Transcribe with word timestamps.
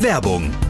Werbung. 0.00 0.69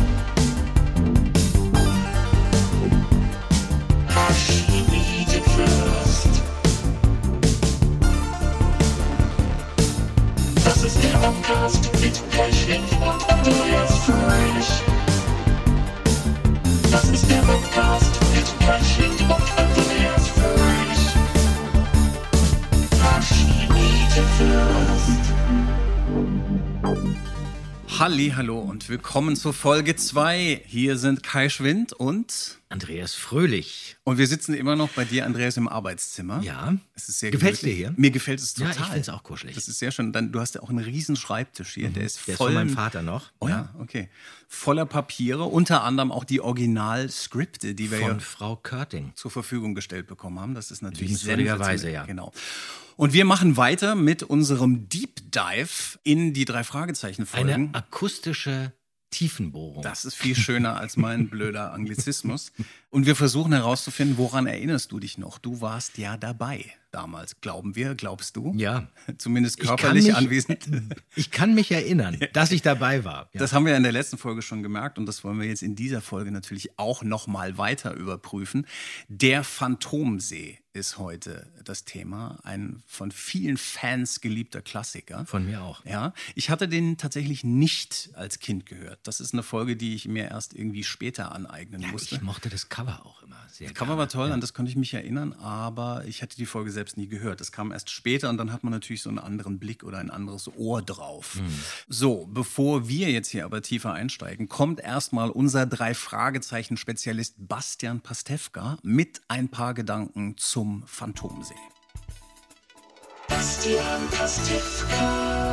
Halli, 27.99 28.33
hallo 28.35 28.57
und 28.57 28.89
willkommen 28.89 29.35
zur 29.35 29.53
Folge 29.53 29.95
2. 29.95 30.63
Hier 30.65 30.97
sind 30.97 31.21
Kai 31.21 31.49
Schwind 31.49 31.93
und 31.93 32.60
Andreas 32.71 33.13
Fröhlich. 33.13 33.97
und 34.03 34.17
wir 34.17 34.27
sitzen 34.27 34.53
immer 34.53 34.75
noch 34.75 34.89
bei 34.89 35.05
dir, 35.05 35.25
Andreas, 35.25 35.57
im 35.57 35.67
Arbeitszimmer. 35.67 36.41
Ja. 36.43 36.75
Es 36.95 37.09
ist 37.09 37.19
sehr 37.19 37.31
gemütlich. 37.31 37.59
dir 37.61 37.73
hier? 37.73 37.93
Mir 37.97 38.11
gefällt 38.11 38.39
es 38.39 38.55
Ja, 38.57 38.69
total. 38.69 38.87
ich 38.87 38.93
find's 38.93 39.09
auch 39.09 39.23
kuschelig. 39.23 39.55
Das 39.55 39.67
ist 39.67 39.79
sehr 39.79 39.91
schön. 39.91 40.13
Dann, 40.13 40.31
du 40.31 40.39
hast 40.39 40.55
ja 40.55 40.61
auch 40.61 40.69
einen 40.69 40.79
riesen 40.79 41.15
Schreibtisch 41.15 41.73
hier. 41.73 41.89
Der 41.89 42.03
ist 42.03 42.25
Der 42.27 42.33
ist 42.33 42.37
voll 42.37 42.47
von 42.47 42.53
meinem 42.55 42.69
Vater 42.69 43.01
noch. 43.01 43.31
Oh 43.39 43.47
ja, 43.47 43.73
okay. 43.79 44.09
Voller 44.47 44.85
Papiere, 44.85 45.43
unter 45.43 45.83
anderem 45.83 46.11
auch 46.11 46.23
die 46.23 46.41
Originalskripte, 46.41 47.73
die 47.75 47.91
wir 47.91 47.99
ja 47.99 48.07
Von 48.07 48.19
Frau 48.19 48.55
Körting. 48.55 49.11
zur 49.15 49.31
Verfügung 49.31 49.75
gestellt 49.75 50.07
bekommen 50.07 50.39
haben. 50.39 50.55
Das 50.55 50.71
ist 50.71 50.81
natürlich 50.81 51.17
sensationell. 51.19 51.93
ja. 51.93 52.05
Genau. 52.05 52.31
Und 52.97 53.13
wir 53.13 53.25
machen 53.25 53.57
weiter 53.57 53.95
mit 53.95 54.23
unserem 54.23 54.87
Deep 54.89 55.31
Dive 55.31 55.97
in 56.03 56.33
die 56.33 56.45
drei 56.45 56.63
Fragezeichen 56.63 57.25
Eine 57.31 57.51
Folgen. 57.53 57.69
akustische 57.73 58.73
Tiefenbohrung. 59.11 59.83
Das 59.83 60.05
ist 60.05 60.15
viel 60.15 60.35
schöner 60.35 60.77
als 60.77 60.97
mein 60.97 61.29
blöder 61.29 61.73
Anglizismus. 61.73 62.51
Und 62.89 63.05
wir 63.05 63.15
versuchen 63.15 63.53
herauszufinden, 63.53 64.17
woran 64.17 64.47
erinnerst 64.47 64.91
du 64.91 64.99
dich 64.99 65.17
noch? 65.17 65.37
Du 65.37 65.61
warst 65.61 65.97
ja 65.97 66.17
dabei 66.17 66.65
damals, 66.91 67.39
glauben 67.41 67.75
wir, 67.75 67.95
glaubst 67.95 68.35
du? 68.35 68.53
Ja. 68.55 68.87
Zumindest 69.17 69.59
Ich 69.59 69.67
körperlich 69.67 70.05
mich- 70.07 70.15
anwesend. 70.15 70.67
Ich 71.15 71.29
kann 71.29 71.53
mich 71.53 71.71
erinnern, 71.71 72.17
dass 72.33 72.51
ich 72.51 72.61
dabei 72.61 73.03
war. 73.03 73.29
Ja. 73.33 73.39
Das 73.39 73.53
haben 73.53 73.65
wir 73.65 73.75
in 73.75 73.83
der 73.83 73.91
letzten 73.91 74.17
Folge 74.17 74.41
schon 74.41 74.63
gemerkt 74.63 74.97
und 74.97 75.05
das 75.05 75.23
wollen 75.23 75.39
wir 75.39 75.47
jetzt 75.47 75.61
in 75.61 75.75
dieser 75.75 76.01
Folge 76.01 76.31
natürlich 76.31 76.77
auch 76.79 77.03
noch 77.03 77.27
mal 77.27 77.57
weiter 77.57 77.93
überprüfen. 77.93 78.65
Der 79.09 79.43
Phantomsee 79.43 80.59
ist 80.73 80.97
heute 80.97 81.51
das 81.65 81.83
Thema, 81.83 82.39
ein 82.43 82.81
von 82.87 83.11
vielen 83.11 83.57
Fans 83.57 84.21
geliebter 84.21 84.61
Klassiker. 84.61 85.25
Von 85.25 85.45
mir 85.45 85.61
auch. 85.63 85.83
Ja, 85.83 86.13
ich 86.33 86.49
hatte 86.49 86.69
den 86.69 86.97
tatsächlich 86.97 87.43
nicht 87.43 88.09
als 88.13 88.39
Kind 88.39 88.65
gehört. 88.65 88.99
Das 89.03 89.19
ist 89.19 89.33
eine 89.33 89.43
Folge, 89.43 89.75
die 89.75 89.95
ich 89.95 90.07
mir 90.07 90.29
erst 90.29 90.53
irgendwie 90.53 90.85
später 90.85 91.33
aneignen 91.33 91.85
musste. 91.91 92.15
Ich 92.15 92.21
mochte 92.21 92.47
das 92.47 92.69
Cover 92.69 93.05
auch 93.05 93.21
immer 93.21 93.35
sehr 93.49 93.67
Das 93.67 93.75
Cover 93.77 93.97
war 93.97 94.07
toll, 94.07 94.31
an 94.31 94.39
das 94.39 94.53
konnte 94.53 94.69
ich 94.71 94.77
mich 94.77 94.93
erinnern, 94.93 95.33
aber 95.33 96.05
ich 96.05 96.21
hatte 96.21 96.37
die 96.37 96.45
Folge 96.45 96.71
selbst 96.71 96.80
nie 96.97 97.07
gehört. 97.07 97.39
Das 97.39 97.51
kam 97.51 97.71
erst 97.71 97.89
später 97.89 98.29
und 98.29 98.37
dann 98.37 98.51
hat 98.51 98.63
man 98.63 98.71
natürlich 98.71 99.01
so 99.01 99.09
einen 99.09 99.19
anderen 99.19 99.59
Blick 99.59 99.83
oder 99.83 99.97
ein 99.99 100.09
anderes 100.09 100.49
Ohr 100.55 100.81
drauf. 100.81 101.39
So, 101.87 102.27
bevor 102.27 102.87
wir 102.87 103.11
jetzt 103.11 103.29
hier 103.29 103.45
aber 103.45 103.61
tiefer 103.61 103.93
einsteigen, 103.93 104.47
kommt 104.49 104.79
erstmal 104.79 105.29
unser 105.29 105.65
drei 105.65 105.93
Fragezeichen 105.93 106.77
Spezialist 106.77 107.35
Bastian 107.37 108.01
Pastewka 108.01 108.77
mit 108.83 109.21
ein 109.27 109.49
paar 109.49 109.73
Gedanken 109.73 110.35
zum 110.37 110.83
Phantomsee. 110.85 111.53
Bastian 113.27 114.07
Pastewka. 114.11 115.51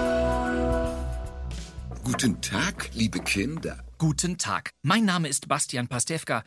Guten 2.05 2.41
Tag, 2.41 2.91
liebe 2.95 3.21
Kinder. 3.21 3.85
Guten 3.99 4.39
Tag. 4.39 4.71
Mein 4.83 5.05
Name 5.05 5.29
ist 5.29 5.49
Bastian 5.49 5.89
Pastewka 5.89 6.43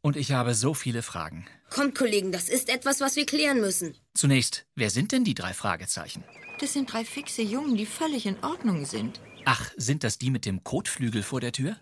und 0.00 0.16
ich 0.16 0.32
habe 0.32 0.54
so 0.54 0.72
viele 0.74 1.02
Fragen. 1.02 1.46
Kommt, 1.72 1.94
Kollegen, 1.94 2.32
das 2.32 2.50
ist 2.50 2.68
etwas, 2.68 3.00
was 3.00 3.16
wir 3.16 3.24
klären 3.24 3.60
müssen. 3.60 3.94
Zunächst, 4.14 4.66
wer 4.74 4.90
sind 4.90 5.10
denn 5.10 5.24
die 5.24 5.34
drei 5.34 5.54
Fragezeichen? 5.54 6.22
Das 6.60 6.74
sind 6.74 6.92
drei 6.92 7.04
fixe 7.04 7.40
Jungen, 7.40 7.76
die 7.76 7.86
völlig 7.86 8.26
in 8.26 8.36
Ordnung 8.44 8.84
sind. 8.84 9.20
Ach, 9.46 9.70
sind 9.76 10.04
das 10.04 10.18
die 10.18 10.30
mit 10.30 10.44
dem 10.44 10.62
Kotflügel 10.64 11.22
vor 11.22 11.40
der 11.40 11.52
Tür? 11.52 11.76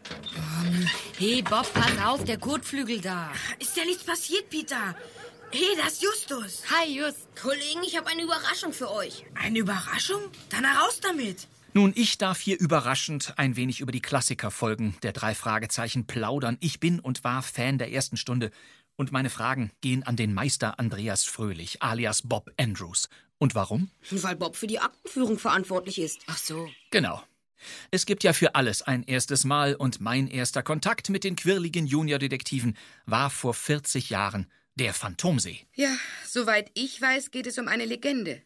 Hey 1.19 1.43
Bob, 1.43 1.73
pass 1.75 1.99
auf, 2.07 2.25
der 2.25 2.39
Kotflügel 2.39 3.01
da. 3.01 3.33
Ist 3.59 3.77
ja 3.77 3.85
nichts 3.85 4.05
passiert, 4.05 4.49
Peter. 4.49 4.95
Hey, 5.51 5.77
das 5.77 5.95
ist 5.95 6.03
Justus. 6.03 6.63
Hi, 6.71 6.89
Just. 6.89 7.27
Kollegen, 7.41 7.83
ich 7.85 7.97
habe 7.97 8.07
eine 8.07 8.23
Überraschung 8.23 8.73
für 8.73 8.93
euch. 8.93 9.25
Eine 9.35 9.59
Überraschung? 9.59 10.21
Dann 10.51 10.65
heraus 10.65 11.01
damit. 11.01 11.49
Nun, 11.73 11.93
ich 11.97 12.17
darf 12.17 12.41
hier 12.41 12.59
überraschend 12.59 13.35
ein 13.37 13.57
wenig 13.57 13.81
über 13.81 13.93
die 13.93 14.01
Klassikerfolgen 14.01 14.95
der 15.03 15.13
drei 15.13 15.35
Fragezeichen 15.35 16.07
plaudern. 16.07 16.59
Ich 16.61 16.79
bin 16.79 17.01
und 17.01 17.25
war 17.25 17.43
Fan 17.43 17.79
der 17.79 17.93
ersten 17.93 18.17
Stunde 18.17 18.53
und 19.01 19.13
meine 19.13 19.31
Fragen 19.31 19.73
gehen 19.81 20.03
an 20.03 20.17
den 20.17 20.35
Meister 20.35 20.79
Andreas 20.79 21.25
Fröhlich, 21.25 21.81
alias 21.81 22.21
Bob 22.21 22.51
Andrews. 22.59 23.09
Und 23.39 23.55
warum? 23.55 23.91
Weil 24.11 24.37
Bob 24.37 24.57
für 24.57 24.67
die 24.67 24.79
Aktenführung 24.79 25.39
verantwortlich 25.39 25.99
ist. 25.99 26.21
Ach 26.27 26.37
so. 26.37 26.69
Genau. 26.91 27.23
Es 27.91 28.05
gibt 28.05 28.25
ja 28.25 28.35
für 28.35 28.55
alles 28.55 28.83
ein 28.83 29.03
erstes 29.03 29.45
Mal 29.45 29.75
und 29.75 30.03
mein 30.03 30.29
erster 30.29 30.63
Kontakt 30.63 31.09
mit 31.09 31.25
den 31.25 31.35
quirligen 31.35 31.87
Juniordetektiven 31.87 32.77
war 33.07 33.31
vor 33.31 33.55
40 33.55 34.11
Jahren 34.11 34.47
Der 34.75 34.93
Phantomsee. 34.93 35.61
Ja, 35.75 35.97
soweit 36.27 36.71
ich 36.75 37.01
weiß, 37.01 37.31
geht 37.31 37.47
es 37.47 37.57
um 37.57 37.69
eine 37.69 37.87
Legende. 37.87 38.43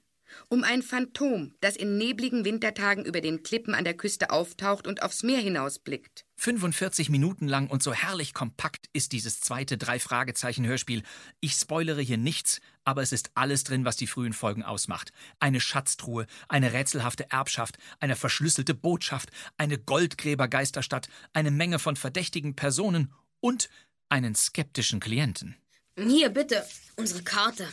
Um 0.48 0.64
ein 0.64 0.82
Phantom, 0.82 1.54
das 1.60 1.76
in 1.76 1.98
nebligen 1.98 2.44
Wintertagen 2.44 3.04
über 3.04 3.20
den 3.20 3.42
Klippen 3.42 3.74
an 3.74 3.84
der 3.84 3.94
Küste 3.94 4.30
auftaucht 4.30 4.86
und 4.86 5.02
aufs 5.02 5.22
Meer 5.22 5.38
hinausblickt. 5.38 6.24
45 6.36 7.10
Minuten 7.10 7.46
lang 7.46 7.68
und 7.68 7.82
so 7.82 7.92
herrlich 7.92 8.34
kompakt 8.34 8.86
ist 8.92 9.12
dieses 9.12 9.40
zweite 9.40 9.78
Drei-Fragezeichen-Hörspiel. 9.78 11.02
Ich 11.40 11.52
spoilere 11.52 12.02
hier 12.02 12.18
nichts, 12.18 12.60
aber 12.84 13.02
es 13.02 13.12
ist 13.12 13.30
alles 13.34 13.64
drin, 13.64 13.84
was 13.84 13.96
die 13.96 14.06
frühen 14.06 14.32
Folgen 14.32 14.62
ausmacht. 14.62 15.12
Eine 15.38 15.60
Schatztruhe, 15.60 16.26
eine 16.48 16.72
rätselhafte 16.72 17.30
Erbschaft, 17.30 17.78
eine 18.00 18.16
verschlüsselte 18.16 18.74
Botschaft, 18.74 19.30
eine 19.56 19.78
Goldgräbergeisterstadt, 19.78 21.08
eine 21.32 21.50
Menge 21.50 21.78
von 21.78 21.96
verdächtigen 21.96 22.56
Personen 22.56 23.12
und 23.40 23.70
einen 24.08 24.34
skeptischen 24.34 25.00
Klienten. 25.00 25.56
Hier, 25.96 26.28
bitte, 26.30 26.66
unsere 26.96 27.22
Karte. 27.22 27.68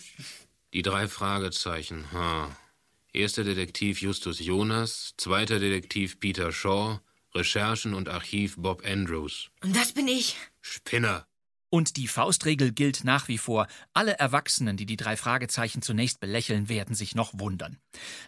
Die 0.73 0.83
drei 0.83 1.07
Fragezeichen. 1.09 2.12
Ha. 2.13 2.56
Erster 3.12 3.44
Detektiv 3.44 4.01
Justus 4.01 4.39
Jonas, 4.39 5.13
zweiter 5.18 5.59
Detektiv 5.59 6.21
Peter 6.21 6.53
Shaw, 6.53 7.01
Recherchen 7.35 7.94
und 7.94 8.07
Archiv 8.07 8.56
Bob 8.56 8.85
Andrews. 8.85 9.50
Und 9.62 9.75
das 9.75 9.91
bin 9.91 10.07
ich. 10.07 10.38
Spinner. 10.62 11.27
Und 11.69 11.97
die 11.97 12.07
Faustregel 12.07 12.71
gilt 12.71 13.03
nach 13.03 13.27
wie 13.27 13.38
vor. 13.38 13.68
Alle 13.94 14.18
Erwachsenen, 14.18 14.77
die 14.77 14.85
die 14.85 14.95
drei 14.95 15.18
Fragezeichen 15.18 15.81
zunächst 15.81 16.21
belächeln, 16.21 16.69
werden 16.69 16.95
sich 16.95 17.15
noch 17.15 17.31
wundern. 17.33 17.77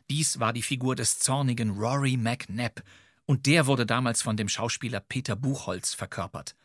Dies 0.09 0.41
war 0.41 0.51
die 0.51 0.61
Figur 0.61 0.95
des 0.95 1.19
zornigen 1.19 1.71
Rory 1.71 2.17
McNabb. 2.17 2.83
Und 3.25 3.45
der 3.45 3.67
wurde 3.67 3.85
damals 3.85 4.21
von 4.21 4.35
dem 4.35 4.49
Schauspieler 4.49 4.99
Peter 4.99 5.37
Buchholz 5.37 5.93
verkörpert. 5.93 6.55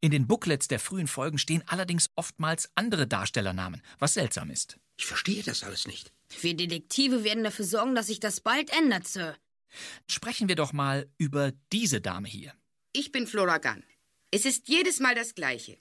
In 0.00 0.10
den 0.10 0.26
Booklets 0.26 0.66
der 0.66 0.80
frühen 0.80 1.08
Folgen 1.08 1.38
stehen 1.38 1.62
allerdings 1.66 2.10
oftmals 2.16 2.70
andere 2.74 3.06
Darstellernamen, 3.06 3.82
was 4.00 4.14
seltsam 4.14 4.50
ist. 4.50 4.78
Ich 4.98 5.06
verstehe 5.06 5.42
das 5.42 5.62
alles 5.62 5.86
nicht. 5.86 6.12
Wir 6.40 6.54
Detektive 6.54 7.24
werden 7.24 7.44
dafür 7.44 7.64
sorgen, 7.64 7.94
dass 7.94 8.08
sich 8.08 8.20
das 8.20 8.40
bald 8.40 8.70
ändert, 8.70 9.06
Sir. 9.06 9.36
Sprechen 10.08 10.48
wir 10.48 10.56
doch 10.56 10.72
mal 10.72 11.08
über 11.18 11.52
diese 11.72 12.00
Dame 12.00 12.28
hier. 12.28 12.52
Ich 12.92 13.12
bin 13.12 13.26
Flora 13.26 13.58
Gunn. 13.58 13.84
Es 14.30 14.44
ist 14.44 14.68
jedes 14.68 14.98
Mal 14.98 15.14
das 15.14 15.34
Gleiche. 15.34 15.78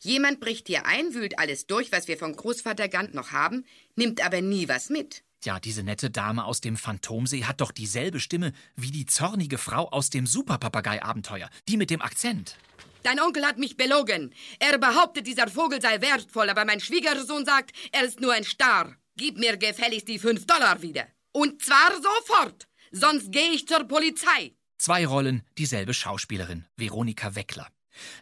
Jemand 0.00 0.38
bricht 0.38 0.68
hier 0.68 0.86
ein, 0.86 1.14
wühlt 1.14 1.38
alles 1.38 1.66
durch, 1.66 1.90
was 1.90 2.06
wir 2.06 2.18
von 2.18 2.36
Großvater 2.36 2.88
Gant 2.88 3.14
noch 3.14 3.32
haben, 3.32 3.64
nimmt 3.96 4.24
aber 4.24 4.40
nie 4.40 4.68
was 4.68 4.90
mit. 4.90 5.24
Ja, 5.44 5.58
diese 5.58 5.82
nette 5.82 6.10
Dame 6.10 6.44
aus 6.44 6.60
dem 6.60 6.76
Phantomsee 6.76 7.44
hat 7.44 7.60
doch 7.60 7.72
dieselbe 7.72 8.20
Stimme 8.20 8.52
wie 8.76 8.90
die 8.90 9.06
zornige 9.06 9.56
Frau 9.56 9.88
aus 9.88 10.10
dem 10.10 10.26
Superpapagei-Abenteuer, 10.26 11.48
die 11.68 11.76
mit 11.76 11.90
dem 11.90 12.02
Akzent. 12.02 12.56
Dein 13.02 13.20
Onkel 13.20 13.46
hat 13.46 13.58
mich 13.58 13.76
belogen. 13.76 14.34
Er 14.58 14.78
behauptet, 14.78 15.26
dieser 15.26 15.48
Vogel 15.48 15.80
sei 15.80 16.00
wertvoll, 16.00 16.50
aber 16.50 16.64
mein 16.64 16.80
Schwiegersohn 16.80 17.44
sagt, 17.44 17.72
er 17.92 18.04
ist 18.04 18.20
nur 18.20 18.32
ein 18.32 18.44
Star. 18.44 18.96
Gib 19.16 19.38
mir 19.38 19.56
gefälligst 19.56 20.08
die 20.08 20.18
fünf 20.18 20.46
Dollar 20.46 20.82
wieder. 20.82 21.06
Und 21.32 21.62
zwar 21.62 21.92
sofort. 21.96 22.68
Sonst 22.90 23.32
gehe 23.32 23.50
ich 23.50 23.66
zur 23.66 23.84
Polizei. 23.84 24.54
Zwei 24.78 25.06
Rollen, 25.06 25.42
dieselbe 25.58 25.92
Schauspielerin, 25.92 26.64
Veronika 26.76 27.34
Weckler. 27.34 27.68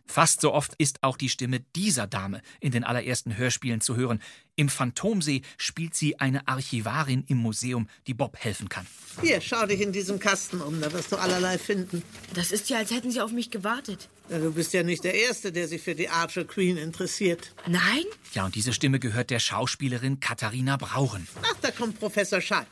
Fast 0.07 0.41
so 0.41 0.53
oft 0.53 0.75
ist 0.79 1.03
auch 1.03 1.17
die 1.17 1.29
Stimme 1.29 1.61
dieser 1.75 2.07
Dame 2.07 2.41
in 2.61 2.73
den 2.73 2.85
allerersten 2.85 3.37
Hörspielen 3.37 3.81
zu 3.81 3.97
hören. 3.97 4.23
Im 4.55 4.69
Phantomsee 4.69 5.43
spielt 5.59 5.95
sie 5.95 6.19
eine 6.19 6.49
Archivarin 6.49 7.25
im 7.29 7.39
Museum, 7.39 7.89
die 8.07 8.15
Bob 8.15 8.39
helfen 8.39 8.69
kann. 8.69 8.87
Hier, 9.21 9.41
schau 9.41 9.67
dich 9.67 9.81
in 9.81 9.93
diesem 9.93 10.19
Kasten 10.19 10.61
um, 10.61 10.81
da 10.81 10.93
wirst 10.93 11.13
du 11.13 11.17
allerlei 11.17 11.59
finden. 11.59 12.03
Das 12.35 12.53
ist 12.53 12.71
ja, 12.71 12.79
als 12.79 12.91
hätten 12.91 13.11
sie 13.11 13.21
auf 13.21 13.33
mich 13.33 13.51
gewartet. 13.51 14.09
Ja, 14.29 14.41
du 14.41 14.53
bist 14.53 14.73
ja 14.73 14.83
nicht 14.83 15.05
der 15.05 15.15
Erste, 15.15 15.53
der 15.53 15.69
sich 15.69 15.83
für 15.83 15.95
die 15.95 16.09
Archer 16.09 16.45
Queen 16.45 16.77
interessiert. 16.77 17.53
Nein? 17.69 18.05
Ja, 18.35 18.45
und 18.45 18.57
diese 18.57 18.73
Stimme 18.73 18.99
gehört 18.99 19.31
der 19.31 19.39
Schauspielerin 19.39 20.19
Katharina 20.19 20.77
Brauren. 20.77 21.29
Ach, 21.43 21.55
da 21.63 21.71
kommt 21.71 22.01
Professor 22.01 22.41
Schall. 22.41 22.67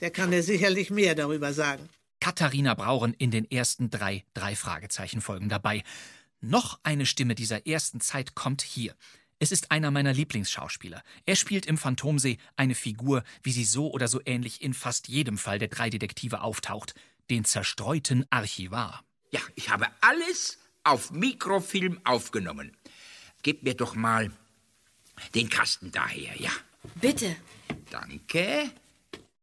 Der 0.00 0.10
kann 0.10 0.32
dir 0.32 0.42
sicherlich 0.42 0.90
mehr 0.90 1.14
darüber 1.14 1.52
sagen. 1.52 1.88
Katharina 2.20 2.74
Brauren 2.74 3.14
in 3.14 3.30
den 3.30 3.48
ersten 3.48 3.88
drei 3.88 4.24
Drei-Fragezeichen-Folgen 4.34 5.48
dabei. 5.48 5.84
Noch 6.40 6.80
eine 6.82 7.06
Stimme 7.06 7.36
dieser 7.36 7.66
ersten 7.66 8.00
Zeit 8.00 8.34
kommt 8.34 8.62
hier. 8.62 8.96
Es 9.38 9.52
ist 9.52 9.70
einer 9.70 9.90
meiner 9.92 10.12
Lieblingsschauspieler. 10.12 11.02
Er 11.24 11.36
spielt 11.36 11.66
im 11.66 11.78
Phantomsee 11.78 12.38
eine 12.56 12.74
Figur, 12.74 13.22
wie 13.42 13.52
sie 13.52 13.64
so 13.64 13.92
oder 13.92 14.08
so 14.08 14.20
ähnlich 14.24 14.60
in 14.60 14.74
fast 14.74 15.08
jedem 15.08 15.38
Fall 15.38 15.58
der 15.58 15.68
drei 15.68 15.88
Detektive 15.88 16.40
auftaucht. 16.40 16.94
Den 17.30 17.44
zerstreuten 17.44 18.24
Archivar. 18.30 19.04
Ja, 19.30 19.40
ich 19.54 19.70
habe 19.70 19.86
alles 20.00 20.58
auf 20.86 21.10
Mikrofilm 21.10 22.00
aufgenommen. 22.04 22.76
Gib 23.42 23.62
mir 23.62 23.74
doch 23.74 23.94
mal 23.94 24.30
den 25.34 25.48
Kasten 25.48 25.90
daher, 25.92 26.38
ja. 26.40 26.50
Bitte. 26.94 27.36
Danke. 27.90 28.70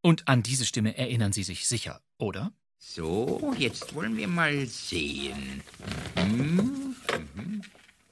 Und 0.01 0.27
an 0.27 0.43
diese 0.43 0.65
Stimme 0.65 0.97
erinnern 0.97 1.33
Sie 1.33 1.43
sich 1.43 1.67
sicher, 1.67 2.01
oder? 2.17 2.51
So, 2.77 3.53
jetzt 3.57 3.95
wollen 3.95 4.17
wir 4.17 4.27
mal 4.27 4.65
sehen. 4.67 5.63
Mhm, 6.15 6.95
mhm. 7.35 7.61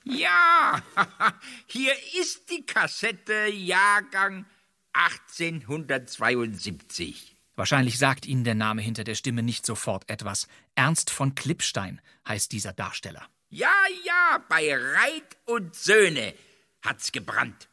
Ja, 0.04 0.82
hier 1.68 1.94
ist 2.20 2.50
die 2.50 2.66
Kassette 2.66 3.48
Jahrgang 3.48 4.46
1872. 4.94 7.31
Wahrscheinlich 7.56 7.98
sagt 7.98 8.26
Ihnen 8.26 8.44
der 8.44 8.56
Name 8.56 8.82
hinter 8.82 9.04
der 9.04 9.16
Stimme 9.16 9.44
nicht 9.44 9.66
sofort 9.66 10.10
etwas. 10.10 10.48
Ernst 10.76 11.10
von 11.10 11.36
Klippstein 11.36 12.02
heißt 12.28 12.52
dieser 12.52 12.74
Darsteller. 12.74 13.28
Ja, 13.50 13.74
ja, 14.06 14.44
bei 14.48 14.74
Reit 14.74 15.38
und 15.46 15.76
Söhne 15.76 16.34
hat's 16.82 17.12
gebrannt. 17.12 17.68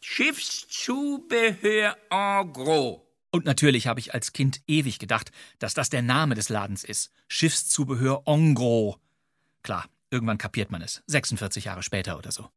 Schiffszubehör 0.00 1.96
en 2.10 2.52
gros. 2.52 3.00
Und 3.30 3.44
natürlich 3.44 3.86
habe 3.86 3.98
ich 3.98 4.14
als 4.14 4.32
Kind 4.32 4.60
ewig 4.66 4.98
gedacht, 4.98 5.32
dass 5.58 5.74
das 5.74 5.90
der 5.90 6.02
Name 6.02 6.34
des 6.34 6.48
Ladens 6.48 6.84
ist. 6.84 7.10
Schiffszubehör 7.28 8.22
en 8.26 8.54
gros. 8.54 8.96
Klar, 9.62 9.86
irgendwann 10.10 10.38
kapiert 10.38 10.70
man 10.70 10.82
es. 10.82 11.02
46 11.06 11.64
Jahre 11.64 11.82
später 11.82 12.18
oder 12.18 12.30
so. 12.30 12.48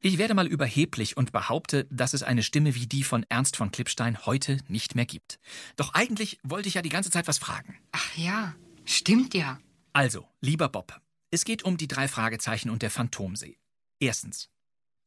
Ich 0.00 0.18
werde 0.18 0.34
mal 0.34 0.46
überheblich 0.46 1.16
und 1.16 1.32
behaupte, 1.32 1.86
dass 1.90 2.14
es 2.14 2.22
eine 2.22 2.42
Stimme 2.42 2.74
wie 2.74 2.86
die 2.86 3.04
von 3.04 3.24
Ernst 3.28 3.56
von 3.56 3.70
Klippstein 3.70 4.26
heute 4.26 4.58
nicht 4.68 4.94
mehr 4.94 5.06
gibt. 5.06 5.38
Doch 5.76 5.94
eigentlich 5.94 6.38
wollte 6.42 6.68
ich 6.68 6.74
ja 6.74 6.82
die 6.82 6.88
ganze 6.88 7.10
Zeit 7.10 7.28
was 7.28 7.38
fragen. 7.38 7.78
Ach 7.92 8.16
ja, 8.16 8.54
stimmt 8.84 9.34
ja. 9.34 9.58
Also, 9.92 10.26
lieber 10.40 10.68
Bob, 10.68 11.00
es 11.30 11.44
geht 11.44 11.64
um 11.64 11.76
die 11.76 11.88
drei 11.88 12.08
Fragezeichen 12.08 12.70
und 12.70 12.82
der 12.82 12.90
Phantomsee. 12.90 13.58
Erstens. 13.98 14.48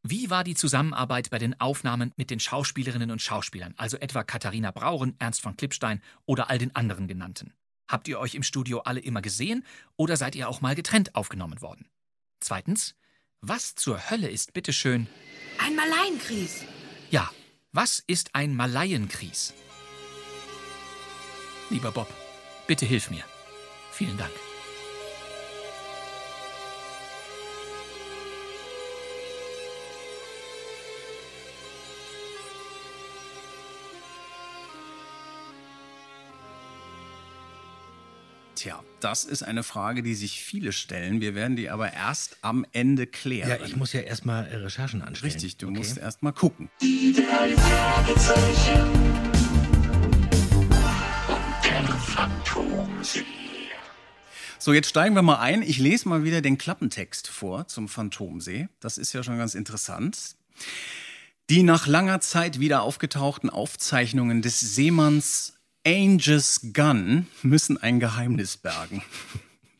Wie 0.05 0.29
war 0.29 0.43
die 0.43 0.55
Zusammenarbeit 0.55 1.29
bei 1.29 1.39
den 1.39 1.59
Aufnahmen 1.61 2.11
mit 2.17 2.29
den 2.29 2.41
Schauspielerinnen 2.41 3.09
und 3.09 3.21
Schauspielern, 3.21 3.73
also 3.77 3.95
etwa 3.97 4.23
Katharina 4.23 4.71
Brauren, 4.71 5.15
Ernst 5.17 5.41
von 5.41 5.55
Klippstein 5.55 6.01
oder 6.25 6.49
all 6.49 6.57
den 6.57 6.75
anderen 6.75 7.07
genannten? 7.07 7.53
Habt 7.87 8.07
ihr 8.07 8.19
euch 8.19 8.35
im 8.35 8.43
Studio 8.43 8.79
alle 8.79 8.99
immer 8.99 9.21
gesehen 9.21 9.65
oder 9.95 10.17
seid 10.17 10.35
ihr 10.35 10.49
auch 10.49 10.61
mal 10.61 10.75
getrennt 10.75 11.15
aufgenommen 11.15 11.61
worden? 11.61 11.87
Zweitens, 12.41 12.95
was 13.43 13.75
zur 13.75 14.09
Hölle 14.09 14.29
ist 14.29 14.53
bitteschön 14.53 15.07
Ein 15.59 15.75
Malaienkries. 15.75 16.63
Ja, 17.11 17.29
was 17.73 18.01
ist 18.07 18.29
ein 18.33 18.55
Malaienkries? 18.55 19.53
Lieber 21.69 21.91
Bob, 21.91 22.07
bitte 22.67 22.85
hilf 22.85 23.11
mir. 23.11 23.23
Vielen 23.91 24.17
Dank. 24.17 24.31
Tja, 38.63 38.81
das 39.01 39.25
ist 39.25 39.43
eine 39.43 39.61
Frage, 39.61 40.03
die 40.03 40.15
sich 40.15 40.41
viele 40.41 40.71
stellen. 40.71 41.19
Wir 41.19 41.35
werden 41.35 41.57
die 41.57 41.69
aber 41.69 41.91
erst 41.91 42.37
am 42.39 42.65
Ende 42.71 43.07
klären. 43.07 43.49
Ja, 43.49 43.57
ich 43.65 43.75
muss 43.75 43.91
ja 43.91 43.99
erstmal 43.99 44.47
äh, 44.47 44.55
Recherchen 44.55 45.01
anstellen. 45.01 45.33
Richtig, 45.33 45.57
du 45.57 45.67
Okay. 45.67 45.79
musst 45.79 45.97
erst 45.97 46.23
mal 46.23 46.31
gucken. 46.31 46.69
Die 46.81 47.11
drei 47.11 47.57
Fragezeichen. 47.57 48.89
So, 54.59 54.71
jetzt 54.71 54.87
steigen 54.87 55.13
wir 55.13 55.23
mal 55.23 55.39
ein. 55.39 55.61
Ich 55.61 55.77
lese 55.79 56.07
mal 56.07 56.23
wieder 56.23 56.39
den 56.39 56.57
Klappentext 56.57 57.27
vor 57.27 57.67
zum 57.67 57.89
Phantomsee. 57.89 58.69
Das 58.79 58.97
ist 58.97 59.11
ja 59.11 59.23
schon 59.23 59.37
ganz 59.37 59.55
interessant. 59.55 60.37
Die 61.49 61.63
nach 61.63 61.85
langer 61.85 62.21
Zeit 62.21 62.61
wieder 62.61 62.83
aufgetauchten 62.83 63.49
Aufzeichnungen 63.49 64.41
des 64.41 64.61
Seemanns 64.61 65.55
Angus 65.85 66.61
Gunn 66.71 67.27
müssen 67.41 67.77
ein 67.77 67.99
Geheimnis 67.99 68.55
bergen. 68.55 69.03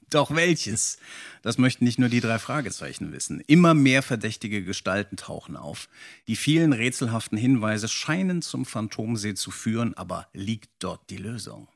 Doch 0.09 0.35
welches? 0.35 0.97
Das 1.43 1.57
möchten 1.57 1.85
nicht 1.85 1.97
nur 1.97 2.09
die 2.09 2.19
drei 2.19 2.39
Fragezeichen 2.39 3.13
wissen. 3.13 3.39
Immer 3.47 3.73
mehr 3.73 4.03
verdächtige 4.03 4.65
Gestalten 4.65 5.15
tauchen 5.15 5.55
auf. 5.55 5.87
Die 6.27 6.35
vielen 6.35 6.73
rätselhaften 6.73 7.37
Hinweise 7.37 7.87
scheinen 7.87 8.41
zum 8.41 8.65
Phantomsee 8.65 9.33
zu 9.33 9.49
führen, 9.49 9.93
aber 9.93 10.27
liegt 10.33 10.71
dort 10.79 11.09
die 11.09 11.15
Lösung? 11.15 11.69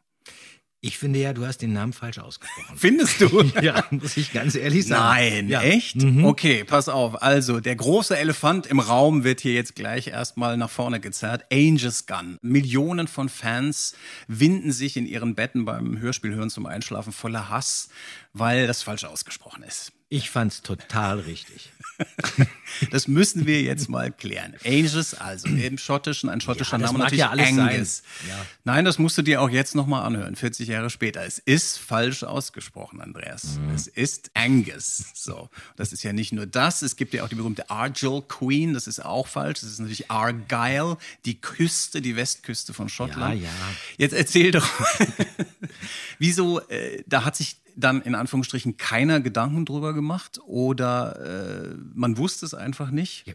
Ich 0.79 0.99
finde 0.99 1.17
ja, 1.17 1.33
du 1.33 1.43
hast 1.43 1.57
den 1.63 1.73
Namen 1.73 1.91
falsch 1.91 2.19
ausgesprochen. 2.19 2.77
Findest 2.77 3.19
du? 3.19 3.41
ja, 3.61 3.83
muss 3.89 4.15
ich 4.15 4.31
ganz 4.31 4.53
ehrlich 4.53 4.85
sagen. 4.85 5.03
Nein, 5.03 5.49
ja. 5.49 5.61
echt? 5.61 6.03
Okay, 6.03 6.63
pass 6.63 6.87
auf. 6.87 7.21
Also, 7.23 7.59
der 7.59 7.75
große 7.75 8.15
Elefant 8.15 8.67
im 8.67 8.79
Raum 8.79 9.23
wird 9.23 9.41
hier 9.41 9.53
jetzt 9.53 9.75
gleich 9.75 10.07
erstmal 10.07 10.55
nach 10.55 10.69
vorne 10.69 10.99
gezerrt. 10.99 11.45
Angel's 11.51 12.05
Gun. 12.05 12.37
Millionen 12.43 13.07
von 13.07 13.27
Fans 13.27 13.95
winden 14.27 14.71
sich 14.71 14.97
in 14.97 15.07
ihren 15.07 15.33
Betten 15.33 15.65
beim 15.65 15.97
Hörspiel 15.99 16.35
hören 16.35 16.51
zum 16.51 16.67
Einschlafen 16.67 17.11
voller 17.11 17.49
Hass, 17.49 17.89
weil 18.33 18.67
das 18.67 18.83
falsch 18.83 19.05
ausgesprochen 19.05 19.63
ist. 19.63 19.93
Ich 20.09 20.29
fand's 20.29 20.61
total 20.61 21.19
richtig. 21.19 21.71
Das 22.91 23.07
müssen 23.07 23.47
wir 23.47 23.61
jetzt 23.61 23.89
mal 23.89 24.11
klären. 24.11 24.53
Angus, 24.63 25.15
also 25.15 25.47
im 25.47 25.79
Schottischen, 25.79 26.29
ein 26.29 26.41
schottischer 26.41 26.77
Ja, 26.77 26.83
das 26.83 26.91
Name 26.91 27.03
natürlich 27.03 27.21
ja 27.21 27.29
alles 27.31 27.47
sein. 27.47 27.59
Angus. 27.59 28.03
Ja. 28.27 28.45
Nein, 28.65 28.85
das 28.85 28.99
musst 28.99 29.17
du 29.17 29.23
dir 29.23 29.41
auch 29.41 29.49
jetzt 29.49 29.73
nochmal 29.73 30.05
anhören, 30.05 30.35
40 30.35 30.67
Jahre 30.67 30.91
später. 30.91 31.25
Es 31.25 31.39
ist 31.39 31.79
falsch 31.79 32.23
ausgesprochen, 32.23 33.01
Andreas. 33.01 33.57
Mhm. 33.57 33.73
Es 33.73 33.87
ist 33.87 34.29
Angus. 34.35 35.05
So, 35.15 35.49
das 35.75 35.91
ist 35.91 36.03
ja 36.03 36.13
nicht 36.13 36.33
nur 36.33 36.45
das, 36.45 36.83
es 36.83 36.97
gibt 36.97 37.15
ja 37.15 37.23
auch 37.23 37.29
die 37.29 37.35
berühmte 37.35 37.69
Argyll 37.69 38.21
Queen, 38.27 38.75
das 38.75 38.85
ist 38.85 39.03
auch 39.03 39.27
falsch. 39.27 39.61
Das 39.61 39.69
ist 39.71 39.79
natürlich 39.79 40.11
Argyle, 40.11 40.97
die 41.25 41.41
Küste, 41.41 42.01
die 42.01 42.15
Westküste 42.15 42.73
von 42.73 42.89
Schottland. 42.89 43.41
Ja, 43.41 43.47
ja. 43.47 43.75
Jetzt 43.97 44.13
erzähl 44.13 44.51
doch, 44.51 44.67
wieso, 46.19 46.59
äh, 46.67 47.03
da 47.07 47.25
hat 47.25 47.35
sich 47.35 47.57
dann 47.77 48.01
in 48.01 48.15
Anführungsstrichen 48.15 48.77
keiner 48.77 49.21
Gedanken 49.21 49.65
drüber 49.65 49.93
gemacht 49.93 50.39
oder 50.45 51.69
äh, 51.71 51.75
man 51.93 52.17
wusste 52.17 52.45
es 52.45 52.53
einfach 52.53 52.89
nicht? 52.89 53.25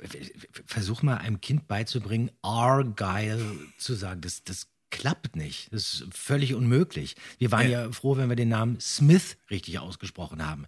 Versuch 0.67 1.03
mal 1.03 1.19
einem 1.19 1.41
Kind 1.41 1.69
beizubringen, 1.69 2.31
Argyle 2.43 3.41
zu 3.79 3.95
sagen. 3.95 4.21
Das, 4.21 4.43
das 4.45 4.67
klappt 4.91 5.37
nicht. 5.37 5.73
Das 5.73 5.95
ist 5.95 6.07
völlig 6.13 6.55
unmöglich. 6.55 7.17
Wir 7.39 7.53
waren 7.53 7.71
ja 7.71 7.91
froh, 7.93 8.17
wenn 8.17 8.29
wir 8.29 8.37
den 8.37 8.49
Namen 8.49 8.81
Smith 8.81 9.37
richtig 9.51 9.79
ausgesprochen 9.79 10.45
haben. 10.45 10.67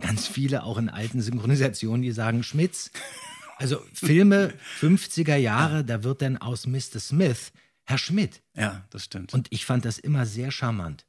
Ganz 0.00 0.26
viele 0.26 0.62
auch 0.62 0.78
in 0.78 0.88
alten 0.88 1.20
Synchronisationen, 1.20 2.02
die 2.02 2.12
sagen 2.12 2.42
Schmitz. 2.42 2.90
Also 3.56 3.82
Filme 3.94 4.52
50er 4.80 5.36
Jahre, 5.36 5.84
da 5.84 6.04
wird 6.04 6.22
dann 6.22 6.36
aus 6.36 6.66
Mr. 6.66 7.00
Smith 7.00 7.52
Herr 7.84 7.98
Schmidt. 7.98 8.42
Ja, 8.54 8.84
das 8.90 9.04
stimmt. 9.04 9.34
Und 9.34 9.48
ich 9.50 9.66
fand 9.66 9.84
das 9.84 9.98
immer 9.98 10.26
sehr 10.26 10.50
charmant. 10.50 11.06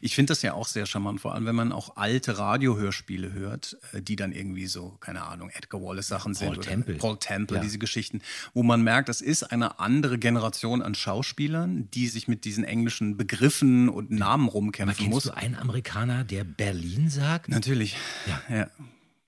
Ich 0.00 0.14
finde 0.14 0.32
das 0.32 0.42
ja 0.42 0.52
auch 0.54 0.66
sehr 0.66 0.84
charmant, 0.84 1.20
vor 1.20 1.34
allem 1.34 1.46
wenn 1.46 1.54
man 1.54 1.70
auch 1.72 1.96
alte 1.96 2.38
Radiohörspiele 2.38 3.32
hört, 3.32 3.76
äh, 3.92 4.02
die 4.02 4.16
dann 4.16 4.32
irgendwie 4.32 4.66
so, 4.66 4.96
keine 5.00 5.22
Ahnung, 5.22 5.50
Edgar 5.50 5.80
Wallace 5.80 6.08
Sachen 6.08 6.34
sind 6.34 6.48
Paul 6.48 6.58
oder 6.58 6.66
Temple. 6.68 6.94
Paul 6.96 7.18
Temple, 7.18 7.56
Ja. 7.58 7.62
diese 7.62 7.78
Geschichten, 7.78 8.20
wo 8.52 8.62
man 8.62 8.82
merkt, 8.82 9.08
das 9.08 9.20
ist 9.20 9.44
eine 9.44 9.78
andere 9.78 10.18
Generation 10.18 10.82
an 10.82 10.94
Schauspielern, 10.94 11.88
die 11.92 12.08
sich 12.08 12.26
mit 12.28 12.44
diesen 12.44 12.64
englischen 12.64 13.16
Begriffen 13.16 13.88
und 13.88 14.10
Namen 14.10 14.44
Aber 14.48 14.52
rumkämpfen 14.54 14.96
kennst 14.96 15.10
muss. 15.10 15.22
du 15.24 15.36
einen 15.36 15.54
Amerikaner, 15.56 16.24
der 16.24 16.44
Berlin 16.44 17.08
sagt? 17.08 17.48
Natürlich. 17.48 17.96
Ja. 18.26 18.56
ja. 18.56 18.70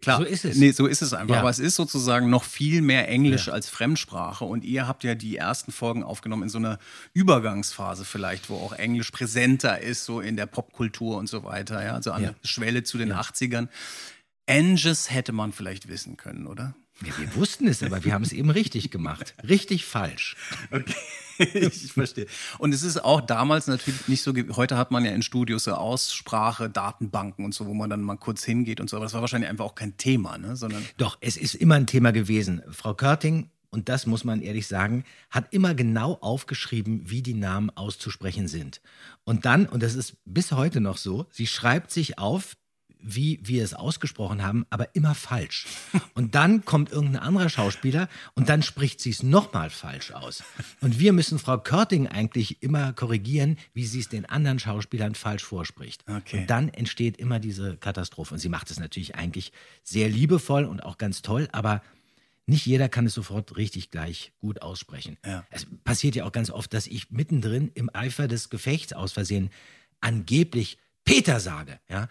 Klar. 0.02 0.18
So 0.18 0.24
ist 0.24 0.44
es. 0.44 0.56
Nee, 0.58 0.72
so 0.72 0.86
ist 0.86 1.00
es 1.00 1.14
einfach. 1.14 1.34
Ja. 1.36 1.40
Aber 1.40 1.48
es 1.50 1.58
ist 1.60 1.76
sozusagen 1.76 2.28
noch 2.28 2.44
viel 2.44 2.82
mehr 2.82 3.08
Englisch 3.08 3.46
Ja. 3.46 3.52
als 3.54 3.68
Fremdsprache. 3.70 4.44
Und 4.44 4.64
ihr 4.64 4.86
habt 4.86 5.04
ja 5.04 5.14
die 5.14 5.36
ersten 5.36 5.72
Folgen 5.72 6.02
aufgenommen 6.02 6.42
in 6.42 6.48
so 6.48 6.58
einer 6.58 6.78
Übergangsphase 7.14 8.04
vielleicht, 8.04 8.50
wo 8.50 8.56
auch 8.56 8.72
Englisch 8.72 9.10
präsenter 9.12 9.80
ist, 9.80 10.04
so 10.04 10.20
in 10.20 10.36
der 10.36 10.46
Popkultur 10.46 11.16
und 11.16 11.28
so 11.28 11.44
weiter. 11.44 11.82
Ja, 11.84 11.94
also 11.94 12.12
an 12.12 12.22
Ja. 12.22 12.30
der 12.42 12.48
Schwelle 12.48 12.82
zu 12.82 12.98
den 12.98 13.12
80ern. 13.12 13.68
Angus 14.48 15.10
hätte 15.10 15.32
man 15.32 15.52
vielleicht 15.52 15.88
wissen 15.88 16.16
können, 16.16 16.46
oder? 16.46 16.74
Ja, 17.04 17.12
wir 17.18 17.34
wussten 17.34 17.66
es, 17.66 17.82
aber 17.82 18.04
wir 18.04 18.14
haben 18.14 18.22
es 18.22 18.32
eben 18.32 18.50
richtig 18.50 18.90
gemacht. 18.90 19.34
Richtig 19.48 19.84
falsch. 19.84 20.36
Okay, 20.70 20.94
ich 21.38 21.92
verstehe. 21.92 22.26
Und 22.58 22.72
es 22.72 22.82
ist 22.82 23.02
auch 23.02 23.20
damals 23.20 23.66
natürlich 23.66 24.08
nicht 24.08 24.22
so, 24.22 24.32
heute 24.54 24.76
hat 24.76 24.90
man 24.90 25.04
ja 25.04 25.10
in 25.10 25.22
Studios 25.22 25.64
so 25.64 25.72
Aussprache, 25.74 26.70
Datenbanken 26.70 27.44
und 27.44 27.54
so, 27.54 27.66
wo 27.66 27.74
man 27.74 27.90
dann 27.90 28.02
mal 28.02 28.16
kurz 28.16 28.44
hingeht 28.44 28.80
und 28.80 28.88
so, 28.88 28.96
aber 28.96 29.06
das 29.06 29.14
war 29.14 29.20
wahrscheinlich 29.20 29.50
einfach 29.50 29.64
auch 29.64 29.74
kein 29.74 29.96
Thema, 29.96 30.38
ne? 30.38 30.56
sondern 30.56 30.84
Doch, 30.96 31.18
es 31.20 31.36
ist 31.36 31.54
immer 31.54 31.74
ein 31.74 31.86
Thema 31.86 32.12
gewesen. 32.12 32.62
Frau 32.70 32.94
Körting, 32.94 33.50
und 33.70 33.88
das 33.88 34.06
muss 34.06 34.22
man 34.22 34.42
ehrlich 34.42 34.66
sagen, 34.66 35.04
hat 35.30 35.52
immer 35.52 35.74
genau 35.74 36.18
aufgeschrieben, 36.20 37.10
wie 37.10 37.22
die 37.22 37.34
Namen 37.34 37.70
auszusprechen 37.70 38.46
sind. 38.46 38.80
Und 39.24 39.44
dann, 39.46 39.66
und 39.66 39.82
das 39.82 39.94
ist 39.94 40.18
bis 40.24 40.52
heute 40.52 40.80
noch 40.80 40.98
so, 40.98 41.26
sie 41.30 41.46
schreibt 41.46 41.90
sich 41.90 42.18
auf, 42.18 42.56
wie 43.02 43.40
wir 43.42 43.64
es 43.64 43.74
ausgesprochen 43.74 44.42
haben, 44.42 44.66
aber 44.70 44.94
immer 44.94 45.14
falsch. 45.14 45.66
Und 46.14 46.34
dann 46.34 46.64
kommt 46.64 46.92
irgendein 46.92 47.22
anderer 47.22 47.48
Schauspieler 47.48 48.08
und 48.34 48.48
dann 48.48 48.62
spricht 48.62 49.00
sie 49.00 49.10
es 49.10 49.22
nochmal 49.22 49.70
falsch 49.70 50.12
aus. 50.12 50.42
Und 50.80 50.98
wir 50.98 51.12
müssen 51.12 51.38
Frau 51.38 51.58
Körting 51.58 52.06
eigentlich 52.06 52.62
immer 52.62 52.92
korrigieren, 52.92 53.58
wie 53.74 53.86
sie 53.86 54.00
es 54.00 54.08
den 54.08 54.26
anderen 54.26 54.58
Schauspielern 54.58 55.14
falsch 55.14 55.44
vorspricht. 55.44 56.04
Okay. 56.08 56.40
Und 56.40 56.50
dann 56.50 56.68
entsteht 56.68 57.16
immer 57.16 57.38
diese 57.38 57.76
Katastrophe. 57.76 58.34
Und 58.34 58.40
sie 58.40 58.48
macht 58.48 58.70
es 58.70 58.78
natürlich 58.78 59.14
eigentlich 59.14 59.52
sehr 59.82 60.08
liebevoll 60.08 60.64
und 60.64 60.82
auch 60.82 60.98
ganz 60.98 61.22
toll, 61.22 61.48
aber 61.52 61.82
nicht 62.46 62.66
jeder 62.66 62.88
kann 62.88 63.06
es 63.06 63.14
sofort 63.14 63.56
richtig 63.56 63.90
gleich 63.90 64.32
gut 64.40 64.62
aussprechen. 64.62 65.16
Ja. 65.24 65.46
Es 65.50 65.66
passiert 65.84 66.16
ja 66.16 66.24
auch 66.24 66.32
ganz 66.32 66.50
oft, 66.50 66.74
dass 66.74 66.86
ich 66.86 67.10
mittendrin 67.10 67.70
im 67.74 67.88
Eifer 67.94 68.26
des 68.26 68.50
Gefechts 68.50 68.92
aus 68.92 69.12
Versehen 69.12 69.50
angeblich 70.00 70.78
Peter 71.04 71.40
sage. 71.40 71.78
Ja? 71.88 72.08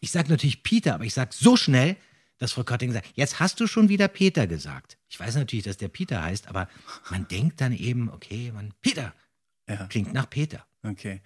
Ich 0.00 0.10
sage 0.10 0.30
natürlich 0.30 0.62
Peter, 0.62 0.94
aber 0.94 1.04
ich 1.04 1.14
sage 1.14 1.30
so 1.32 1.56
schnell, 1.56 1.96
dass 2.38 2.52
Frau 2.52 2.64
Kötting 2.64 2.90
sagt, 2.92 3.10
jetzt 3.14 3.38
hast 3.38 3.60
du 3.60 3.66
schon 3.66 3.88
wieder 3.90 4.08
Peter 4.08 4.46
gesagt. 4.46 4.96
Ich 5.08 5.20
weiß 5.20 5.34
natürlich, 5.34 5.64
dass 5.64 5.76
der 5.76 5.88
Peter 5.88 6.22
heißt, 6.22 6.48
aber 6.48 6.68
man 7.10 7.28
denkt 7.28 7.60
dann 7.60 7.72
eben, 7.74 8.10
okay, 8.10 8.50
man, 8.52 8.72
Peter 8.80 9.14
Ja. 9.68 9.86
klingt 9.86 10.14
nach 10.14 10.28
Peter. 10.28 10.64
Okay. 10.82 11.20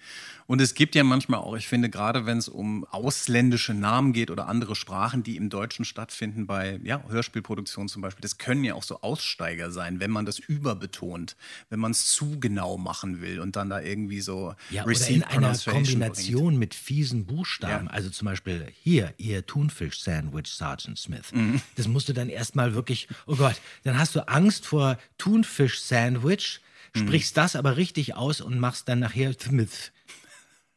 Und 0.47 0.61
es 0.61 0.75
gibt 0.75 0.97
ja 0.97 1.05
manchmal 1.05 1.39
auch, 1.39 1.55
ich 1.55 1.69
finde, 1.69 1.89
gerade 1.89 2.27
wenn 2.27 2.39
es 2.39 2.49
um 2.49 2.85
ausländische 2.87 3.73
Namen 3.73 4.13
geht 4.13 4.33
oder 4.33 4.49
andere 4.49 4.75
Sprachen, 4.75 5.23
die 5.23 5.37
im 5.37 5.49
Deutschen 5.49 5.85
stattfinden, 5.85 6.49
bei 6.49 6.81
ja, 6.83 7.05
Hörspielproduktionen 7.09 7.89
zum 7.89 8.03
Beispiel, 8.03 8.23
das 8.23 8.39
können 8.39 8.65
ja 8.65 8.75
auch 8.75 8.83
so 8.83 9.01
Aussteiger 9.03 9.71
sein, 9.71 10.01
wenn 10.01 10.11
man 10.11 10.27
das 10.27 10.41
überbetont, 10.41 11.37
wenn 11.71 11.79
man 11.79 11.93
es 11.93 12.13
zu 12.13 12.41
genau 12.41 12.79
machen 12.79 13.21
will 13.21 13.39
und 13.39 13.55
dann 13.55 13.71
da 13.71 13.81
irgendwie 13.81 14.21
so 14.21 14.57
Ja, 14.71 14.85
oder 14.87 15.09
in 15.09 15.23
einer 15.23 15.57
Kombination 15.57 16.59
mit 16.59 16.75
fiesen 16.75 17.25
Buchstaben. 17.25 17.87
Ja. 17.87 17.93
Also 17.93 18.11
zum 18.11 18.27
Beispiel 18.27 18.67
hier, 18.83 19.15
ihr 19.19 19.47
Thunfisch-Sandwich, 19.47 20.49
Sergeant 20.49 20.99
Smith. 20.99 21.31
Mhm. 21.33 21.61
Das 21.77 21.87
musst 21.87 22.09
du 22.09 22.13
dann 22.13 22.29
erstmal 22.29 22.75
wirklich, 22.75 23.07
oh 23.27 23.37
Gott, 23.37 23.61
dann 23.85 24.01
hast 24.01 24.17
du 24.17 24.27
Angst 24.27 24.67
vor 24.67 24.99
Thunfisch-Sandwich, 25.19 26.61
Mhm. 26.95 27.01
sprichst 27.01 27.37
das 27.37 27.57
aber 27.57 27.77
richtig 27.77 28.15
aus 28.15 28.41
und 28.41 28.59
machst 28.59 28.89
dann 28.89 29.01
nachher 29.01 29.33
Smith. 29.39 29.93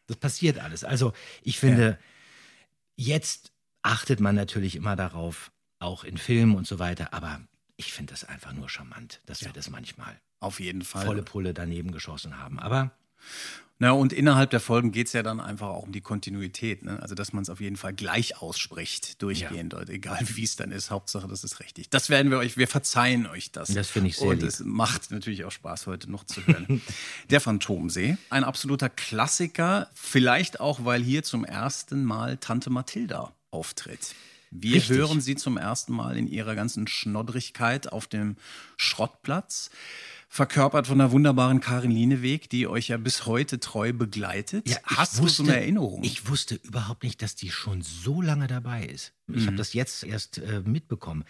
Das 0.07 0.17
passiert 0.17 0.59
alles. 0.59 0.83
Also 0.83 1.13
ich 1.43 1.59
finde, 1.59 1.99
jetzt 2.95 3.51
achtet 3.81 4.19
man 4.19 4.35
natürlich 4.35 4.75
immer 4.75 4.95
darauf, 4.95 5.51
auch 5.79 6.03
in 6.03 6.17
Filmen 6.17 6.55
und 6.55 6.65
so 6.65 6.79
weiter, 6.79 7.13
aber 7.13 7.41
ich 7.75 7.93
finde 7.93 8.11
das 8.13 8.23
einfach 8.23 8.53
nur 8.53 8.69
charmant, 8.69 9.21
dass 9.25 9.43
wir 9.43 9.51
das 9.53 9.69
manchmal 9.69 10.19
Auf 10.39 10.59
jeden 10.59 10.81
Fall. 10.81 11.05
volle 11.05 11.21
Pulle 11.21 11.53
daneben 11.53 11.91
geschossen 11.91 12.39
haben. 12.39 12.59
Aber 12.59 12.91
Na, 13.79 13.91
und 13.91 14.11
innerhalb 14.11 14.49
der 14.49 14.59
Folgen 14.59 14.91
geht 14.91 15.07
es 15.07 15.13
ja 15.13 15.21
dann 15.21 15.39
einfach 15.39 15.67
auch 15.67 15.83
um 15.83 15.91
die 15.91 16.01
Kontinuität. 16.01 16.83
Ne? 16.83 16.99
Also, 16.99 17.13
dass 17.13 17.31
man 17.31 17.43
es 17.43 17.49
auf 17.49 17.61
jeden 17.61 17.77
Fall 17.77 17.93
gleich 17.93 18.41
ausspricht, 18.41 19.21
durchgehend, 19.21 19.75
oder 19.75 19.89
egal 19.89 20.19
wie 20.33 20.43
es 20.43 20.55
dann 20.55 20.71
ist. 20.71 20.89
Hauptsache, 20.89 21.27
das 21.27 21.43
ist 21.43 21.59
richtig. 21.59 21.89
Das 21.89 22.09
werden 22.09 22.31
wir 22.31 22.39
euch, 22.39 22.57
wir 22.57 22.67
verzeihen 22.67 23.27
euch 23.27 23.51
das. 23.51 23.69
Das 23.69 23.89
finde 23.89 24.09
ich 24.09 24.17
sehr 24.17 24.29
Und 24.29 24.41
lieb. 24.41 24.47
es 24.47 24.61
macht 24.61 25.11
natürlich 25.11 25.45
auch 25.45 25.51
Spaß, 25.51 25.85
heute 25.85 26.09
noch 26.09 26.23
zu 26.23 26.45
hören. 26.47 26.81
der 27.29 27.39
Phantomsee, 27.39 28.17
ein 28.31 28.43
absoluter 28.43 28.89
Klassiker, 28.89 29.89
vielleicht 29.93 30.59
auch, 30.59 30.83
weil 30.83 31.03
hier 31.03 31.21
zum 31.21 31.45
ersten 31.45 32.03
Mal 32.03 32.37
Tante 32.37 32.71
Mathilda 32.71 33.33
auftritt. 33.51 34.15
Wir 34.49 34.75
Richtig. 34.75 34.97
hören 34.97 35.21
sie 35.21 35.35
zum 35.35 35.57
ersten 35.57 35.93
Mal 35.93 36.17
in 36.17 36.27
ihrer 36.27 36.55
ganzen 36.55 36.87
Schnoddrigkeit 36.87 37.91
auf 37.91 38.07
dem 38.07 38.37
Schrottplatz. 38.77 39.69
Verkörpert 40.29 40.87
von 40.87 40.97
der 40.97 41.11
wunderbaren 41.11 41.61
Karin 41.61 41.89
Lieneweg, 41.91 42.49
die 42.49 42.67
euch 42.67 42.89
ja 42.89 42.97
bis 42.97 43.25
heute 43.25 43.59
treu 43.59 43.93
begleitet. 43.93 44.67
Ja, 44.69 44.77
Hast 44.83 45.21
wusste, 45.21 45.43
du 45.43 45.47
so 45.47 45.51
eine 45.53 45.61
Erinnerung? 45.61 46.03
Ich 46.03 46.27
wusste 46.27 46.55
überhaupt 46.55 47.03
nicht, 47.03 47.21
dass 47.21 47.35
die 47.35 47.49
schon 47.49 47.81
so 47.81 48.21
lange 48.21 48.47
dabei 48.47 48.85
ist. 48.85 49.13
Ich 49.27 49.43
Mhm. 49.43 49.47
habe 49.47 49.57
das 49.57 49.73
jetzt 49.73 50.03
erst 50.03 50.39
äh, 50.39 50.61
mitbekommen. 50.65 51.23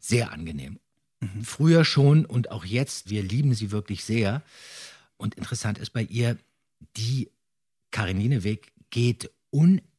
Sehr 0.00 0.32
angenehm. 0.32 0.78
Mhm. 1.20 1.44
Früher 1.44 1.84
schon 1.84 2.24
und 2.24 2.50
auch 2.52 2.64
jetzt, 2.64 3.10
wir 3.10 3.22
lieben 3.24 3.54
sie 3.54 3.72
wirklich 3.72 4.04
sehr. 4.04 4.42
Und 5.16 5.34
interessant 5.34 5.78
ist 5.78 5.90
bei 5.90 6.02
ihr, 6.02 6.38
die 6.96 7.30
Karin 7.90 8.20
Lieneweg 8.20 8.72
geht 8.90 9.30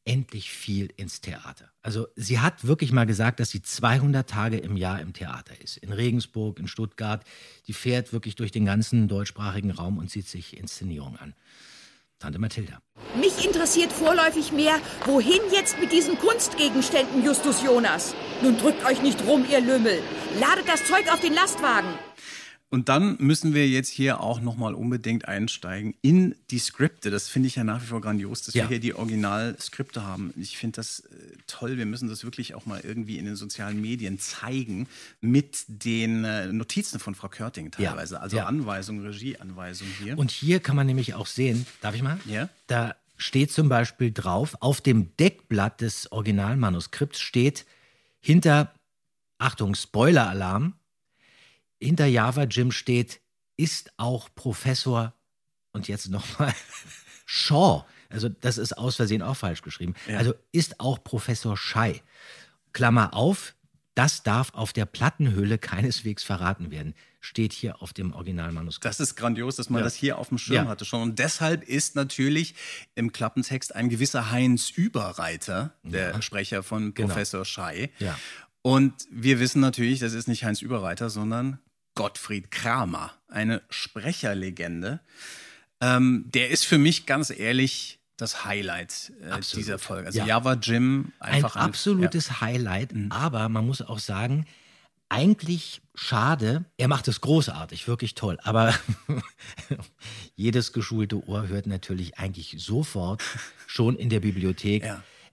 unendlich 0.06 0.50
viel 0.50 0.92
ins 0.96 1.20
Theater. 1.20 1.70
Also 1.82 2.08
sie 2.16 2.40
hat 2.40 2.66
wirklich 2.66 2.92
mal 2.92 3.06
gesagt, 3.06 3.40
dass 3.40 3.50
sie 3.50 3.62
200 3.62 4.28
Tage 4.28 4.58
im 4.58 4.76
Jahr 4.76 5.00
im 5.00 5.12
Theater 5.12 5.60
ist. 5.60 5.76
In 5.78 5.92
Regensburg, 5.92 6.58
in 6.58 6.68
Stuttgart. 6.68 7.24
Die 7.66 7.72
fährt 7.72 8.12
wirklich 8.12 8.34
durch 8.34 8.50
den 8.50 8.64
ganzen 8.64 9.08
deutschsprachigen 9.08 9.70
Raum 9.70 9.98
und 9.98 10.10
sieht 10.10 10.28
sich 10.28 10.56
Inszenierungen 10.56 11.18
an. 11.18 11.34
Tante 12.18 12.38
Mathilda. 12.38 12.82
Mich 13.18 13.46
interessiert 13.46 13.92
vorläufig 13.92 14.52
mehr, 14.52 14.78
wohin 15.06 15.40
jetzt 15.52 15.80
mit 15.80 15.90
diesen 15.90 16.18
Kunstgegenständen, 16.18 17.24
Justus 17.24 17.62
Jonas? 17.62 18.14
Nun 18.42 18.58
drückt 18.58 18.84
euch 18.84 19.00
nicht 19.00 19.24
rum, 19.24 19.46
ihr 19.50 19.60
Lümmel. 19.60 20.02
Ladet 20.38 20.68
das 20.68 20.84
Zeug 20.84 21.10
auf 21.10 21.20
den 21.20 21.32
Lastwagen. 21.32 21.88
Und 22.72 22.88
dann 22.88 23.16
müssen 23.18 23.52
wir 23.52 23.68
jetzt 23.68 23.88
hier 23.88 24.20
auch 24.20 24.40
nochmal 24.40 24.74
unbedingt 24.74 25.26
einsteigen 25.26 25.94
in 26.02 26.36
die 26.50 26.60
Skripte. 26.60 27.10
Das 27.10 27.28
finde 27.28 27.48
ich 27.48 27.56
ja 27.56 27.64
nach 27.64 27.82
wie 27.82 27.86
vor 27.86 28.00
grandios, 28.00 28.42
dass 28.42 28.54
Ja. 28.54 28.62
wir 28.64 28.68
hier 28.68 28.78
die 28.80 28.94
Originalskripte 28.94 30.04
haben. 30.04 30.32
Ich 30.36 30.56
finde 30.56 30.76
das 30.76 31.00
äh, 31.00 31.06
toll. 31.48 31.78
Wir 31.78 31.86
müssen 31.86 32.08
das 32.08 32.22
wirklich 32.22 32.54
auch 32.54 32.66
mal 32.66 32.80
irgendwie 32.80 33.18
in 33.18 33.24
den 33.24 33.34
sozialen 33.34 33.80
Medien 33.80 34.20
zeigen 34.20 34.86
mit 35.20 35.64
den 35.66 36.22
äh, 36.24 36.52
Notizen 36.52 37.00
von 37.00 37.16
Frau 37.16 37.28
Körting 37.28 37.72
Ja. 37.76 37.90
teilweise. 37.90 38.20
Also 38.20 38.36
Ja. 38.36 38.46
Anweisungen, 38.46 39.04
Regieanweisungen 39.04 39.92
hier. 40.00 40.16
Und 40.16 40.30
hier 40.30 40.60
kann 40.60 40.76
man 40.76 40.86
nämlich 40.86 41.14
auch 41.14 41.26
sehen, 41.26 41.66
darf 41.80 41.96
ich 41.96 42.02
mal? 42.02 42.20
Ja. 42.26 42.48
Da 42.68 42.94
steht 43.16 43.50
zum 43.50 43.68
Beispiel 43.68 44.12
drauf, 44.12 44.56
auf 44.60 44.80
dem 44.80 45.16
Deckblatt 45.16 45.80
des 45.80 46.12
Originalmanuskripts 46.12 47.18
steht 47.20 47.66
hinter, 48.20 48.72
Achtung, 49.38 49.74
Spoiler-Alarm, 49.74 50.74
hinter 51.80 52.06
Java 52.06 52.44
Jim 52.44 52.70
steht, 52.72 53.20
ist 53.56 53.92
auch 53.96 54.28
Professor, 54.34 55.14
und 55.72 55.88
jetzt 55.88 56.08
nochmal, 56.08 56.54
Shaw. 57.26 57.84
Also 58.08 58.28
das 58.28 58.58
ist 58.58 58.76
aus 58.76 58.96
Versehen 58.96 59.22
auch 59.22 59.36
falsch 59.36 59.62
geschrieben. 59.62 59.94
Ja. 60.08 60.18
Also 60.18 60.34
ist 60.52 60.80
auch 60.80 61.02
Professor 61.04 61.56
Schei. 61.56 62.02
Klammer 62.72 63.14
auf, 63.14 63.54
das 63.94 64.22
darf 64.22 64.52
auf 64.54 64.72
der 64.72 64.86
Plattenhülle 64.86 65.58
keineswegs 65.58 66.22
verraten 66.24 66.70
werden. 66.70 66.94
Steht 67.20 67.52
hier 67.52 67.82
auf 67.82 67.92
dem 67.92 68.12
Originalmanuskript. 68.14 68.84
Das 68.86 68.98
ist 68.98 69.14
grandios, 69.14 69.56
dass 69.56 69.68
man 69.70 69.80
Ja. 69.80 69.84
das 69.84 69.94
hier 69.94 70.16
auf 70.18 70.28
dem 70.30 70.38
Schirm 70.38 70.64
Ja. 70.64 70.70
hatte 70.70 70.84
schon. 70.84 71.02
Und 71.02 71.18
deshalb 71.18 71.62
ist 71.62 71.94
natürlich 71.96 72.54
im 72.94 73.12
Klappentext 73.12 73.74
ein 73.74 73.88
gewisser 73.90 74.30
Heinz 74.30 74.70
Überreiter, 74.70 75.74
der 75.84 76.20
Sprecher 76.22 76.62
von 76.62 76.94
Genau. 76.94 77.08
Professor 77.08 77.44
Schei. 77.44 77.90
Ja. 77.98 78.18
Und 78.62 78.94
wir 79.10 79.38
wissen 79.38 79.60
natürlich, 79.60 80.00
das 80.00 80.14
ist 80.14 80.28
nicht 80.28 80.44
Heinz 80.44 80.62
Überreiter, 80.62 81.10
sondern 81.10 81.58
Gottfried 82.00 82.50
Kramer, 82.50 83.12
eine 83.28 83.60
Sprecherlegende. 83.68 85.00
Ähm, 85.82 86.24
der 86.32 86.48
ist 86.48 86.64
für 86.64 86.78
mich 86.78 87.04
ganz 87.04 87.28
ehrlich 87.28 87.98
das 88.16 88.46
Highlight 88.46 89.12
äh, 89.20 89.38
dieser 89.54 89.78
Folge. 89.78 90.06
Also 90.06 90.20
Ja. 90.20 90.24
Java 90.24 90.54
Jim 90.54 91.12
einfach 91.20 91.56
ein 91.56 91.62
absolutes 91.66 92.40
Highlight, 92.40 92.94
Mhm. 92.94 93.12
aber 93.12 93.50
man 93.50 93.66
muss 93.66 93.82
auch 93.82 93.98
sagen, 93.98 94.46
eigentlich 95.10 95.82
schade. 95.94 96.64
Er 96.78 96.88
macht 96.88 97.06
es 97.06 97.20
großartig, 97.20 97.86
wirklich 97.86 98.14
toll. 98.14 98.38
Aber 98.44 98.72
jedes 100.36 100.72
geschulte 100.72 101.22
Ohr 101.28 101.48
hört 101.48 101.66
natürlich 101.66 102.18
eigentlich 102.18 102.54
sofort 102.58 103.22
schon 103.66 103.94
in 103.96 104.08
der 104.08 104.20
Bibliothek, 104.20 104.84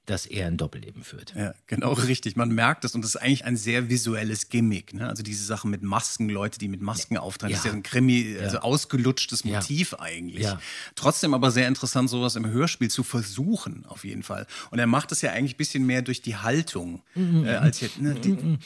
dass 0.08 0.26
er 0.26 0.48
ein 0.48 0.58
Doppelleben 0.58 1.04
führt. 1.04 1.34
Ja, 1.36 1.54
genau 1.68 1.94
richtig. 1.94 2.36
Man 2.36 2.50
merkt 2.50 2.84
es 2.86 2.96
und 2.96 3.02
das 3.04 3.12
ist 3.16 3.22
eigentlich 3.22 3.46
ein 3.46 3.56
sehr 3.58 3.90
visuelles 3.90 4.50
Gimmick. 4.50 4.94
Ne? 4.94 5.08
Also 5.08 5.22
diese 5.22 5.46
Sache 5.46 5.68
mit 5.68 5.84
Masken, 5.84 6.30
Leute, 6.30 6.58
die 6.58 6.68
mit 6.70 6.82
Masken 6.82 7.18
auftreten, 7.18 7.52
das 7.52 7.60
ist 7.60 7.66
Ja. 7.66 7.72
ja 7.72 7.78
ein 7.78 7.84
Krimi, 7.84 8.38
also 8.42 8.56
Ja. 8.58 8.62
ausgelutschtes 8.64 9.44
Ja. 9.44 9.60
Motiv 9.60 9.94
eigentlich. 9.96 10.44
Ja. 10.44 10.60
Trotzdem 10.96 11.34
aber 11.34 11.52
sehr 11.52 11.68
interessant, 11.68 12.10
sowas 12.10 12.36
im 12.36 12.48
Hörspiel 12.48 12.90
zu 12.90 13.04
versuchen, 13.04 13.86
auf 13.86 14.04
jeden 14.06 14.24
Fall. 14.24 14.48
Und 14.72 14.80
er 14.80 14.88
macht 14.88 15.12
es 15.12 15.22
ja 15.22 15.32
eigentlich 15.34 15.56
ein 15.56 15.58
bisschen 15.58 15.86
mehr 15.86 16.02
durch 16.02 16.22
die 16.22 16.38
Haltung, 16.38 17.04
Mhm. 17.14 17.46
äh, 17.46 17.50
als 17.56 17.82
jetzt, 17.82 18.00
ne, 18.00 18.16
die, 18.16 18.58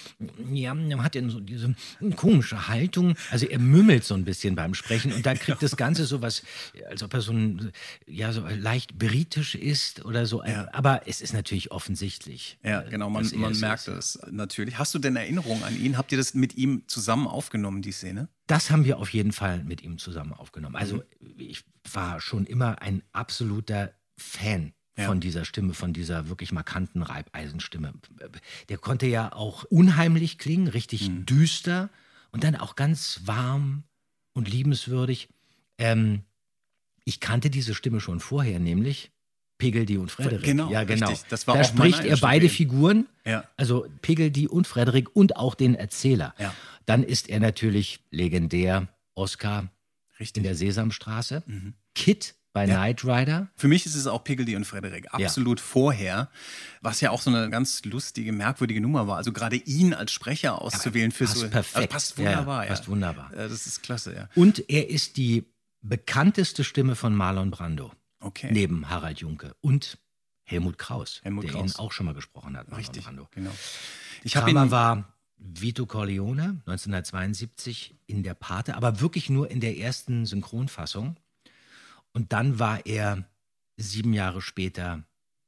Ja, 0.53 0.75
er 0.75 1.03
hat 1.03 1.15
ja 1.15 1.27
so 1.29 1.39
diese 1.39 1.75
komische 2.15 2.67
Haltung. 2.67 3.15
Also 3.31 3.47
er 3.47 3.59
mümmelt 3.59 4.03
so 4.03 4.13
ein 4.13 4.23
bisschen 4.25 4.55
beim 4.55 4.73
Sprechen 4.75 5.11
und 5.11 5.25
da 5.25 5.33
kriegt 5.33 5.61
das 5.63 5.75
Ganze 5.75 6.05
so 6.05 6.21
was, 6.21 6.43
als 6.89 7.01
ob 7.03 7.13
er 7.13 7.21
so 7.21 7.31
ein, 7.33 7.71
ja, 8.05 8.31
so 8.31 8.41
leicht 8.47 8.97
britisch 8.99 9.55
ist 9.55 10.05
oder 10.05 10.25
so. 10.27 10.43
Aber 10.71 11.01
es 11.07 11.21
ist 11.21 11.30
natürlich 11.33 11.71
offensichtlich. 11.71 12.57
Ja, 12.63 12.81
genau, 12.81 13.09
man, 13.09 13.27
man 13.35 13.51
es 13.51 13.59
merkt 13.61 13.87
ist. 13.87 14.15
es 14.15 14.31
natürlich. 14.31 14.77
Hast 14.77 14.93
du 14.93 14.99
denn 14.99 15.15
Erinnerungen 15.15 15.63
an 15.63 15.75
ihn? 15.79 15.97
Habt 15.97 16.11
ihr 16.11 16.17
das 16.17 16.33
mit 16.33 16.55
ihm 16.55 16.83
zusammen 16.87 17.27
aufgenommen, 17.27 17.81
die 17.81 17.91
Szene? 17.91 18.29
Das 18.47 18.71
haben 18.71 18.85
wir 18.85 18.97
auf 18.99 19.09
jeden 19.13 19.31
Fall 19.31 19.63
mit 19.63 19.81
ihm 19.83 19.97
zusammen 19.97 20.33
aufgenommen. 20.33 20.75
Also 20.75 20.97
Mhm. 21.19 21.33
ich 21.37 21.63
war 21.91 22.19
schon 22.21 22.45
immer 22.45 22.81
ein 22.81 23.03
absoluter 23.13 23.93
Fan 24.17 24.73
Ja. 24.97 25.05
von 25.07 25.19
dieser 25.19 25.45
Stimme, 25.45 25.73
von 25.73 25.93
dieser 25.93 26.27
wirklich 26.29 26.51
markanten 26.51 27.01
Reibeisenstimme. 27.01 27.93
Der 28.69 28.77
konnte 28.77 29.07
ja 29.07 29.31
auch 29.33 29.63
unheimlich 29.65 30.37
klingen, 30.37 30.67
richtig 30.67 31.09
Mhm. 31.09 31.25
düster 31.25 31.89
und 32.31 32.43
dann 32.43 32.55
auch 32.55 32.75
ganz 32.75 33.21
warm 33.25 33.83
und 34.33 34.49
liebenswürdig. 34.49 35.29
Ähm, 35.77 36.23
ich 37.03 37.19
kannte 37.19 37.49
diese 37.49 37.73
Stimme 37.73 37.99
schon 37.99 38.19
vorher, 38.19 38.59
nämlich 38.59 39.11
Piggledy 39.61 39.97
und 39.99 40.09
Frederik. 40.09 40.43
Genau, 40.43 40.71
ja, 40.71 40.83
genau. 40.83 41.09
richtig. 41.09 41.29
Das 41.29 41.45
war 41.45 41.55
da 41.55 41.63
spricht 41.63 42.03
er 42.03 42.17
beide 42.17 42.49
Figuren, 42.49 43.05
Ja. 43.25 43.43
also 43.57 43.85
Piggledy 44.01 44.47
und 44.47 44.65
Frederik 44.65 45.15
und 45.15 45.35
auch 45.35 45.53
den 45.53 45.75
Erzähler. 45.75 46.33
Ja. 46.39 46.51
Dann 46.87 47.03
ist 47.03 47.29
er 47.29 47.39
natürlich 47.39 47.99
legendär 48.09 48.87
Oscar 49.13 49.69
in 50.35 50.41
der 50.43 50.55
Sesamstraße, 50.55 51.43
Kit 51.93 52.33
bei 52.53 52.65
Mhm. 52.65 52.71
Ja. 52.71 52.75
Knight 52.77 53.05
Rider. 53.05 53.47
Für 53.55 53.67
mich 53.67 53.85
ist 53.85 53.93
es 53.95 54.07
auch 54.07 54.23
Piggledy 54.23 54.55
und 54.55 54.65
Frederik 54.65 55.13
absolut 55.13 55.59
vorher, 55.59 56.29
was 56.81 56.99
ja 57.01 57.11
auch 57.11 57.21
so 57.21 57.29
eine 57.29 57.49
ganz 57.51 57.83
lustige, 57.85 58.33
merkwürdige 58.33 58.81
Nummer 58.81 59.07
war. 59.07 59.17
Also 59.17 59.31
gerade 59.31 59.55
ihn 59.57 59.93
als 59.93 60.11
Sprecher 60.11 60.59
auszuwählen 60.61 61.11
für 61.11 61.25
passt 61.25 61.37
so 61.37 61.47
perfekt. 61.49 61.75
Also 61.77 61.87
passt 61.87 62.17
Ja, 62.17 62.25
wunderbar, 62.25 62.63
ja. 62.63 62.69
passt 62.69 62.87
wunderbar. 62.87 63.31
Äh, 63.33 63.47
Das 63.47 63.67
ist 63.67 63.83
klasse, 63.83 64.13
ja. 64.15 64.27
Und 64.35 64.67
er 64.69 64.89
ist 64.89 65.17
die 65.17 65.45
bekannteste 65.83 66.63
Stimme 66.63 66.95
von 66.95 67.15
Marlon 67.15 67.51
Brando. 67.51 67.91
Okay. 68.21 68.49
Neben 68.51 68.89
Harald 68.89 69.19
Junke 69.19 69.55
und 69.61 69.97
Helmut 70.43 70.77
Kraus, 70.77 71.19
Helmut 71.23 71.43
der 71.43 71.51
Kraus. 71.51 71.75
ihn 71.75 71.79
auch 71.79 71.91
schon 71.91 72.05
mal 72.05 72.13
gesprochen 72.13 72.57
hat. 72.57 72.75
Richtig, 72.75 73.05
genau. 73.31 73.51
Ich 74.23 74.35
habe 74.35 74.51
Kramer 74.51 74.65
ihn 74.65 74.71
war 74.71 75.13
Vito 75.37 75.85
Corleone 75.85 76.61
1972 76.65 77.95
in 78.05 78.23
der 78.23 78.35
Pate, 78.35 78.75
aber 78.75 79.01
wirklich 79.01 79.29
nur 79.29 79.49
in 79.49 79.59
der 79.59 79.77
ersten 79.77 80.25
Synchronfassung. 80.25 81.17
Und 82.13 82.31
dann 82.31 82.59
war 82.59 82.85
er 82.85 83.25
sieben 83.77 84.13
Jahre 84.13 84.41
später 84.41 85.03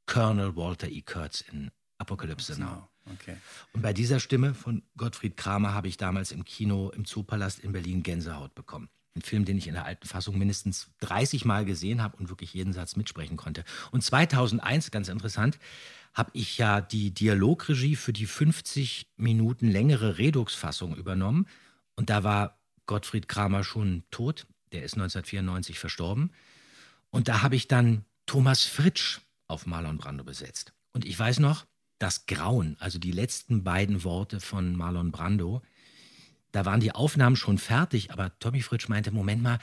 Colonel 0.06 0.56
Walter 0.56 0.88
E. 0.88 1.02
Kurtz 1.02 1.42
in 1.42 1.70
Apocalypse 1.98 2.58
Now. 2.58 2.88
Okay. 3.12 3.36
Und 3.72 3.82
bei 3.82 3.92
dieser 3.92 4.18
Stimme 4.18 4.54
von 4.54 4.82
Gottfried 4.96 5.36
Kramer 5.36 5.74
habe 5.74 5.88
ich 5.88 5.96
damals 5.96 6.32
im 6.32 6.44
Kino 6.44 6.90
im 6.90 7.04
Zoopalast 7.04 7.60
in 7.60 7.72
Berlin 7.72 8.02
Gänsehaut 8.02 8.54
bekommen. 8.54 8.88
Ein 9.16 9.22
Film, 9.22 9.44
den 9.44 9.58
ich 9.58 9.68
in 9.68 9.74
der 9.74 9.84
alten 9.84 10.08
Fassung 10.08 10.38
mindestens 10.38 10.88
30 11.00 11.44
Mal 11.44 11.64
gesehen 11.64 12.02
habe 12.02 12.16
und 12.16 12.30
wirklich 12.30 12.52
jeden 12.52 12.72
Satz 12.72 12.96
mitsprechen 12.96 13.36
konnte. 13.36 13.64
Und 13.92 14.02
2001, 14.02 14.90
ganz 14.90 15.08
interessant, 15.08 15.58
habe 16.14 16.30
ich 16.32 16.58
ja 16.58 16.80
die 16.80 17.12
Dialogregie 17.12 17.94
für 17.94 18.12
die 18.12 18.26
50 18.26 19.06
Minuten 19.16 19.68
längere 19.70 20.18
Redux-Fassung 20.18 20.96
übernommen. 20.96 21.46
Und 21.94 22.10
da 22.10 22.24
war 22.24 22.58
Gottfried 22.86 23.28
Kramer 23.28 23.62
schon 23.62 24.02
tot. 24.10 24.46
Der 24.72 24.82
ist 24.82 24.94
1994 24.94 25.78
verstorben. 25.78 26.32
Und 27.10 27.28
da 27.28 27.42
habe 27.42 27.54
ich 27.54 27.68
dann 27.68 28.04
Thomas 28.26 28.64
Fritsch 28.64 29.20
auf 29.46 29.66
Marlon 29.66 29.98
Brando 29.98 30.24
besetzt. 30.24 30.72
Und 30.92 31.04
ich 31.04 31.16
weiß 31.16 31.38
noch, 31.38 31.66
das 31.98 32.26
Grauen, 32.26 32.76
also 32.80 32.98
die 32.98 33.12
letzten 33.12 33.62
beiden 33.62 34.02
Worte 34.02 34.40
von 34.40 34.76
Marlon 34.76 35.12
Brando, 35.12 35.62
da 36.54 36.64
waren 36.64 36.78
die 36.78 36.92
Aufnahmen 36.92 37.34
schon 37.34 37.58
fertig, 37.58 38.12
aber 38.12 38.38
Tommy 38.38 38.60
Fritsch 38.62 38.88
meinte, 38.88 39.10
Moment 39.10 39.42
mal, 39.42 39.58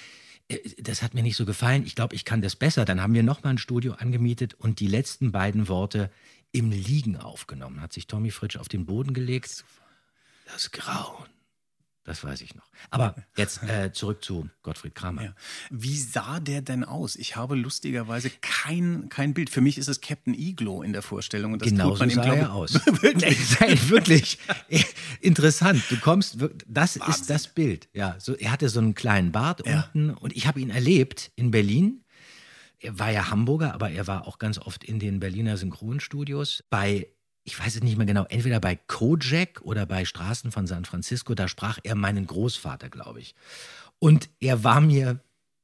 äh, 0.49 0.57
das 0.77 1.01
hat 1.01 1.13
mir 1.13 1.23
nicht 1.23 1.37
so 1.37 1.45
gefallen, 1.45 1.85
ich 1.85 1.95
glaube, 1.95 2.15
ich 2.15 2.25
kann 2.25 2.41
das 2.41 2.57
besser. 2.57 2.83
Dann 2.83 3.01
haben 3.01 3.13
wir 3.13 3.23
nochmal 3.23 3.53
ein 3.53 3.57
Studio 3.57 3.93
angemietet 3.93 4.55
und 4.55 4.81
die 4.81 4.87
letzten 4.87 5.31
beiden 5.31 5.69
Worte 5.69 6.11
im 6.51 6.69
Liegen 6.69 7.15
aufgenommen. 7.15 7.79
Hat 7.79 7.93
sich 7.93 8.07
Tommy 8.07 8.29
Fritsch 8.29 8.57
auf 8.57 8.67
den 8.67 8.85
Boden 8.85 9.13
gelegt. 9.13 9.63
Das 10.51 10.71
Grauen. 10.71 11.29
Das 12.03 12.23
weiß 12.23 12.41
ich 12.41 12.55
noch. 12.55 12.65
Aber 12.89 13.15
jetzt 13.37 13.61
äh, 13.61 13.91
zurück 13.93 14.23
zu 14.23 14.49
Gottfried 14.63 14.95
Kramer. 14.95 15.35
Wie 15.69 15.97
sah 15.97 16.39
der 16.39 16.63
denn 16.63 16.83
aus? 16.83 17.15
Ich 17.15 17.35
habe 17.35 17.55
lustigerweise 17.55 18.31
kein, 18.41 19.07
kein 19.09 19.35
Bild. 19.35 19.51
Für 19.51 19.61
mich 19.61 19.77
ist 19.77 19.87
es 19.87 20.01
Captain 20.01 20.33
Iglo 20.33 20.81
in 20.81 20.93
der 20.93 21.03
Vorstellung. 21.03 21.53
Und 21.53 21.61
das 21.61 21.69
genau 21.69 21.89
tut 21.89 21.97
so 21.97 22.05
man 22.05 22.09
ihm, 22.09 22.15
sah 22.15 22.33
er 22.33 22.53
aus. 22.53 22.73
wirklich? 23.01 23.59
Nein, 23.59 23.89
wirklich. 23.89 24.39
Interessant. 25.21 25.83
Du 25.89 25.97
kommst, 25.97 26.37
das 26.67 26.95
ist 26.95 27.29
das 27.29 27.47
Bild. 27.47 27.87
Ja, 27.93 28.15
so, 28.17 28.35
er 28.35 28.51
hatte 28.51 28.69
so 28.69 28.79
einen 28.79 28.95
kleinen 28.95 29.31
Bart 29.31 29.61
unten 29.61 30.09
und 30.09 30.35
ich 30.35 30.47
habe 30.47 30.59
ihn 30.59 30.71
erlebt 30.71 31.31
in 31.35 31.51
Berlin. 31.51 32.03
Er 32.79 32.97
war 32.97 33.11
ja 33.11 33.29
Hamburger, 33.29 33.75
aber 33.75 33.91
er 33.91 34.07
war 34.07 34.27
auch 34.27 34.39
ganz 34.39 34.57
oft 34.57 34.83
in 34.83 34.97
den 34.97 35.19
Berliner 35.19 35.55
Synchronstudios 35.55 36.63
bei 36.71 37.07
ich 37.43 37.59
weiß 37.59 37.75
es 37.75 37.83
nicht 37.83 37.97
mehr 37.97 38.05
genau, 38.05 38.25
entweder 38.25 38.59
bei 38.59 38.75
Kojak 38.75 39.61
oder 39.61 39.85
bei 39.85 40.05
Straßen 40.05 40.51
von 40.51 40.67
San 40.67 40.85
Francisco, 40.85 41.33
da 41.33 41.47
sprach 41.47 41.79
er 41.83 41.95
meinen 41.95 42.27
Großvater, 42.27 42.89
glaube 42.89 43.19
ich. 43.19 43.35
Und 43.99 44.29
er 44.39 44.63
war 44.63 44.81
mir 44.81 45.19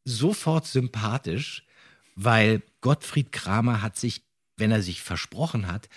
sofort 0.06 0.66
sympathisch, 0.66 1.64
weil 2.16 2.64
Gottfried 2.82 3.32
Kramer 3.32 3.82
hat 3.82 3.98
sich, 3.98 4.24
wenn 4.56 4.72
er 4.72 4.82
sich 4.82 5.02
versprochen 5.02 5.68
hat, 5.68 5.90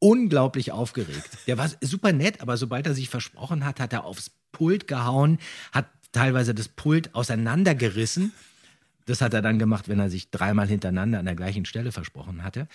unglaublich 0.00 0.72
aufgeregt. 0.72 1.28
Der 1.46 1.58
war 1.58 1.70
super 1.80 2.12
nett, 2.12 2.40
aber 2.40 2.56
sobald 2.56 2.86
er 2.86 2.94
sich 2.94 3.08
versprochen 3.08 3.64
hat, 3.64 3.80
hat 3.80 3.92
er 3.92 4.04
aufs 4.04 4.30
Pult 4.52 4.86
gehauen, 4.86 5.38
hat 5.72 5.86
teilweise 6.12 6.54
das 6.54 6.68
Pult 6.68 7.14
auseinandergerissen. 7.14 8.32
Das 9.06 9.20
hat 9.20 9.34
er 9.34 9.42
dann 9.42 9.58
gemacht, 9.58 9.88
wenn 9.88 9.98
er 9.98 10.10
sich 10.10 10.30
dreimal 10.30 10.68
hintereinander 10.68 11.18
an 11.18 11.24
der 11.24 11.34
gleichen 11.34 11.64
Stelle 11.64 11.92
versprochen 11.92 12.42
hatte. 12.42 12.68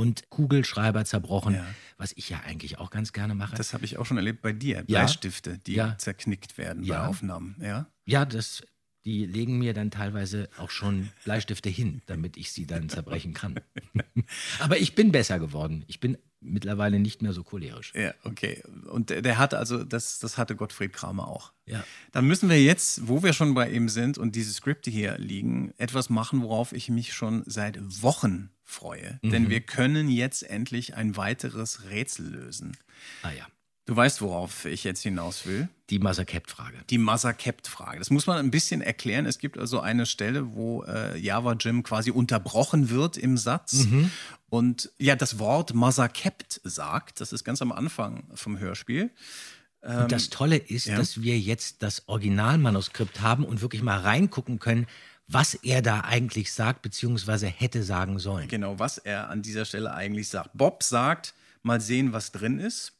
Und 0.00 0.30
Kugelschreiber 0.30 1.04
zerbrochen, 1.04 1.60
was 1.98 2.12
ich 2.16 2.30
ja 2.30 2.40
eigentlich 2.46 2.78
auch 2.78 2.90
ganz 2.90 3.12
gerne 3.12 3.34
mache. 3.34 3.54
Das 3.56 3.74
habe 3.74 3.84
ich 3.84 3.98
auch 3.98 4.06
schon 4.06 4.16
erlebt 4.16 4.40
bei 4.40 4.52
dir. 4.54 4.76
Ja. 4.86 5.00
Bleistifte, 5.00 5.58
die 5.58 5.74
Ja. 5.74 5.98
zerknickt 5.98 6.56
werden 6.56 6.82
Ja. 6.84 7.02
bei 7.02 7.06
Aufnahmen. 7.08 7.54
Ja? 7.60 7.86
Ja, 8.06 8.24
das, 8.24 8.62
die 9.04 9.26
legen 9.26 9.58
mir 9.58 9.74
dann 9.74 9.90
teilweise 9.90 10.48
auch 10.56 10.70
schon 10.70 11.10
Bleistifte 11.24 11.68
hin, 11.68 12.00
damit 12.06 12.38
ich 12.38 12.50
sie 12.50 12.66
dann 12.66 12.88
zerbrechen 12.88 13.34
kann. 13.34 13.60
Aber 14.58 14.78
ich 14.78 14.94
bin 14.94 15.12
besser 15.12 15.38
geworden. 15.38 15.84
Ich 15.86 16.00
bin 16.00 16.16
mittlerweile 16.40 16.98
nicht 16.98 17.22
mehr 17.22 17.32
so 17.32 17.44
cholerisch. 17.44 17.92
Ja, 17.94 18.14
okay. 18.24 18.62
Und 18.86 19.10
der 19.10 19.22
der 19.22 19.38
hatte 19.38 19.58
also, 19.58 19.84
das, 19.84 20.18
das 20.18 20.38
hatte 20.38 20.56
Gottfried 20.56 20.92
Kramer 20.92 21.28
auch. 21.28 21.52
Ja. 21.66 21.84
Dann 22.12 22.26
müssen 22.26 22.48
wir 22.48 22.62
jetzt, 22.62 23.06
wo 23.06 23.22
wir 23.22 23.32
schon 23.32 23.54
bei 23.54 23.70
ihm 23.70 23.88
sind 23.88 24.18
und 24.18 24.34
diese 24.34 24.52
Skripte 24.52 24.90
hier 24.90 25.18
liegen, 25.18 25.72
etwas 25.78 26.10
machen, 26.10 26.42
worauf 26.42 26.72
ich 26.72 26.88
mich 26.88 27.12
schon 27.12 27.44
seit 27.46 27.78
Wochen 28.02 28.50
freue. 28.64 29.20
Mhm. 29.22 29.30
Denn 29.30 29.50
wir 29.50 29.60
können 29.60 30.08
jetzt 30.08 30.42
endlich 30.42 30.94
ein 30.96 31.16
weiteres 31.16 31.90
Rätsel 31.90 32.28
lösen. 32.28 32.76
Ah 33.22 33.30
ja. 33.30 33.46
Du 33.86 33.96
weißt, 33.96 34.20
worauf 34.22 34.66
ich 34.66 34.84
jetzt 34.84 35.02
hinaus 35.02 35.46
will? 35.46 35.68
Die 35.88 35.98
Mother-Kept-Frage. 35.98 36.76
Die 36.90 36.98
Mother-Kept-Frage. 36.98 37.98
Das 37.98 38.10
muss 38.10 38.26
man 38.26 38.38
ein 38.38 38.50
bisschen 38.52 38.82
erklären. 38.82 39.26
Es 39.26 39.38
gibt 39.38 39.58
also 39.58 39.80
eine 39.80 40.06
Stelle, 40.06 40.54
wo 40.54 40.84
äh, 40.84 41.18
Java 41.18 41.54
Jim 41.58 41.82
quasi 41.82 42.10
unterbrochen 42.12 42.90
wird 42.90 43.16
im 43.16 43.36
Satz 43.36 43.72
Mhm. 43.86 44.10
und 44.48 44.90
ja 44.98 45.16
das 45.16 45.38
Wort 45.40 45.74
Mother-Kept 45.74 46.60
sagt. 46.62 47.20
Das 47.20 47.32
ist 47.32 47.42
ganz 47.42 47.62
am 47.62 47.72
Anfang 47.72 48.24
vom 48.34 48.58
Hörspiel. 48.58 49.10
Ähm, 49.82 50.02
Und 50.02 50.12
das 50.12 50.28
Tolle 50.30 50.56
ist, 50.56 50.86
ja. 50.86 50.96
dass 50.96 51.22
wir 51.22 51.38
jetzt 51.40 51.82
das 51.82 52.06
Originalmanuskript 52.06 53.20
haben 53.22 53.44
und 53.44 53.60
wirklich 53.60 53.82
mal 53.82 53.98
reingucken 53.98 54.60
können, 54.60 54.86
was 55.26 55.54
er 55.54 55.80
da 55.82 56.00
eigentlich 56.02 56.52
sagt, 56.52 56.82
beziehungsweise 56.82 57.46
hätte 57.46 57.82
sagen 57.82 58.18
sollen. 58.18 58.46
Genau, 58.48 58.78
was 58.78 58.98
er 58.98 59.30
an 59.30 59.42
dieser 59.42 59.64
Stelle 59.64 59.92
eigentlich 59.94 60.28
sagt. 60.28 60.50
Bob 60.54 60.82
sagt, 60.82 61.34
mal 61.62 61.80
sehen, 61.80 62.12
was 62.12 62.30
drin 62.30 62.58
ist. 62.60 62.92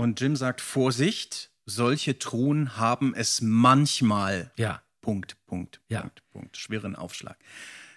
Und 0.00 0.18
Jim 0.18 0.34
sagt, 0.34 0.62
Vorsicht, 0.62 1.50
solche 1.66 2.18
Truhen 2.18 2.78
haben 2.78 3.14
es 3.14 3.42
manchmal. 3.42 4.50
Ja. 4.56 4.80
Punkt, 5.02 5.36
Punkt, 5.44 5.82
Ja. 5.90 6.00
Punkt, 6.00 6.22
Punkt. 6.30 6.56
Schweren 6.56 6.96
Aufschlag. 6.96 7.36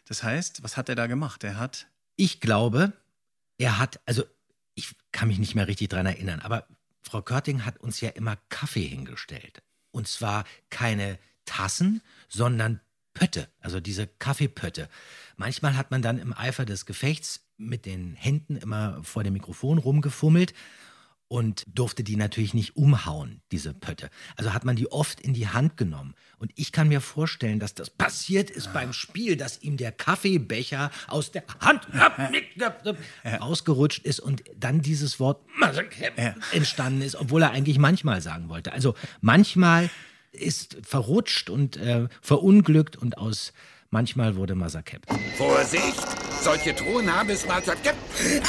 Das 0.04 0.22
heißt, 0.22 0.64
was 0.64 0.76
hat 0.76 0.90
er 0.90 0.96
da 0.96 1.08
gemacht? 1.08 1.46
Er 1.46 1.58
hat. 1.58 1.88
Ich 2.18 2.42
glaube, 2.42 2.92
er 3.58 3.80
hat, 3.80 4.02
also 4.06 4.26
ich 4.76 4.94
kann 5.14 5.30
mich 5.30 5.40
nicht 5.40 5.56
mehr 5.56 5.70
richtig 5.70 5.88
dran 5.88 6.06
erinnern, 6.06 6.42
aber 6.42 6.68
Frau 7.04 7.22
Körting 7.22 7.64
hat 7.64 7.78
uns 7.78 8.02
ja 8.02 8.10
immer 8.10 8.36
Kaffee 8.50 8.86
hingestellt. 8.86 9.64
Und 9.92 10.10
zwar 10.10 10.44
keine 10.70 11.18
Tassen, 11.46 12.02
sondern 12.28 12.82
Pötte, 13.14 13.48
also 13.62 13.80
diese 13.80 14.08
Kaffeepötte. 14.08 14.90
Manchmal 15.38 15.78
hat 15.78 15.90
man 15.90 16.02
dann 16.02 16.20
im 16.20 16.34
Eifer 16.34 16.66
des 16.66 16.86
Gefechts 16.86 17.46
mit 17.56 17.86
den 17.86 18.16
Händen 18.16 18.58
immer 18.58 19.02
vor 19.06 19.24
dem 19.24 19.32
Mikrofon 19.32 19.78
rumgefummelt 19.78 20.54
und 21.34 21.66
durfte 21.74 22.04
die 22.04 22.16
natürlich 22.16 22.54
nicht 22.54 22.78
umhauen, 22.78 23.42
diese 23.52 23.74
Pötte. 23.74 24.12
Also 24.36 24.54
hat 24.54 24.66
man 24.66 24.76
die 24.76 24.92
oft 24.92 25.20
in 25.20 25.34
die 25.34 25.48
Hand 25.48 25.78
genommen. 25.78 26.14
Und 26.38 26.52
ich 26.54 26.72
kann 26.72 26.90
mir 26.90 27.02
vorstellen, 27.02 27.60
dass 27.60 27.74
das 27.74 27.90
passiert 27.90 28.52
ist 28.52 28.72
beim 28.72 28.94
Spiel, 28.94 29.36
dass 29.36 29.60
ihm 29.64 29.76
der 29.76 29.92
Kaffeebecher 29.92 30.92
aus 31.08 31.32
der 31.32 31.44
Hand 31.60 31.88
rausgerutscht 33.42 34.06
ist 34.06 34.20
und 34.20 34.44
dann 34.60 34.84
dieses 34.84 35.20
Wort 35.20 35.44
entstanden 36.52 37.02
ist, 37.02 37.16
obwohl 37.16 37.42
er 37.42 37.50
eigentlich 37.50 37.80
manchmal 37.80 38.22
sagen 38.22 38.48
wollte. 38.48 38.72
Also 38.72 38.94
manchmal 39.20 39.90
ist 40.34 40.78
verrutscht 40.84 41.50
und 41.50 41.78
äh, 41.78 42.10
verunglückt 42.22 42.96
und 42.96 43.18
aus 43.18 43.54
manchmal 43.90 44.36
wurde 44.36 44.54
Masakep. 44.54 45.02
Vorsicht! 45.36 46.23
Solche 46.44 46.76
Truhen 46.76 47.10
haben 47.10 47.30
es 47.30 47.48
mal 47.48 47.64
zerkippt. 47.64 47.96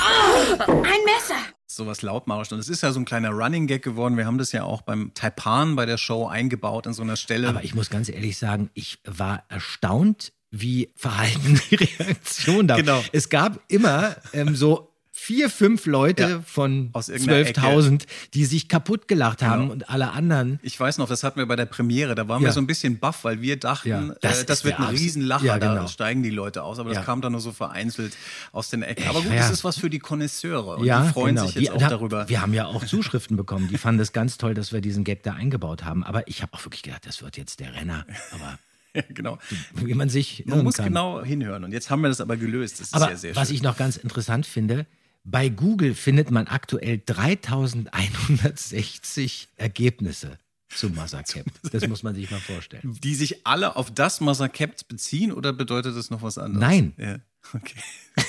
Ah, 0.00 0.64
ein 0.64 1.04
Messer! 1.04 1.36
sowas 1.68 2.02
lautmarisch. 2.02 2.50
Und 2.50 2.58
es 2.58 2.68
ist 2.68 2.82
ja 2.82 2.90
so 2.90 3.00
ein 3.00 3.04
kleiner 3.04 3.30
Running 3.30 3.68
Gag 3.68 3.82
geworden. 3.82 4.16
Wir 4.16 4.26
haben 4.26 4.38
das 4.38 4.50
ja 4.52 4.64
auch 4.64 4.82
beim 4.82 5.12
Taipan 5.14 5.76
bei 5.76 5.86
der 5.86 5.96
Show 5.96 6.26
eingebaut 6.26 6.86
an 6.86 6.92
so 6.92 7.02
einer 7.02 7.16
Stelle. 7.16 7.48
Aber 7.48 7.62
ich 7.62 7.74
muss 7.74 7.90
ganz 7.90 8.08
ehrlich 8.08 8.36
sagen, 8.36 8.70
ich 8.74 8.98
war 9.04 9.44
erstaunt, 9.48 10.32
wie 10.50 10.92
verhalten 10.96 11.60
die 11.70 11.74
Reaktion 12.00 12.66
da. 12.66 12.76
Genau. 12.76 13.02
Es 13.12 13.28
gab 13.28 13.60
immer 13.68 14.16
ähm, 14.32 14.56
so 14.56 14.93
vier, 15.16 15.48
fünf 15.48 15.86
Leute 15.86 16.22
Ja, 16.22 16.42
von 16.44 16.90
aus 16.92 17.08
irgendeiner 17.08 17.46
12.000, 17.48 18.02
die 18.34 18.44
sich 18.44 18.68
kaputt 18.68 19.06
gelacht 19.06 19.42
haben 19.42 19.62
Genau. 19.62 19.72
und 19.72 19.88
alle 19.88 20.10
anderen. 20.10 20.58
Ich 20.62 20.78
weiß 20.78 20.98
noch, 20.98 21.08
das 21.08 21.22
hatten 21.22 21.38
wir 21.38 21.46
bei 21.46 21.54
der 21.54 21.66
Premiere, 21.66 22.16
da 22.16 22.26
waren 22.26 22.42
Ja. 22.42 22.48
wir 22.48 22.52
so 22.52 22.60
ein 22.60 22.66
bisschen 22.66 22.98
baff, 22.98 23.22
weil 23.22 23.40
wir 23.40 23.56
dachten, 23.58 23.88
Ja, 23.88 24.14
das, 24.20 24.42
äh, 24.42 24.44
das 24.44 24.58
ist 24.58 24.64
wird 24.64 24.80
ein 24.80 24.86
Riesenlacher, 24.88 25.44
Ja, 25.46 25.58
da 25.60 25.74
genau. 25.74 25.86
steigen 25.86 26.24
die 26.24 26.30
Leute 26.30 26.64
aus, 26.64 26.80
aber 26.80 26.92
das 26.92 27.04
kam 27.06 27.20
dann 27.22 27.30
nur 27.32 27.40
so 27.40 27.52
vereinzelt 27.52 28.16
aus 28.50 28.70
den 28.70 28.82
Ecken. 28.82 29.08
Aber 29.08 29.22
gut, 29.22 29.32
das 29.32 29.50
ist 29.50 29.62
was 29.62 29.78
für 29.78 29.88
die 29.88 30.00
Konnoisseure 30.00 30.76
und 30.76 30.84
die 30.84 31.12
freuen 31.12 31.36
genau. 31.36 31.46
sich 31.46 31.54
jetzt 31.54 31.62
Die- 31.64 31.70
auch 31.70 31.78
da, 31.78 31.88
darüber. 31.90 32.28
Wir 32.28 32.40
haben 32.42 32.52
ja 32.52 32.66
auch 32.66 32.84
Zuschriften 32.84 33.36
bekommen, 33.36 33.68
die 33.68 33.78
fanden 33.78 34.00
es 34.00 34.12
ganz 34.12 34.36
toll, 34.36 34.54
dass 34.54 34.72
wir 34.72 34.80
diesen 34.80 35.04
Gag 35.04 35.22
da 35.22 35.34
eingebaut 35.34 35.84
haben. 35.84 36.02
Aber 36.02 36.26
ich 36.26 36.42
habe 36.42 36.52
auch 36.54 36.64
wirklich 36.66 36.82
gedacht, 36.82 37.06
das 37.06 37.22
wird 37.22 37.36
jetzt 37.36 37.60
der 37.60 37.72
Renner. 37.74 38.04
Aber 38.32 38.58
Ja, 38.96 39.02
genau. 39.08 39.38
wie 39.74 39.94
man 39.94 40.08
sich 40.08 40.44
Man 40.46 40.62
muss 40.62 40.74
kann. 40.76 40.86
genau 40.86 41.20
hinhören 41.22 41.64
und 41.64 41.72
jetzt 41.72 41.90
haben 41.90 42.02
wir 42.02 42.08
das 42.08 42.20
aber 42.20 42.36
gelöst. 42.36 42.78
Das 42.80 42.88
ist 42.88 42.94
Aber 42.94 43.10
ja 43.10 43.16
sehr 43.16 43.34
was 43.36 43.48
schön. 43.48 43.56
ich 43.56 43.62
noch 43.62 43.76
ganz 43.76 43.96
interessant 43.96 44.46
finde, 44.46 44.86
bei 45.24 45.48
Google 45.48 45.94
findet 45.94 46.30
man 46.30 46.46
aktuell 46.46 46.98
3160 47.04 49.48
Ergebnisse 49.56 50.38
zum 50.74 50.94
Masakep. 50.94 51.46
Das 51.72 51.86
muss 51.88 52.02
man 52.02 52.14
sich 52.14 52.30
mal 52.30 52.40
vorstellen. 52.40 52.98
die 53.02 53.14
sich 53.14 53.46
alle 53.46 53.76
auf 53.76 53.92
das 53.92 54.20
Massakept 54.20 54.88
beziehen 54.88 55.32
oder 55.32 55.52
bedeutet 55.52 55.96
das 55.96 56.10
noch 56.10 56.22
was 56.22 56.38
anderes? 56.38 56.60
Nein. 56.60 56.94
Ja, 56.96 57.18
okay. 57.52 57.76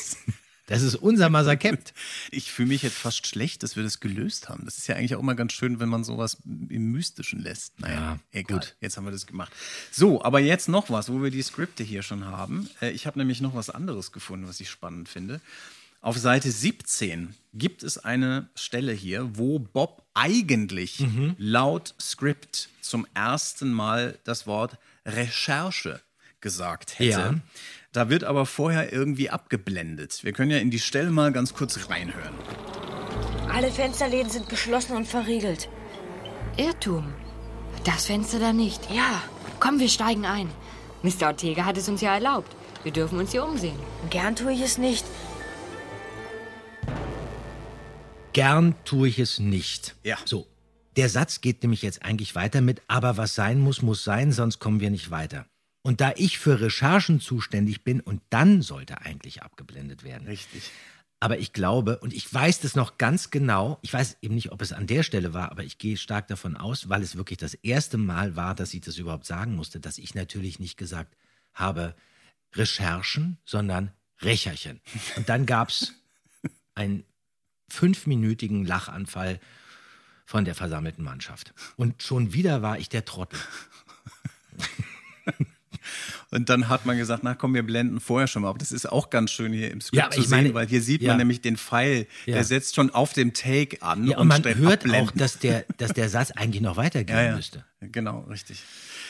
Das 0.68 0.82
ist 0.82 0.96
unser 0.96 1.30
Masakep. 1.30 1.80
Ich 2.32 2.52
fühle 2.52 2.70
mich 2.70 2.82
jetzt 2.82 2.98
fast 2.98 3.28
schlecht, 3.28 3.62
dass 3.62 3.76
wir 3.76 3.84
das 3.84 4.00
gelöst 4.00 4.50
haben. 4.50 4.66
Das 4.66 4.80
ist 4.80 4.88
ja 4.88 4.96
eigentlich 4.96 5.14
auch 5.14 5.20
immer 5.20 5.36
ganz 5.36 5.54
schön, 5.54 5.80
wenn 5.80 5.90
man 5.90 6.04
sowas 6.04 6.38
im 6.44 6.92
Mystischen 6.92 7.40
lässt. 7.40 7.80
Naja, 7.80 7.94
Ja, 7.94 8.20
egal. 8.32 8.58
gut. 8.62 8.76
Jetzt 8.82 8.98
haben 8.98 9.06
wir 9.06 9.12
das 9.12 9.28
gemacht. 9.28 9.54
So, 9.92 10.24
aber 10.24 10.40
jetzt 10.40 10.68
noch 10.68 10.90
was, 10.90 11.12
wo 11.12 11.22
wir 11.22 11.30
die 11.30 11.44
Skripte 11.44 11.84
hier 11.84 12.02
schon 12.02 12.26
haben. 12.26 12.68
Äh, 12.82 12.90
Ich 12.94 13.06
habe 13.06 13.20
nämlich 13.20 13.42
noch 13.42 13.54
was 13.54 13.70
anderes 13.70 14.12
gefunden, 14.12 14.48
was 14.48 14.60
ich 14.60 14.72
spannend 14.72 15.08
finde. 15.08 15.40
Auf 16.06 16.20
Seite 16.20 16.52
17 16.52 17.34
gibt 17.56 17.82
es 17.82 17.98
eine 17.98 18.48
Stelle 18.54 18.92
hier, 18.92 19.28
wo 19.40 19.58
Bob 19.58 20.04
eigentlich 20.14 21.00
Mhm. 21.00 21.36
laut 21.40 21.96
Skript 22.00 22.70
zum 22.80 23.08
ersten 23.16 23.74
Mal 23.74 24.20
das 24.24 24.46
Wort 24.46 24.78
Recherche 25.04 26.02
gesagt 26.42 27.00
hätte. 27.00 27.10
Ja. 27.10 27.34
Da 27.92 28.10
wird 28.12 28.24
aber 28.24 28.46
vorher 28.46 28.94
irgendwie 28.94 29.32
abgeblendet. 29.32 30.24
Wir 30.24 30.32
können 30.32 30.52
ja 30.52 30.60
in 30.60 30.70
die 30.70 30.80
Stelle 30.80 31.10
mal 31.10 31.32
ganz 31.32 31.56
kurz 31.56 31.90
reinhören. 31.90 32.36
Alle 33.52 33.72
Fensterläden 33.72 34.30
sind 34.32 34.48
geschlossen 34.48 34.96
und 34.96 35.08
verriegelt. 35.08 35.70
Irrtum. 36.56 37.16
Das 37.84 38.06
Fenster 38.06 38.38
da 38.38 38.54
nicht. 38.54 38.92
Ja, 38.94 39.24
Komm, 39.60 39.80
wir 39.80 39.90
steigen 39.90 40.28
ein. 40.28 40.52
Mr. 41.02 41.28
Ortega 41.30 41.66
hat 41.66 41.78
es 41.78 41.90
uns 41.90 42.02
ja 42.02 42.14
erlaubt. 42.14 42.56
Wir 42.84 42.92
dürfen 42.92 43.18
uns 43.18 43.32
hier 43.32 43.44
umsehen. 43.44 43.80
gern 44.12 44.36
tue 44.36 44.54
ich 44.54 44.62
es 44.62 44.78
nicht. 44.78 45.04
Gern 48.36 48.76
tue 48.84 49.08
ich 49.08 49.18
es 49.18 49.40
nicht. 49.40 49.96
Ja. 50.04 50.18
So. 50.26 50.46
Der 50.98 51.08
Satz 51.08 51.40
geht 51.40 51.64
nämlich 51.64 51.82
jetzt 51.82 52.04
eigentlich 52.04 52.36
weiter 52.36 52.60
mit, 52.60 52.82
aber 52.90 53.16
was 53.16 53.34
sein 53.34 53.62
muss, 53.62 53.82
muss 53.82 54.04
sein, 54.04 54.34
sonst 54.34 54.60
kommen 54.60 54.82
wir 54.82 54.90
nicht 54.90 55.10
weiter. 55.10 55.46
Und 55.84 56.02
da 56.02 56.12
ich 56.18 56.38
für 56.38 56.60
Recherchen 56.60 57.22
zuständig 57.22 57.86
bin 57.86 58.02
und 58.02 58.22
dann 58.32 58.62
sollte 58.62 59.00
eigentlich 59.00 59.42
abgeblendet 59.42 60.04
werden. 60.04 60.28
Richtig. 60.28 60.70
Aber 61.22 61.40
ich 61.40 61.54
glaube, 61.54 62.00
und 62.00 62.12
ich 62.12 62.32
weiß 62.32 62.60
das 62.60 62.76
noch 62.76 62.98
ganz 62.98 63.32
genau, 63.32 63.80
ich 63.84 63.94
weiß 63.94 64.18
eben 64.22 64.36
nicht, 64.36 64.52
ob 64.52 64.62
es 64.62 64.74
an 64.74 64.86
der 64.86 65.04
Stelle 65.04 65.34
war, 65.34 65.50
aber 65.50 65.64
ich 65.64 65.78
gehe 65.78 65.96
stark 65.96 66.28
davon 66.28 66.58
aus, 66.58 66.90
weil 66.90 67.04
es 67.04 67.16
wirklich 67.16 67.40
das 67.40 67.54
erste 67.54 67.98
Mal 67.98 68.36
war, 68.36 68.54
dass 68.54 68.74
ich 68.74 68.82
das 68.82 68.98
überhaupt 68.98 69.26
sagen 69.26 69.56
musste, 69.56 69.80
dass 69.80 69.98
ich 69.98 70.14
natürlich 70.14 70.60
nicht 70.60 70.76
gesagt 70.76 71.16
habe 71.54 71.96
Recherchen, 72.54 73.38
sondern 73.46 73.94
Recherchen. 74.20 74.82
Und 75.16 75.30
dann 75.30 75.46
gab 75.46 75.70
es 75.70 75.94
einen 76.76 77.06
fünfminütigen 77.70 78.66
Lachanfall 78.66 79.40
von 80.26 80.46
der 80.46 80.56
versammelten 80.56 81.04
Mannschaft. 81.04 81.54
Und 81.76 82.02
schon 82.04 82.34
wieder 82.34 82.62
war 82.62 82.80
ich 82.80 82.90
der 82.90 83.06
Trottel. 83.06 83.40
Und 86.32 86.50
dann 86.50 86.68
hat 86.68 86.86
man 86.86 86.98
gesagt, 86.98 87.24
na 87.24 87.36
komm, 87.36 87.54
wir 87.54 87.64
blenden 87.64 88.00
vorher 88.00 88.28
schon 88.28 88.42
mal. 88.42 88.50
Aber 88.50 88.58
das 88.58 88.72
ist 88.72 88.92
auch 88.92 89.10
ganz 89.12 89.32
schön 89.32 89.54
hier 89.54 89.72
im 89.72 89.80
Skript 89.82 90.04
Ja, 90.04 90.10
zu 90.10 90.20
ich 90.22 90.30
meine- 90.30 90.48
sehen, 90.48 90.54
weil 90.56 90.68
hier 90.68 90.82
sieht 90.82 91.02
ja. 91.02 91.10
man 91.10 91.20
nämlich 91.20 91.42
den 91.42 91.56
Pfeil, 91.58 92.08
Ja. 92.26 92.34
der 92.36 92.44
setzt 92.44 92.76
schon 92.76 92.90
auf 92.90 93.14
dem 93.14 93.34
Take 93.34 93.82
an 93.82 94.08
Ja, 94.08 94.18
und 94.18 94.28
man 94.28 94.44
hört 94.44 94.84
abblenden. 94.86 94.96
auch, 95.10 95.12
dass 95.12 95.38
der, 95.40 95.66
dass 95.78 95.94
der 95.94 96.10
Satz 96.10 96.32
eigentlich 96.32 96.62
noch 96.62 96.76
weitergehen 96.78 97.36
müsste. 97.36 97.64
Genau, 97.92 98.22
richtig. 98.30 98.62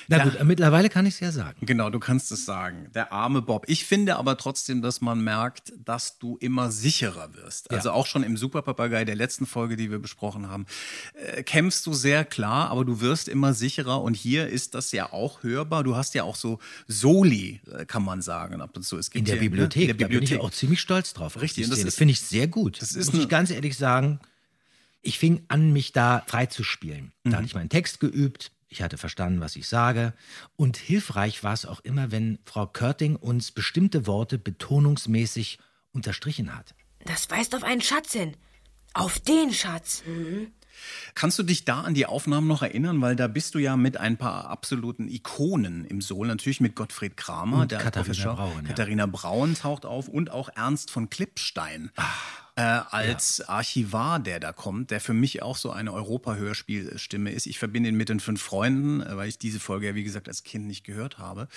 Na 0.07 0.23
gut, 0.23 0.43
mittlerweile 0.43 0.89
kann 0.89 1.05
ich 1.07 1.15
es 1.15 1.19
ja 1.19 1.31
sagen. 1.31 1.57
Genau, 1.65 1.89
du 1.89 1.99
kannst 1.99 2.31
es 2.31 2.45
sagen. 2.45 2.91
Der 2.93 3.11
arme 3.11 3.41
Bob. 3.41 3.65
Ich 3.67 3.85
finde 3.85 4.17
aber 4.17 4.38
trotzdem, 4.38 4.81
dass 4.83 5.01
man 5.01 5.23
merkt, 5.23 5.73
dass 5.83 6.19
du 6.19 6.38
immer 6.38 6.71
sicherer 6.71 7.33
wirst. 7.33 7.71
Also 7.71 7.91
auch 7.91 8.05
schon 8.05 8.21
im 8.23 8.38
Superpapagei 8.38 9.03
der 9.05 9.15
letzten 9.15 9.45
Folge, 9.47 9.75
die 9.77 9.89
wir 9.89 9.97
besprochen 9.99 10.47
haben, 10.47 10.65
äh, 11.13 11.41
kämpfst 11.41 11.85
du 11.88 11.93
sehr 11.93 12.23
klar, 12.23 12.69
aber 12.69 12.85
du 12.85 13.01
wirst 13.01 13.27
immer 13.27 13.53
sicherer. 13.55 14.01
Und 14.03 14.15
hier 14.15 14.47
ist 14.47 14.75
das 14.75 14.91
ja 14.91 15.11
auch 15.11 15.41
hörbar. 15.41 15.83
Du 15.83 15.95
hast 15.95 16.13
ja 16.13 16.23
auch 16.23 16.35
so 16.35 16.59
Soli, 16.88 17.61
äh, 17.71 17.85
kann 17.85 18.03
man 18.03 18.21
sagen, 18.21 18.61
ab 18.61 18.75
und 18.77 18.83
zu. 18.83 18.97
Es 18.97 19.09
gibt 19.09 19.19
In 19.21 19.25
der 19.25 19.35
hier, 19.35 19.43
ne, 19.43 19.49
Bibliothek, 19.49 19.81
in 19.81 19.88
der 19.88 19.95
da 19.95 20.07
bin 20.07 20.23
ich 20.23 20.29
Bibliothek. 20.29 20.45
auch 20.45 20.51
ziemlich 20.51 20.81
stolz 20.81 21.13
drauf. 21.13 21.35
auf 21.35 21.41
Richtig, 21.41 21.67
das 21.69 21.79
ist- 21.79 21.97
finde 21.97 22.11
ich 22.11 22.21
sehr 22.21 22.47
gut. 22.47 22.81
das 22.81 22.91
ist 22.91 23.07
muss 23.07 23.15
ich 23.15 23.21
eine- 23.21 23.27
ganz 23.29 23.49
ehrlich 23.49 23.75
sagen. 23.77 24.19
Ich 25.01 25.19
fing 25.19 25.43
an, 25.49 25.71
mich 25.73 25.91
da 25.91 26.23
frei 26.27 26.45
zu 26.47 26.63
spielen. 26.63 27.11
Da 27.23 27.29
Mhm. 27.29 27.35
hatte 27.35 27.45
ich 27.45 27.55
meinen 27.55 27.69
Text 27.69 27.99
geübt, 27.99 28.51
ich 28.75 28.81
hatte 28.81 28.97
verstanden, 28.97 29.39
was 29.39 29.55
ich 29.55 29.67
sage. 29.69 30.13
Und 30.57 30.75
hilfreich 30.75 31.43
war 31.43 31.53
es 31.53 31.65
auch 31.65 31.79
immer, 31.79 32.11
wenn 32.11 32.39
Frau 32.43 32.67
Körting 32.67 33.15
uns 33.15 33.51
bestimmte 33.51 34.05
Worte 34.05 34.38
betonungsmäßig 34.38 35.59
unterstrichen 35.93 36.53
hat. 36.53 36.75
Das 37.05 37.29
weist 37.29 37.55
auf 37.55 37.63
einen 37.63 37.79
Schatz 37.81 38.11
hin. 38.11 38.35
Auf 38.93 39.19
den 39.19 39.53
Schatz. 39.53 40.03
Kannst 41.13 41.39
du 41.39 41.43
dich 41.43 41.65
da 41.65 41.81
an 41.81 41.93
die 41.93 42.05
Aufnahmen 42.05 42.47
noch 42.47 42.61
erinnern? 42.61 43.01
Weil 43.01 43.15
da 43.15 43.27
bist 43.27 43.55
du 43.55 43.59
ja 43.59 43.77
mit 43.77 43.97
ein 43.97 44.17
paar 44.17 44.49
absoluten 44.49 45.07
Ikonen 45.07 45.85
im 45.85 46.01
Soul. 46.01 46.27
Natürlich 46.27 46.61
mit 46.61 46.75
Gottfried 46.75 47.17
Kramer, 47.17 47.61
Und 47.61 47.71
der 47.71 47.79
Katharina 47.79 48.13
Professor. 48.13 48.35
Braun, 48.35 48.63
ja. 48.63 48.69
Katharina 48.69 49.05
Braun 49.05 49.55
taucht 49.55 49.85
auf 49.85 50.07
und 50.07 50.31
auch 50.31 50.49
Ernst 50.55 50.91
von 50.91 51.09
Klippstein. 51.09 51.91
äh, 52.57 52.61
als 52.61 53.41
Archivar, 53.41 54.19
der 54.19 54.39
da 54.39 54.53
kommt, 54.53 54.91
der 54.91 55.01
für 55.01 55.13
mich 55.13 55.41
auch 55.41 55.57
so 55.57 55.71
eine 55.71 55.91
Europa-Hörspielstimme 55.91 57.31
ist. 57.31 57.47
Ich 57.47 57.59
verbinde 57.59 57.89
ihn 57.89 57.95
mit 57.95 58.07
den 58.09 58.19
fünf 58.21 58.41
Freunden, 58.41 59.01
äh, 59.01 59.17
weil 59.17 59.27
ich 59.27 59.38
diese 59.38 59.59
Folge 59.59 59.88
ja, 59.88 59.95
wie 59.95 60.03
gesagt, 60.03 60.29
als 60.29 60.43
Kind 60.43 60.65
nicht 60.65 60.83
gehört 60.85 61.17
habe. 61.17 61.47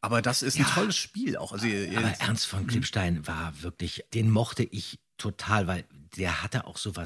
Aber 0.00 0.22
das 0.22 0.42
ist 0.42 0.58
ein 0.58 0.66
tolles 0.66 0.96
Spiel 0.96 1.36
auch. 1.36 1.52
Also, 1.52 1.66
ihr, 1.66 1.96
Aber 1.96 2.08
Ernst 2.18 2.46
von 2.46 2.66
Klippstein 2.66 3.26
war 3.26 3.52
wirklich, 3.62 4.04
den 4.12 4.30
mochte 4.30 4.64
ich 4.64 4.98
total, 5.18 5.66
weil 5.66 5.84
der 6.16 6.42
hatte 6.42 6.66
auch 6.66 6.78
so 6.78 6.96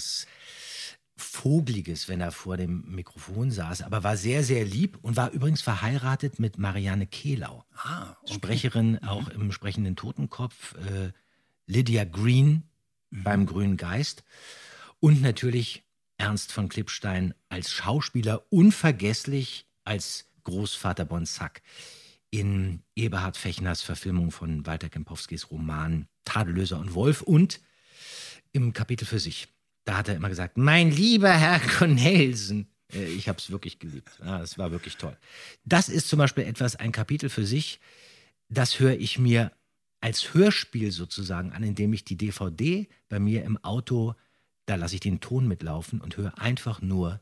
was 1.16 1.24
Vogeliges, 1.44 2.09
wenn 2.09 2.20
er 2.20 2.33
vor 2.33 2.57
dem 2.57 2.85
Mikrofon 2.87 3.50
saß, 3.50 3.83
aber 3.83 4.03
war 4.03 4.16
sehr, 4.16 4.42
sehr 4.42 4.64
lieb 4.64 4.98
und 5.03 5.16
war 5.16 5.31
übrigens 5.31 5.62
verheiratet 5.62 6.38
mit 6.38 6.59
Marianne 6.59 7.07
Kehlau. 7.07 7.64
Ah, 7.77 8.16
okay. 8.22 8.35
Sprecherin 8.35 9.03
auch 9.03 9.29
im 9.29 9.53
sprechenden 9.53 9.96
Totenkopf, 9.96 10.74
äh, 10.77 11.12
Lydia 11.66 12.05
Green 12.05 12.64
beim 13.11 13.46
Grünen 13.46 13.77
Geist 13.77 14.24
und 15.00 15.22
natürlich 15.22 15.85
Ernst 16.16 16.53
von 16.53 16.68
Klippstein 16.68 17.35
als 17.48 17.70
Schauspieler 17.70 18.44
unvergesslich 18.50 19.66
als 19.85 20.31
Großvater 20.44 21.05
Bonsack 21.05 21.62
in 22.31 22.83
Eberhard 22.96 23.37
Fechners 23.37 23.83
Verfilmung 23.83 24.31
von 24.31 24.66
Walter 24.66 24.88
Kempowskis 24.88 25.50
Roman 25.50 26.09
Tadellöser 26.24 26.79
und 26.79 26.94
Wolf 26.94 27.22
und 27.22 27.61
im 28.53 28.72
Kapitel 28.72 29.05
für 29.05 29.18
sich. 29.18 29.48
Da 29.85 29.99
hat 29.99 30.09
er 30.09 30.16
immer 30.16 30.29
gesagt, 30.29 30.57
mein 30.57 30.90
lieber 30.90 31.33
Herr 31.33 31.61
Cornelsen. 31.61 32.68
Äh, 32.92 33.05
Ich 33.07 33.29
habe 33.29 33.38
es 33.38 33.51
wirklich 33.51 33.79
geliebt. 33.79 34.18
Ja, 34.25 34.38
das 34.38 34.59
war 34.59 34.70
wirklich 34.70 34.97
toll. 34.97 35.16
Das 35.64 35.88
ist 35.88 36.09
zum 36.09 36.18
Beispiel 36.18 36.44
etwas, 36.44 36.77
ein 36.77 36.92
Kapitel 36.92 37.29
für 37.29 37.47
sich, 37.47 37.81
das 38.49 38.79
höre 38.81 38.94
ich 38.99 39.18
mir 39.18 39.53
als 40.01 40.35
Hörspiel 40.35 40.92
sozusagen 40.92 41.53
an, 41.53 41.62
indem 41.62 41.92
ich 41.94 42.05
die 42.05 42.16
DVD 42.16 42.87
bei 43.09 43.18
mir 43.18 43.42
im 43.44 43.57
Auto, 43.64 44.14
da 44.66 44.75
lasse 44.75 44.94
ich 44.97 45.01
den 45.01 45.20
Ton 45.20 45.49
mitlaufen 45.49 46.01
und 46.01 46.16
höre 46.16 46.38
einfach 46.38 46.83
nur 46.83 47.20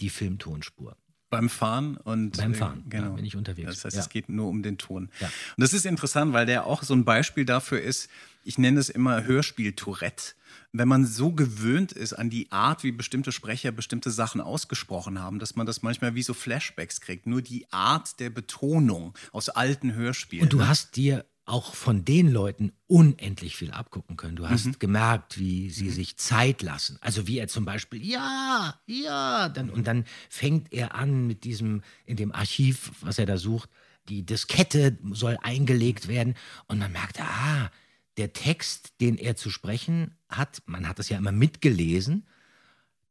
die 0.00 0.08
Filmtonspur. 0.08 0.96
Beim 1.32 1.48
Fahren 1.48 1.96
und 1.96 2.36
Beim 2.36 2.52
äh, 2.52 2.54
Fahren, 2.54 2.84
genau. 2.90 3.04
ja, 3.06 3.10
bin 3.14 3.24
ich 3.24 3.36
unterwegs. 3.36 3.70
Das 3.70 3.84
heißt, 3.86 3.96
Ja. 3.96 4.02
es 4.02 4.10
geht 4.10 4.28
nur 4.28 4.48
um 4.50 4.62
den 4.62 4.76
Ton. 4.76 5.08
Ja. 5.18 5.28
Und 5.28 5.62
das 5.62 5.72
ist 5.72 5.86
interessant, 5.86 6.34
weil 6.34 6.44
der 6.44 6.66
auch 6.66 6.82
so 6.82 6.92
ein 6.92 7.06
Beispiel 7.06 7.46
dafür 7.46 7.80
ist, 7.80 8.10
ich 8.44 8.58
nenne 8.58 8.78
es 8.78 8.90
immer 8.90 9.24
Hörspiel-Tourette. 9.24 10.34
Wenn 10.72 10.88
man 10.88 11.06
so 11.06 11.32
gewöhnt 11.32 11.92
ist 11.92 12.12
an 12.12 12.28
die 12.28 12.52
Art, 12.52 12.84
wie 12.84 12.92
bestimmte 12.92 13.32
Sprecher 13.32 13.72
bestimmte 13.72 14.10
Sachen 14.10 14.42
ausgesprochen 14.42 15.20
haben, 15.20 15.38
dass 15.38 15.56
man 15.56 15.66
das 15.66 15.82
manchmal 15.82 16.14
wie 16.14 16.22
so 16.22 16.34
Flashbacks 16.34 17.00
kriegt. 17.00 17.26
Nur 17.26 17.40
die 17.40 17.66
Art 17.72 18.20
der 18.20 18.28
Betonung 18.28 19.14
aus 19.32 19.48
alten 19.48 19.94
Hörspielen. 19.94 20.44
Und 20.44 20.52
du 20.52 20.58
ne? 20.58 20.68
hast 20.68 20.96
dir 20.96 21.24
auch 21.52 21.74
von 21.74 22.04
den 22.04 22.30
Leuten 22.32 22.72
unendlich 22.86 23.56
viel 23.56 23.72
abgucken 23.72 24.16
können. 24.16 24.36
Du 24.36 24.48
hast 24.48 24.66
Mhm. 24.66 24.78
gemerkt, 24.78 25.38
wie 25.38 25.68
sie 25.68 25.90
sich 25.90 26.16
Zeit 26.16 26.62
lassen. 26.62 26.96
Also 27.02 27.26
wie 27.26 27.38
er 27.38 27.46
zum 27.46 27.66
Beispiel, 27.66 28.02
ja, 28.04 28.80
ja, 28.86 29.50
dann, 29.50 29.68
und 29.68 29.86
dann 29.86 30.06
fängt 30.30 30.72
er 30.72 30.94
an 30.94 31.26
mit 31.26 31.44
diesem, 31.44 31.82
in 32.06 32.16
dem 32.16 32.32
Archiv, 32.32 32.92
was 33.02 33.18
er 33.18 33.26
da 33.26 33.36
sucht, 33.36 33.68
die 34.08 34.24
Diskette 34.24 34.96
soll 35.10 35.36
eingelegt 35.42 36.08
werden. 36.08 36.34
Und 36.68 36.78
man 36.78 36.90
merkt, 36.90 37.20
ah, 37.20 37.70
der 38.16 38.32
Text, 38.32 38.94
den 39.02 39.18
er 39.18 39.36
zu 39.36 39.50
sprechen 39.50 40.16
hat, 40.30 40.62
man 40.66 40.88
hat 40.88 40.98
das 40.98 41.10
ja 41.10 41.18
immer 41.18 41.32
mitgelesen, 41.32 42.26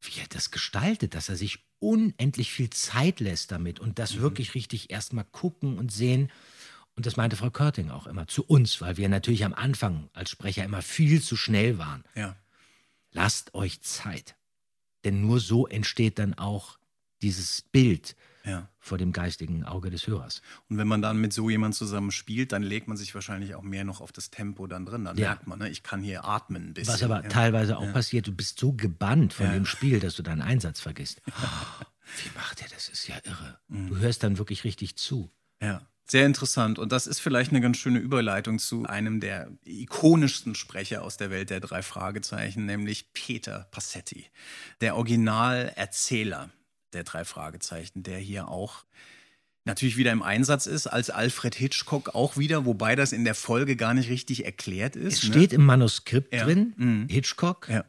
wie 0.02 0.20
er 0.20 0.28
das 0.30 0.50
gestaltet, 0.50 1.14
dass 1.14 1.30
er 1.30 1.36
sich 1.36 1.60
unendlich 1.80 2.52
viel 2.52 2.72
Zeit 2.72 3.20
lässt 3.20 3.52
damit 3.52 3.80
und 3.80 4.00
das 4.00 4.18
wirklich 4.18 4.56
richtig 4.56 4.90
erstmal 4.90 5.26
gucken 5.26 5.78
und 5.78 5.92
sehen. 5.92 6.32
Und 6.96 7.06
das 7.06 7.16
meinte 7.18 7.36
Frau 7.38 7.50
Körting 7.50 7.90
auch 7.90 8.06
immer 8.08 8.28
zu 8.28 8.44
uns, 8.44 8.82
weil 8.82 8.98
wir 8.98 9.08
natürlich 9.10 9.46
am 9.46 9.54
Anfang 9.54 10.10
als 10.14 10.30
Sprecher 10.30 10.64
immer 10.66 10.82
viel 10.82 11.22
zu 11.22 11.36
schnell 11.38 11.78
waren. 11.78 12.04
Ja. 12.16 12.36
Lasst 13.12 13.54
euch 13.54 13.82
Zeit. 13.82 14.36
Denn 15.04 15.22
nur 15.22 15.40
so 15.40 15.68
entsteht 15.68 16.20
dann 16.20 16.34
auch 16.36 16.78
dieses 17.22 17.62
Bild 17.62 18.16
Ja. 18.44 18.68
vor 18.80 18.98
dem 18.98 19.14
geistigen 19.14 19.64
Auge 19.64 19.90
des 19.90 20.06
Hörers. 20.08 20.42
Und 20.70 20.78
wenn 20.78 20.88
man 20.88 21.02
dann 21.02 21.18
mit 21.22 21.32
so 21.34 21.50
jemand 21.50 21.76
zusammen 21.76 22.12
spielt, 22.12 22.52
dann 22.52 22.64
legt 22.64 22.88
man 22.88 22.98
sich 22.98 23.14
wahrscheinlich 23.16 23.56
auch 23.56 23.62
mehr 23.62 23.84
noch 23.84 24.02
auf 24.02 24.12
das 24.12 24.30
Tempo 24.32 24.68
dann 24.68 24.86
drin. 24.86 25.06
Dann 25.06 25.18
Ja. 25.18 25.30
merkt 25.30 25.48
man, 25.48 25.60
ne, 25.60 25.70
ich 25.70 25.84
kann 25.84 26.02
hier 26.04 26.26
atmen 26.26 26.70
ein 26.70 26.74
bisschen. 26.74 26.94
Was 26.94 27.04
aber 27.04 27.24
ja. 27.24 27.30
teilweise 27.30 27.78
auch 27.78 27.92
passiert, 27.94 28.28
du 28.28 28.32
bist 28.32 28.60
so 28.60 28.74
gebannt 28.74 29.34
von 29.34 29.52
dem 29.52 29.66
Spiel, 29.66 30.00
dass 30.00 30.16
du 30.16 30.24
deinen 30.24 30.42
Einsatz 30.42 30.80
vergisst. 30.82 31.22
Wie 31.26 32.30
macht 32.36 32.62
er 32.62 32.68
das? 32.70 32.90
Ist 32.90 33.08
ja 33.08 33.16
irre. 33.24 33.60
Mhm. 33.70 33.88
Du 33.88 33.98
hörst 33.98 34.24
dann 34.24 34.38
wirklich 34.38 34.64
richtig 34.64 34.98
zu. 34.98 35.32
Ja, 35.62 35.88
sehr 36.10 36.26
interessant. 36.26 36.78
Und 36.80 36.92
das 36.92 37.08
ist 37.08 37.20
vielleicht 37.20 37.52
eine 37.52 37.62
ganz 37.62 37.78
schöne 37.78 38.00
Überleitung 38.00 38.60
zu 38.60 38.86
einem 38.86 39.20
der 39.20 39.50
ikonischsten 39.66 40.56
Sprecher 40.56 41.04
aus 41.04 41.18
der 41.18 41.30
Welt 41.30 41.50
der 41.50 41.60
drei 41.62 41.82
Fragezeichen, 41.82 42.66
nämlich 42.66 43.14
Peter 43.14 43.68
Passetti, 43.72 44.26
der 44.82 44.96
Originalerzähler 44.98 46.50
der 46.94 47.04
drei 47.04 47.24
Fragezeichen, 47.24 48.04
der 48.04 48.18
hier 48.18 48.50
auch 48.50 48.84
natürlich 49.64 49.96
wieder 49.96 50.12
im 50.12 50.24
Einsatz 50.24 50.66
ist, 50.66 50.88
als 50.88 51.10
Alfred 51.10 51.56
Hitchcock 51.56 52.16
auch 52.16 52.36
wieder, 52.36 52.66
wobei 52.66 52.96
das 52.96 53.12
in 53.14 53.24
der 53.24 53.36
Folge 53.36 53.76
gar 53.76 53.94
nicht 53.94 54.10
richtig 54.10 54.44
erklärt 54.44 54.96
ist. 54.96 55.24
Es 55.24 55.30
ne? 55.30 55.34
steht 55.36 55.54
im 55.54 55.66
Manuskript 55.66 56.34
Ja. 56.34 56.44
drin, 56.46 56.74
Mhm. 56.78 57.08
Hitchcock, 57.10 57.70
Ja. 57.70 57.86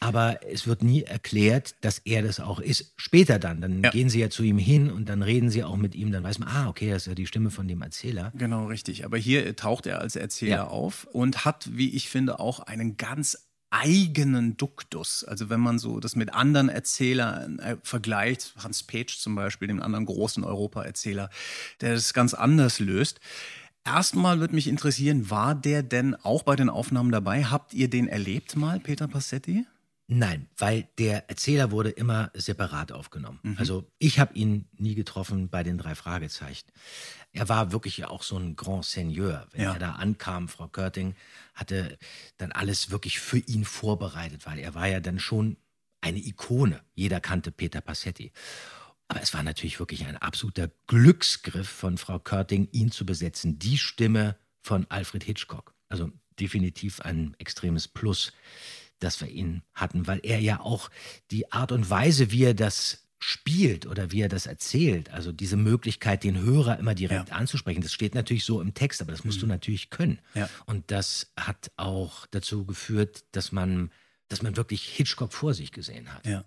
Aber 0.00 0.40
es 0.50 0.66
wird 0.66 0.82
nie 0.82 1.02
erklärt, 1.02 1.74
dass 1.80 1.98
er 2.00 2.22
das 2.22 2.38
auch 2.40 2.60
ist. 2.60 2.92
Später 2.96 3.38
dann, 3.38 3.60
dann 3.60 3.82
Ja. 3.82 3.90
gehen 3.90 4.08
sie 4.10 4.20
ja 4.20 4.28
zu 4.30 4.42
ihm 4.42 4.58
hin 4.58 4.90
und 4.90 5.08
dann 5.08 5.22
reden 5.22 5.50
sie 5.50 5.64
auch 5.64 5.76
mit 5.76 5.94
ihm, 5.94 6.12
dann 6.12 6.22
weiß 6.22 6.38
man, 6.38 6.48
ah, 6.48 6.68
okay, 6.68 6.90
das 6.90 7.02
ist 7.02 7.06
ja 7.08 7.14
die 7.14 7.26
Stimme 7.26 7.50
von 7.50 7.66
dem 7.66 7.80
Erzähler. 7.82 8.32
Genau, 8.36 8.66
richtig. 8.66 9.04
Aber 9.04 9.16
hier 9.16 9.56
taucht 9.56 9.86
er 9.86 10.00
als 10.00 10.14
Erzähler 10.16 10.56
Ja. 10.56 10.66
auf 10.66 11.04
und 11.12 11.44
hat, 11.44 11.68
wie 11.72 11.90
ich 11.96 12.08
finde, 12.10 12.38
auch 12.40 12.60
einen 12.60 12.96
ganz 12.96 13.38
eigenen 13.70 14.56
Duktus. 14.56 15.24
Also 15.24 15.50
wenn 15.50 15.60
man 15.60 15.78
so 15.78 15.98
das 15.98 16.14
mit 16.14 16.32
anderen 16.32 16.68
Erzählern 16.68 17.58
äh, 17.58 17.76
vergleicht, 17.82 18.54
Hans 18.62 18.82
Page 18.84 19.18
zum 19.18 19.34
Beispiel, 19.34 19.68
dem 19.68 19.82
anderen 19.82 20.06
großen 20.06 20.44
Europa-Erzähler, 20.44 21.30
der 21.80 21.94
das 21.94 22.14
ganz 22.14 22.32
anders 22.34 22.78
löst. 22.80 23.18
Erstmal 23.84 24.40
würde 24.40 24.54
mich 24.54 24.66
interessieren, 24.68 25.30
war 25.30 25.54
der 25.54 25.82
denn 25.82 26.14
auch 26.14 26.42
bei 26.42 26.56
den 26.56 26.68
Aufnahmen 26.68 27.12
dabei? 27.12 27.44
Habt 27.44 27.72
ihr 27.74 27.88
den 27.88 28.08
erlebt 28.08 28.56
mal, 28.56 28.80
Peter 28.80 29.08
Passetti? 29.08 29.64
Nein, 30.08 30.48
weil 30.56 30.88
der 30.98 31.28
Erzähler 31.28 31.72
wurde 31.72 31.90
immer 31.90 32.30
separat 32.34 32.92
aufgenommen. 32.92 33.40
Mhm. 33.42 33.56
Also 33.58 33.90
ich 33.98 34.20
habe 34.20 34.34
ihn 34.34 34.68
nie 34.76 34.94
getroffen 34.94 35.48
bei 35.48 35.64
den 35.64 35.78
drei 35.78 35.96
Fragezeichen. 35.96 36.68
Er 37.32 37.48
war 37.48 37.72
wirklich 37.72 38.04
auch 38.04 38.22
so 38.22 38.38
ein 38.38 38.54
Grand 38.54 38.84
Seigneur. 38.84 39.48
Wenn 39.50 39.62
Ja. 39.62 39.72
er 39.72 39.78
da 39.80 39.92
ankam, 39.92 40.46
Frau 40.48 40.68
Körting 40.68 41.16
hatte 41.54 41.98
dann 42.36 42.52
alles 42.52 42.90
wirklich 42.90 43.18
für 43.18 43.38
ihn 43.38 43.64
vorbereitet, 43.64 44.46
weil 44.46 44.60
er 44.60 44.74
war 44.76 44.86
ja 44.86 45.00
dann 45.00 45.18
schon 45.18 45.56
eine 46.00 46.18
Ikone. 46.18 46.80
Jeder 46.94 47.18
kannte 47.20 47.50
Peter 47.50 47.80
Passetti. 47.80 48.30
Aber 49.08 49.20
es 49.22 49.34
war 49.34 49.42
natürlich 49.42 49.80
wirklich 49.80 50.06
ein 50.06 50.16
absoluter 50.16 50.70
Glücksgriff 50.86 51.68
von 51.68 51.98
Frau 51.98 52.18
Körting, 52.20 52.68
ihn 52.70 52.92
zu 52.92 53.04
besetzen. 53.06 53.58
Die 53.58 53.78
Stimme 53.78 54.36
von 54.62 54.86
Alfred 54.88 55.24
Hitchcock. 55.24 55.74
Also 55.88 56.10
definitiv 56.38 57.00
ein 57.00 57.34
extremes 57.38 57.88
Plus, 57.88 58.32
dass 58.98 59.20
wir 59.20 59.28
ihn 59.28 59.62
hatten, 59.74 60.06
weil 60.06 60.20
er 60.22 60.40
ja 60.40 60.60
auch 60.60 60.90
die 61.30 61.52
Art 61.52 61.72
und 61.72 61.88
Weise, 61.88 62.30
wie 62.30 62.44
er 62.44 62.54
das 62.54 63.06
spielt 63.18 63.86
oder 63.86 64.12
wie 64.12 64.20
er 64.20 64.28
das 64.28 64.46
erzählt, 64.46 65.10
also 65.10 65.32
diese 65.32 65.56
Möglichkeit, 65.56 66.22
den 66.22 66.38
Hörer 66.38 66.78
immer 66.78 66.94
direkt 66.94 67.32
anzusprechen, 67.32 67.80
das 67.80 67.92
steht 67.92 68.14
natürlich 68.14 68.44
so 68.44 68.60
im 68.60 68.74
Text, 68.74 69.00
aber 69.00 69.10
das 69.10 69.24
musst 69.24 69.42
du 69.42 69.46
natürlich 69.46 69.90
können. 69.90 70.20
Ja. 70.34 70.48
Und 70.66 70.90
das 70.90 71.32
hat 71.38 71.70
auch 71.76 72.26
dazu 72.26 72.66
geführt, 72.66 73.24
dass 73.32 73.52
man, 73.52 73.90
dass 74.28 74.42
man 74.42 74.56
wirklich 74.56 74.82
Hitchcock 74.84 75.32
vor 75.32 75.54
sich 75.54 75.72
gesehen 75.72 76.12
hat. 76.12 76.26
Ja. 76.26 76.44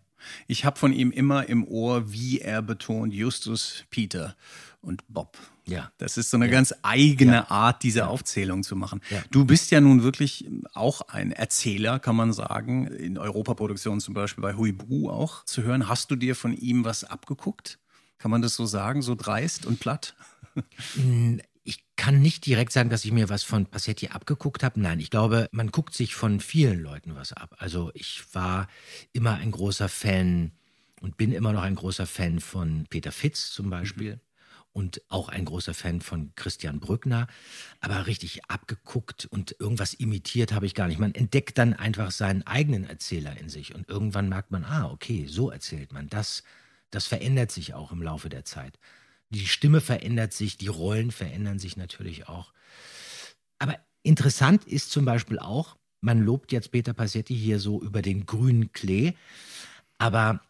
Ich 0.47 0.65
habe 0.65 0.79
von 0.79 0.93
ihm 0.93 1.11
immer 1.11 1.47
im 1.47 1.67
Ohr, 1.67 2.11
wie 2.11 2.39
er 2.39 2.61
betont 2.61 3.13
Justus, 3.13 3.85
Peter 3.89 4.35
und 4.81 5.03
Bob. 5.07 5.37
Ja. 5.65 5.91
Das 5.97 6.17
ist 6.17 6.31
so 6.31 6.37
eine 6.37 6.49
ganz 6.49 6.73
eigene 6.81 7.51
Art, 7.51 7.83
diese 7.83 8.07
Aufzählung 8.07 8.63
zu 8.63 8.75
machen. 8.75 9.01
Ja. 9.09 9.21
Du 9.29 9.45
bist 9.45 9.71
ja 9.71 9.81
nun 9.81 10.03
wirklich 10.03 10.49
auch 10.73 11.01
ein 11.01 11.31
Erzähler, 11.31 11.99
kann 11.99 12.15
man 12.15 12.33
sagen, 12.33 12.87
in 12.87 13.17
Europaproduktionen 13.17 13.99
zum 13.99 14.13
Beispiel 14.13 14.41
bei 14.41 14.55
Huibu 14.55 15.09
auch 15.09 15.45
zu 15.45 15.63
hören. 15.63 15.87
Hast 15.87 16.11
du 16.11 16.15
dir 16.15 16.35
von 16.35 16.55
ihm 16.55 16.85
was 16.85 17.03
abgeguckt? 17.03 17.79
Kann 18.17 18.31
man 18.31 18.41
das 18.41 18.55
so 18.55 18.65
sagen, 18.65 19.01
so 19.01 19.15
dreist 19.15 19.65
und 19.65 19.79
platt? 19.79 20.15
Ich 21.69 21.85
kann 21.97 22.19
nicht 22.19 22.47
direkt 22.47 22.71
sagen, 22.71 22.89
dass 22.89 23.05
ich 23.05 23.11
mir 23.11 23.29
was 23.29 23.43
von 23.43 23.67
Passetti 23.67 24.07
abgeguckt 24.07 24.63
habe. 24.63 24.79
Nein, 24.79 24.99
ich 24.99 25.11
glaube, 25.11 25.49
man 25.51 25.69
guckt 25.69 25.93
sich 25.93 26.15
von 26.15 26.39
vielen 26.39 26.81
Leuten 26.81 27.15
was 27.15 27.31
ab. 27.31 27.55
Also 27.59 27.91
ich 27.93 28.23
war 28.33 28.67
immer 29.13 29.35
ein 29.35 29.51
großer 29.51 29.87
Fan 29.87 30.51
und 30.99 31.15
bin 31.15 31.31
immer 31.31 31.53
noch 31.53 31.61
ein 31.61 31.75
großer 31.75 32.07
Fan 32.07 32.39
von 32.39 32.87
Peter 32.89 33.11
Fitz 33.11 33.51
zum 33.51 33.69
Beispiel. 33.69 34.19
Und 34.71 35.03
auch 35.09 35.29
ein 35.29 35.45
großer 35.45 35.75
Fan 35.75 36.01
von 36.01 36.31
Christian 36.33 36.79
Brückner. 36.79 37.27
Aber 37.81 38.07
richtig 38.07 38.45
abgeguckt 38.45 39.27
und 39.27 39.55
irgendwas 39.59 39.93
imitiert 39.93 40.53
habe 40.53 40.65
ich 40.65 40.73
gar 40.73 40.87
nicht. 40.87 40.97
Man 40.97 41.13
entdeckt 41.13 41.59
dann 41.59 41.75
einfach 41.75 42.09
seinen 42.09 42.47
eigenen 42.47 42.85
Erzähler 42.85 43.37
in 43.37 43.49
sich. 43.49 43.75
Und 43.75 43.87
irgendwann 43.87 44.27
merkt 44.27 44.49
man, 44.49 44.65
ah, 44.65 44.89
okay, 44.89 45.27
so 45.27 45.51
erzählt 45.51 45.93
man. 45.93 46.09
Das, 46.09 46.41
das 46.89 47.05
verändert 47.05 47.51
sich 47.51 47.75
auch 47.75 47.91
im 47.91 48.01
Laufe 48.01 48.27
der 48.27 48.43
Zeit. 48.43 48.79
Die 49.29 49.47
Stimme 49.47 49.81
verändert 49.81 50.33
sich, 50.33 50.57
die 50.57 50.67
Rollen 50.67 51.11
verändern 51.11 51.59
sich 51.59 51.77
natürlich 51.77 52.27
auch. 52.27 52.53
Aber 53.59 53.77
interessant 54.03 54.65
ist 54.65 54.91
zum 54.91 55.05
Beispiel 55.05 55.39
auch, 55.39 55.77
man 56.01 56.23
lobt 56.23 56.51
jetzt 56.51 56.71
Peter 56.71 56.93
Passetti 56.93 57.35
hier 57.35 57.59
so 57.59 57.81
über 57.81 58.01
den 58.01 58.25
grünen 58.25 58.71
Klee, 58.71 59.13
aber 59.97 60.41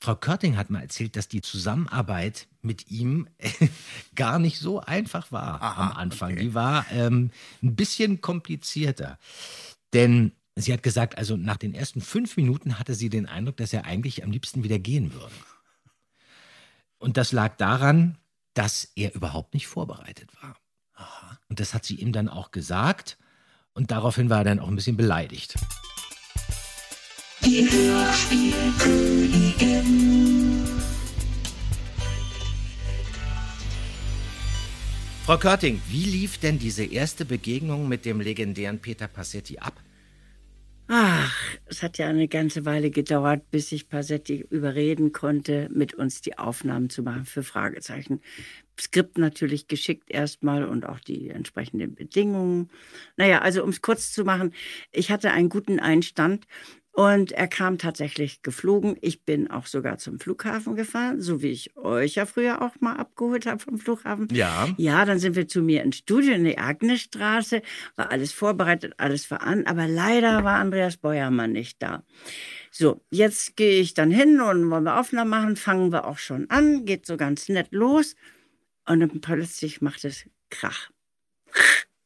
Frau 0.00 0.16
Körting 0.16 0.58
hat 0.58 0.68
mal 0.68 0.82
erzählt, 0.82 1.16
dass 1.16 1.28
die 1.28 1.40
Zusammenarbeit 1.40 2.46
mit 2.60 2.90
ihm 2.90 3.26
gar 4.14 4.38
nicht 4.38 4.58
so 4.58 4.80
einfach 4.80 5.32
war 5.32 5.62
am 5.62 5.92
Anfang. 5.92 6.36
Die 6.36 6.52
war 6.52 6.84
ähm, 6.90 7.30
ein 7.62 7.74
bisschen 7.74 8.20
komplizierter. 8.20 9.18
Denn 9.94 10.32
sie 10.56 10.74
hat 10.74 10.82
gesagt, 10.82 11.16
also 11.16 11.38
nach 11.38 11.56
den 11.56 11.72
ersten 11.72 12.02
fünf 12.02 12.36
Minuten 12.36 12.78
hatte 12.78 12.94
sie 12.94 13.08
den 13.08 13.26
Eindruck, 13.26 13.56
dass 13.56 13.72
er 13.72 13.86
eigentlich 13.86 14.22
am 14.24 14.30
liebsten 14.30 14.62
wieder 14.62 14.78
gehen 14.78 15.14
würde. 15.14 15.32
Und 16.98 17.16
das 17.16 17.32
lag 17.32 17.56
daran, 17.56 18.18
dass 18.54 18.90
er 18.94 19.14
überhaupt 19.14 19.52
nicht 19.54 19.66
vorbereitet 19.66 20.30
war. 20.40 20.56
Und 21.48 21.60
das 21.60 21.74
hat 21.74 21.84
sie 21.84 21.96
ihm 21.96 22.12
dann 22.12 22.28
auch 22.28 22.52
gesagt. 22.52 23.18
Und 23.74 23.90
daraufhin 23.90 24.30
war 24.30 24.38
er 24.38 24.44
dann 24.44 24.60
auch 24.60 24.68
ein 24.68 24.76
bisschen 24.76 24.96
beleidigt. 24.96 25.56
Die 27.44 27.68
Hörspielkönigin. 27.70 30.64
Frau 35.26 35.36
Körting, 35.38 35.82
wie 35.88 36.04
lief 36.04 36.38
denn 36.38 36.58
diese 36.58 36.84
erste 36.84 37.24
Begegnung 37.24 37.88
mit 37.88 38.04
dem 38.04 38.20
legendären 38.20 38.78
Peter 38.78 39.08
Passetti 39.08 39.58
ab? 39.58 39.80
Ach, 40.86 41.34
es 41.64 41.82
hat 41.82 41.96
ja 41.96 42.08
eine 42.08 42.28
ganze 42.28 42.66
Weile 42.66 42.90
gedauert, 42.90 43.50
bis 43.50 43.72
ich 43.72 43.88
Passetti 43.88 44.44
überreden 44.50 45.12
konnte, 45.12 45.68
mit 45.72 45.94
uns 45.94 46.20
die 46.20 46.36
Aufnahmen 46.36 46.90
zu 46.90 47.02
machen 47.02 47.24
für 47.24 47.42
Fragezeichen. 47.42 48.20
Skript 48.78 49.16
natürlich 49.16 49.66
geschickt 49.66 50.10
erstmal 50.10 50.64
und 50.66 50.84
auch 50.86 51.00
die 51.00 51.30
entsprechenden 51.30 51.94
Bedingungen. 51.94 52.70
Naja, 53.16 53.40
also 53.40 53.62
um 53.64 53.70
es 53.70 53.80
kurz 53.80 54.12
zu 54.12 54.24
machen, 54.24 54.52
ich 54.92 55.10
hatte 55.10 55.30
einen 55.30 55.48
guten 55.48 55.80
Einstand 55.80 56.46
und 56.94 57.32
er 57.32 57.48
kam 57.48 57.76
tatsächlich 57.76 58.42
geflogen. 58.42 58.96
Ich 59.00 59.24
bin 59.24 59.50
auch 59.50 59.66
sogar 59.66 59.98
zum 59.98 60.20
Flughafen 60.20 60.76
gefahren, 60.76 61.20
so 61.20 61.42
wie 61.42 61.50
ich 61.50 61.76
euch 61.76 62.14
ja 62.14 62.24
früher 62.24 62.62
auch 62.62 62.80
mal 62.80 62.94
abgeholt 62.94 63.46
habe 63.46 63.58
vom 63.58 63.78
Flughafen. 63.78 64.28
Ja. 64.30 64.68
Ja, 64.76 65.04
dann 65.04 65.18
sind 65.18 65.34
wir 65.34 65.48
zu 65.48 65.60
mir 65.60 65.82
ins 65.82 65.96
Studio 65.96 66.34
in 66.34 66.44
die 66.44 66.56
Agnesstraße, 66.56 67.62
war 67.96 68.12
alles 68.12 68.32
vorbereitet, 68.32 68.94
alles 68.98 69.28
war 69.32 69.42
an, 69.42 69.66
aber 69.66 69.88
leider 69.88 70.44
war 70.44 70.60
Andreas 70.60 70.96
Beuermann 70.96 71.50
nicht 71.50 71.82
da. 71.82 72.04
So, 72.70 73.04
jetzt 73.10 73.56
gehe 73.56 73.80
ich 73.80 73.94
dann 73.94 74.12
hin 74.12 74.40
und 74.40 74.70
wollen 74.70 74.84
wir 74.84 75.00
Aufnahmen 75.00 75.30
machen, 75.30 75.56
fangen 75.56 75.90
wir 75.90 76.06
auch 76.06 76.18
schon 76.18 76.48
an, 76.48 76.84
geht 76.84 77.06
so 77.06 77.16
ganz 77.16 77.48
nett 77.48 77.72
los 77.72 78.14
und 78.86 79.00
dann 79.00 79.20
plötzlich 79.20 79.80
macht 79.80 80.04
es 80.04 80.26
Krach. 80.48 80.90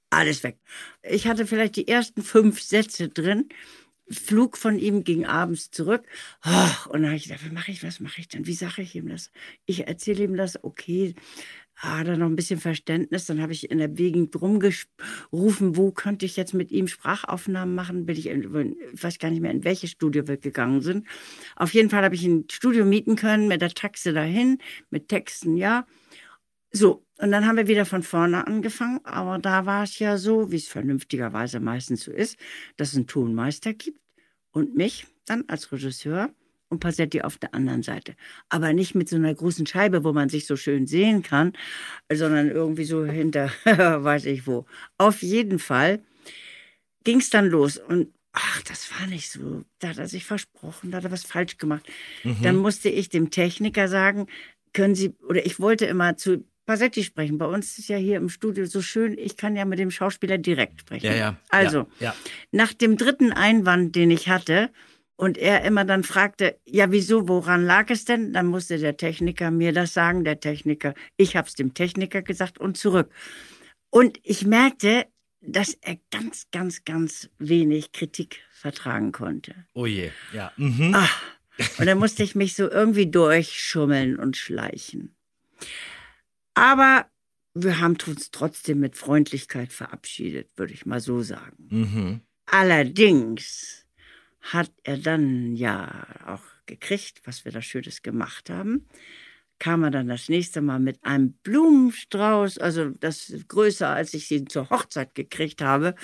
Alles 0.09 0.43
weg. 0.43 0.57
Ich 1.03 1.27
hatte 1.27 1.47
vielleicht 1.47 1.77
die 1.77 1.89
ersten 1.89 2.23
fünf 2.23 2.63
Sätze 2.63 3.11
drin. 3.11 3.51
Flug 4.11 4.57
von 4.57 4.79
ihm 4.79 5.05
ging 5.05 5.27
abends 5.27 5.71
zurück. 5.71 6.05
Oh, 6.45 6.91
und 6.91 7.03
dann 7.03 7.07
habe 7.07 7.17
ich 7.17 7.25
gedacht, 7.25 7.45
wie 7.45 7.55
mache 7.55 7.71
ich, 7.71 7.83
was 7.83 8.01
mache 8.01 8.21
ich 8.21 8.29
denn? 8.29 8.47
Wie 8.47 8.55
sage 8.55 8.83
ich 8.83 8.95
ihm 8.95 9.09
das? 9.09 9.31
Ich 9.67 9.87
erzähle 9.87 10.25
ihm 10.25 10.37
das, 10.37 10.63
okay. 10.65 11.15
Ah, 11.81 12.03
dann 12.03 12.19
noch 12.19 12.27
ein 12.27 12.35
bisschen 12.35 12.59
Verständnis. 12.59 13.27
Dann 13.27 13.41
habe 13.41 13.53
ich 13.53 13.71
in 13.71 13.79
der 13.79 13.89
Gegend 13.89 14.35
rumgerufen, 14.41 15.77
wo 15.77 15.93
könnte 15.93 16.27
ich 16.27 16.37
jetzt 16.37 16.53
mit 16.53 16.73
ihm 16.73 16.89
Sprachaufnahmen 16.89 17.75
machen? 17.75 18.05
Bin 18.05 18.17
ich, 18.17 18.27
in, 18.27 18.77
ich 18.93 19.03
weiß 19.03 19.19
gar 19.19 19.31
nicht 19.31 19.41
mehr, 19.41 19.53
in 19.53 19.65
welches 19.65 19.91
Studio 19.91 20.27
wir 20.27 20.39
gegangen 20.39 20.81
sind. 20.81 21.07
Auf 21.55 21.75
jeden 21.75 21.91
Fall 21.91 22.03
habe 22.03 22.17
ich 22.17 22.25
ein 22.25 22.47
Studio 22.51 22.85
mieten 22.85 23.15
können 23.15 23.47
mit 23.47 23.61
der 23.61 23.71
Taxe 23.71 24.13
dahin, 24.13 24.59
mit 24.91 25.09
Texten, 25.09 25.57
ja. 25.57 25.87
So, 26.73 27.07
und 27.19 27.33
dann 27.33 27.47
haben 27.47 27.57
wir 27.57 27.67
wieder 27.67 27.85
von 27.85 28.03
vorne 28.03 28.47
angefangen, 28.47 29.01
aber 29.05 29.39
da 29.39 29.67
war 29.67 29.83
es 29.83 29.99
ja 29.99 30.17
so, 30.17 30.51
wie 30.53 30.57
es 30.57 30.69
vernünftigerweise 30.69 31.61
meistens 31.61 32.05
so 32.05 32.13
ist, 32.13 32.39
dass 32.77 32.91
es 32.91 32.97
einen 32.97 33.07
Tonmeister 33.09 33.75
gibt 33.75 34.01
und 34.53 34.77
mich 34.77 35.07
dann 35.27 35.45
als 35.49 35.71
Regisseur 35.73 36.31
und 36.69 36.81
Passetti 36.81 37.23
auf 37.23 37.39
der 37.39 37.55
anderen 37.55 37.83
Seite. 37.83 38.15
Aber 38.49 38.73
nicht 38.73 38.95
mit 38.95 39.09
so 39.09 39.17
einer 39.17 39.35
großen 39.35 39.67
Scheibe, 39.67 40.05
wo 40.05 40.13
man 40.13 40.29
sich 40.29 40.47
so 40.47 40.57
schön 40.57 40.87
sehen 40.87 41.23
kann, 41.23 41.55
sondern 42.13 42.51
irgendwie 42.51 42.85
so 42.85 43.05
hinter, 43.05 43.51
weiß 43.65 44.27
ich 44.27 44.47
wo. 44.47 44.67
Auf 44.97 45.23
jeden 45.23 45.59
Fall 45.59 46.01
ging 47.05 47.19
es 47.19 47.31
dann 47.31 47.47
los 47.49 47.79
und 47.79 48.13
ach, 48.33 48.63
das 48.63 48.93
war 48.93 49.07
nicht 49.09 49.31
so. 49.31 49.65
Da 49.81 49.89
hat 49.89 49.99
er 49.99 50.09
sich 50.09 50.25
versprochen, 50.25 50.91
da 50.91 50.99
hat 50.99 51.05
er 51.05 51.11
was 51.11 51.25
falsch 51.25 51.59
gemacht. 51.59 51.89
Mhm. 52.23 52.43
Dann 52.43 52.57
musste 52.57 52.89
ich 52.89 53.09
dem 53.09 53.31
Techniker 53.31 53.89
sagen, 53.89 54.27
können 54.73 54.95
Sie, 54.95 55.15
oder 55.27 55.45
ich 55.45 55.59
wollte 55.59 55.87
immer 55.87 56.17
zu 56.17 56.45
Passetti 56.69 57.03
sprechen. 57.03 57.39
Bei 57.39 57.47
uns 57.47 57.79
ist 57.79 57.89
ja 57.89 57.97
hier 57.97 58.19
im 58.19 58.29
Studio 58.29 58.67
so 58.67 58.83
schön, 58.83 59.17
ich 59.17 59.39
kann 59.39 59.57
ja 59.57 59.65
mit 59.65 59.79
dem 59.79 59.91
Schauspieler 59.91 60.37
direkt 60.37 60.83
sprechen. 60.83 61.07
Ja, 61.07 61.15
ja. 61.15 61.37
Also, 61.49 61.87
Ja, 61.99 62.09
ja. 62.09 62.15
nach 62.53 62.75
dem 62.75 62.99
dritten 62.99 63.33
Einwand, 63.33 63.97
den 63.97 64.11
ich 64.11 64.29
hatte, 64.29 64.71
und 65.17 65.39
er 65.39 65.65
immer 65.65 65.87
dann 65.87 66.05
fragte, 66.05 66.61
ja, 66.67 66.93
wieso, 66.93 67.27
woran 67.27 67.65
lag 67.65 67.89
es 67.89 68.05
denn? 68.05 68.35
Dann 68.35 68.47
musste 68.47 68.77
der 68.77 68.99
Techniker 68.99 69.51
mir 69.51 69.73
das 69.73 69.95
sagen, 69.95 70.25
der 70.25 70.41
Techniker, 70.41 70.93
ich 71.17 71.37
habe 71.37 71.49
es 71.49 71.55
dem 71.55 71.73
Techniker 71.73 72.21
gesagt 72.21 72.59
und 72.59 72.77
zurück. 72.77 73.11
Und 73.89 74.21
ich 74.23 74.45
merkte, 74.45 75.07
dass 75.41 75.73
er 75.81 75.97
ganz, 76.11 76.49
ganz, 76.53 76.85
ganz 76.85 77.31
wenig 77.39 77.93
Kritik 77.93 78.41
vertragen 78.51 79.13
konnte. 79.13 79.55
Oh 79.73 79.87
je, 79.87 80.11
ja. 80.35 80.53
Mhm. 80.59 80.95
Ah, 80.95 81.09
und 81.79 81.87
dann 81.87 81.99
musste 81.99 82.23
ich 82.23 82.35
mich 82.35 82.55
so 82.55 82.71
irgendwie 82.71 83.11
durchschummeln 83.11 84.19
und 84.19 84.37
schleichen. 84.37 85.15
Aber 86.59 87.07
wir 87.55 87.79
haben 87.79 87.97
uns 88.09 88.33
trotzdem 88.33 88.81
mit 88.81 88.97
Freundlichkeit 88.97 89.73
verabschiedet, 89.73 90.51
würde 90.57 90.73
ich 90.73 90.87
mal 90.87 90.99
so 90.99 91.23
sagen. 91.23 91.69
Mhm. 91.71 92.21
Allerdings 92.47 93.87
hat 94.41 94.73
er 94.83 94.99
dann 94.99 95.55
ja 95.55 96.05
auch 96.27 96.43
gekriegt, 96.67 97.21
was 97.27 97.45
wir 97.45 97.53
da 97.53 97.63
Schönes 97.63 98.03
gemacht 98.03 98.51
haben. 98.51 98.89
Kam 99.61 99.85
er 99.85 99.93
dann 99.93 100.09
das 100.09 100.29
nächste 100.29 100.61
Mal 100.61 100.81
mit 100.81 101.05
einem 101.05 101.35
Blumenstrauß, 101.45 102.59
also 102.59 102.91
das 102.91 103.31
ist 103.31 103.49
größer, 103.49 103.89
als 103.89 104.13
ich 104.15 104.29
ihn 104.33 104.49
zur 104.49 104.69
Hochzeit 104.69 105.15
gekriegt 105.15 105.63
habe, 105.63 105.95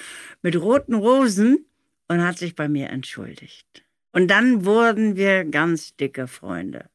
mit 0.40 0.54
roten 0.54 0.94
Rosen 0.94 1.66
und 2.06 2.22
hat 2.22 2.38
sich 2.38 2.54
bei 2.54 2.68
mir 2.68 2.90
entschuldigt. 2.90 3.84
Und 4.12 4.28
dann 4.28 4.64
wurden 4.64 5.16
wir 5.16 5.44
ganz 5.44 5.96
dicke 5.96 6.28
Freunde. 6.28 6.90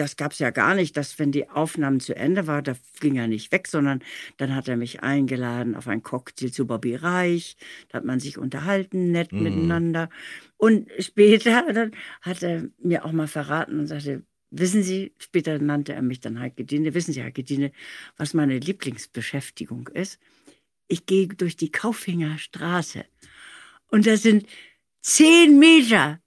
Das 0.00 0.16
gab 0.16 0.32
es 0.32 0.38
ja 0.38 0.50
gar 0.50 0.74
nicht, 0.74 0.96
dass 0.96 1.18
wenn 1.18 1.30
die 1.30 1.50
Aufnahmen 1.50 2.00
zu 2.00 2.16
Ende 2.16 2.46
waren, 2.46 2.64
da 2.64 2.74
ging 3.00 3.16
er 3.16 3.28
nicht 3.28 3.52
weg, 3.52 3.68
sondern 3.68 4.02
dann 4.38 4.54
hat 4.54 4.66
er 4.66 4.78
mich 4.78 5.02
eingeladen 5.02 5.74
auf 5.74 5.88
ein 5.88 6.02
Cocktail 6.02 6.50
zu 6.50 6.66
Bobby 6.66 6.94
Reich. 6.96 7.56
Da 7.90 7.98
hat 7.98 8.06
man 8.06 8.18
sich 8.18 8.38
unterhalten, 8.38 9.12
nett 9.12 9.32
Mhm. 9.32 9.42
miteinander. 9.42 10.08
Und 10.56 10.88
später 11.00 11.64
dann 11.74 11.90
hat 12.22 12.42
er 12.42 12.70
mir 12.82 13.04
auch 13.04 13.12
mal 13.12 13.28
verraten 13.28 13.78
und 13.78 13.88
sagte, 13.88 14.24
wissen 14.50 14.82
Sie, 14.82 15.12
später 15.18 15.58
nannte 15.58 15.92
er 15.92 16.02
mich 16.02 16.20
dann 16.20 16.40
Heike 16.40 16.64
Dine, 16.64 16.94
wissen 16.94 17.12
Sie, 17.12 17.22
Heike 17.22 17.44
Dine, 17.44 17.70
was 18.16 18.32
meine 18.32 18.58
Lieblingsbeschäftigung 18.58 19.88
ist? 19.88 20.18
Ich 20.88 21.06
gehe 21.06 21.28
durch 21.28 21.56
die 21.56 21.70
Kaufinger 21.70 22.38
Straße 22.38 23.04
und 23.88 24.06
da 24.06 24.16
sind 24.16 24.46
zehn 25.02 25.58
Meter 25.58 26.20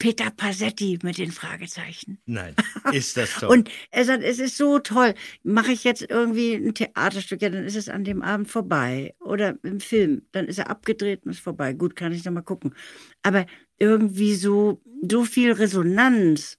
Peter 0.00 0.30
Passetti 0.30 0.98
mit 1.02 1.18
den 1.18 1.30
Fragezeichen. 1.30 2.18
Nein, 2.24 2.56
ist 2.92 3.18
das 3.18 3.34
toll. 3.34 3.50
Und 3.50 3.70
er 3.90 4.06
sagt, 4.06 4.24
es 4.24 4.38
ist 4.38 4.56
so 4.56 4.78
toll. 4.78 5.14
Mache 5.44 5.72
ich 5.72 5.84
jetzt 5.84 6.02
irgendwie 6.02 6.54
ein 6.54 6.74
Theaterstück, 6.74 7.42
ja, 7.42 7.50
dann 7.50 7.64
ist 7.64 7.76
es 7.76 7.90
an 7.90 8.02
dem 8.02 8.22
Abend 8.22 8.50
vorbei. 8.50 9.14
Oder 9.20 9.58
im 9.62 9.78
Film, 9.78 10.22
dann 10.32 10.46
ist 10.46 10.58
er 10.58 10.70
abgedreht 10.70 11.24
und 11.24 11.32
ist 11.32 11.40
vorbei. 11.40 11.74
Gut, 11.74 11.94
kann 11.96 12.12
ich 12.12 12.24
noch 12.24 12.32
mal 12.32 12.40
gucken. 12.40 12.74
Aber 13.22 13.44
irgendwie 13.78 14.34
so, 14.34 14.80
so 15.08 15.24
viel 15.24 15.52
Resonanz 15.52 16.58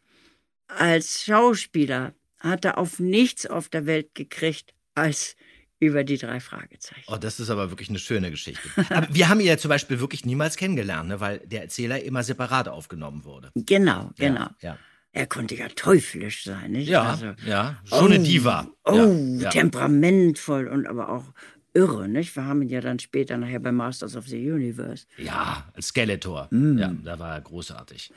als 0.68 1.26
Schauspieler 1.26 2.14
hat 2.40 2.64
er 2.64 2.78
auf 2.78 3.00
nichts 3.00 3.48
auf 3.48 3.70
der 3.70 3.88
Welt 3.88 4.14
gekriegt 4.14 4.76
als 4.94 5.36
über 5.82 6.06
die 6.06 6.18
drei 6.18 6.40
Fragezeichen. 6.40 7.04
Oh, 7.08 7.18
das 7.18 7.40
ist 7.42 7.50
aber 7.50 7.70
wirklich 7.72 7.90
eine 7.90 8.00
schöne 8.00 8.30
Geschichte. 8.32 8.62
Aber 8.90 9.08
wir 9.14 9.28
haben 9.28 9.40
ihn 9.42 9.48
ja 9.48 9.58
zum 9.58 9.70
Beispiel 9.70 10.00
wirklich 10.00 10.24
niemals 10.26 10.56
kennengelernt, 10.56 11.10
ne, 11.10 11.20
weil 11.20 11.40
der 11.40 11.64
Erzähler 11.64 12.02
immer 12.04 12.24
separat 12.24 12.70
aufgenommen 12.70 13.26
wurde. 13.26 13.52
Genau, 13.56 14.12
Ja, 14.18 14.28
genau. 14.30 14.48
ja. 14.62 14.78
Er 15.12 15.28
konnte 15.28 15.56
ja 15.56 15.68
teuflisch 15.68 16.46
sein, 16.46 16.72
nicht? 16.72 16.88
Ja, 16.88 17.36
ja, 17.46 17.76
schon 17.84 18.14
eine 18.14 18.24
Diva. 18.24 18.70
Oh, 18.86 18.94
Ja, 18.96 19.44
ja. 19.44 19.50
temperamentvoll 19.50 20.68
und 20.68 20.88
aber 20.88 21.10
auch 21.10 21.26
irre, 21.74 22.08
nicht? 22.08 22.34
Wir 22.36 22.46
haben 22.46 22.62
ihn 22.62 22.70
ja 22.70 22.80
dann 22.80 23.00
später 23.00 23.36
nachher 23.38 23.60
bei 23.60 23.72
Masters 23.74 24.16
of 24.16 24.28
the 24.28 24.52
Universe. 24.52 25.06
Ja, 25.18 25.68
als 25.74 25.88
Skeletor. 25.88 26.48
Mm. 26.52 26.78
Ja, 26.78 26.94
da 27.04 27.20
war 27.20 27.34
er 27.36 27.42
großartig. 27.42 28.12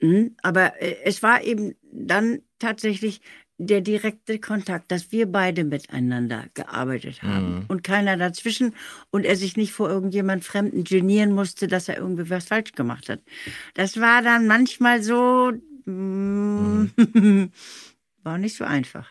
Mhm, 0.00 0.36
Aber 0.42 0.80
äh, 0.80 0.96
es 1.04 1.22
war 1.22 1.42
eben 1.42 1.74
dann 1.92 2.40
tatsächlich 2.58 3.20
der 3.66 3.82
direkte 3.82 4.38
Kontakt, 4.38 4.90
dass 4.90 5.12
wir 5.12 5.26
beide 5.30 5.64
miteinander 5.64 6.46
gearbeitet 6.54 7.22
haben 7.22 7.56
Mhm. 7.56 7.64
und 7.68 7.84
keiner 7.84 8.16
dazwischen 8.16 8.74
und 9.10 9.24
er 9.26 9.36
sich 9.36 9.56
nicht 9.56 9.72
vor 9.72 9.88
irgendjemand 9.90 10.44
Fremden 10.44 10.82
genieren 10.82 11.32
musste, 11.32 11.66
dass 11.68 11.88
er 11.88 11.98
irgendwie 11.98 12.30
was 12.30 12.46
falsch 12.46 12.72
gemacht 12.72 13.08
hat. 13.10 13.20
Das 13.74 14.00
war 14.00 14.22
dann 14.22 14.46
manchmal 14.46 15.02
so, 15.02 15.52
mm, 15.84 16.84
war 18.22 18.38
nicht 18.38 18.56
so 18.56 18.64
einfach. 18.64 19.08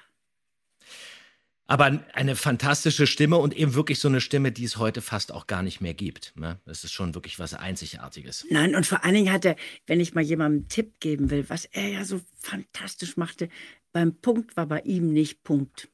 Aber 1.70 2.03
eine 2.13 2.36
fantastische 2.36 3.05
Stimme 3.05 3.38
und 3.38 3.55
eben 3.55 3.76
wirklich 3.76 3.99
so 3.99 4.07
eine 4.07 4.22
Stimme, 4.22 4.51
die 4.51 4.63
es 4.63 4.78
heute 4.78 5.03
fast 5.03 5.32
auch 5.32 5.45
gar 5.45 5.61
nicht 5.61 5.82
mehr 5.82 5.93
gibt. 5.93 6.34
Ne? 6.36 6.59
Das 6.65 6.84
ist 6.84 6.91
schon 6.93 7.13
wirklich 7.13 7.38
was 7.38 7.53
Einzigartiges. 7.53 8.43
Nein, 8.49 8.74
und 8.74 8.88
vor 8.88 9.03
allen 9.03 9.13
Dingen 9.13 9.32
hat 9.32 9.45
er, 9.45 9.55
wenn 9.86 9.99
ich 9.99 10.15
mal 10.15 10.24
jemandem 10.24 10.61
einen 10.61 10.67
Tipp 10.70 10.99
geben 10.99 11.30
will, 11.30 11.47
was 11.47 11.65
er 11.65 11.88
ja 11.88 12.05
so 12.05 12.22
fantastisch 12.39 13.17
machte, 13.17 13.49
beim 13.91 14.15
Punkt 14.15 14.57
war 14.57 14.65
bei 14.65 14.80
ihm 14.82 15.13
nicht 15.13 15.43
Punkt. 15.43 15.89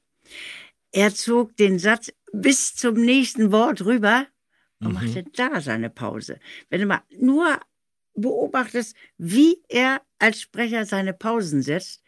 Er 0.93 1.13
zog 1.13 1.57
den 1.57 1.77
Satz 1.77 2.09
bis 2.31 2.73
zum 2.75 2.93
nächsten 2.93 3.51
Wort 3.51 3.83
rüber 3.83 4.27
und 4.79 4.87
Mhm. 4.87 4.93
machte 4.93 5.25
da 5.35 5.59
seine 5.59 5.89
Pause. 5.89 6.39
Wenn 6.69 6.79
du 6.79 6.87
mal 6.87 7.01
nur 7.19 7.59
beobachtest, 8.13 8.95
wie 9.17 9.61
er 9.67 10.01
als 10.19 10.39
Sprecher 10.39 10.85
seine 10.85 11.13
Pausen 11.13 11.61
setzt, 11.61 12.01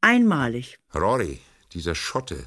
einmalig. 0.00 0.78
Rory, 0.94 1.40
dieser 1.74 1.94
Schotte 1.94 2.46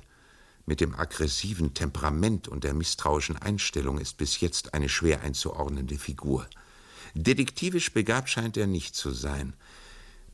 mit 0.65 0.81
dem 0.81 0.95
aggressiven 0.95 1.73
Temperament 1.73 2.47
und 2.47 2.63
der 2.63 2.73
misstrauischen 2.73 3.37
Einstellung 3.37 3.99
ist 3.99 4.17
bis 4.17 4.39
jetzt 4.39 4.73
eine 4.73 4.89
schwer 4.89 5.21
einzuordnende 5.21 5.97
Figur. 5.97 6.47
Detektivisch 7.13 7.93
begabt 7.93 8.29
scheint 8.29 8.57
er 8.57 8.67
nicht 8.67 8.95
zu 8.95 9.11
sein. 9.11 9.53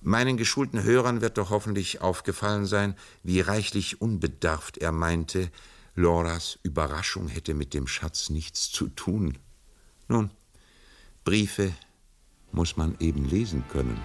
Meinen 0.01 0.37
geschulten 0.37 0.83
Hörern 0.83 1.21
wird 1.21 1.37
doch 1.37 1.51
hoffentlich 1.51 2.01
aufgefallen 2.01 2.65
sein, 2.65 2.95
wie 3.23 3.39
reichlich 3.39 4.01
unbedarft 4.01 4.77
er 4.77 4.91
meinte, 4.91 5.51
Loras 5.93 6.57
Überraschung 6.63 7.27
hätte 7.27 7.53
mit 7.53 7.73
dem 7.73 7.85
Schatz 7.85 8.29
nichts 8.29 8.71
zu 8.71 8.87
tun. 8.87 9.37
Nun, 10.07 10.31
Briefe 11.23 11.73
muss 12.51 12.77
man 12.77 12.95
eben 12.99 13.25
lesen 13.29 13.63
können. 13.69 13.99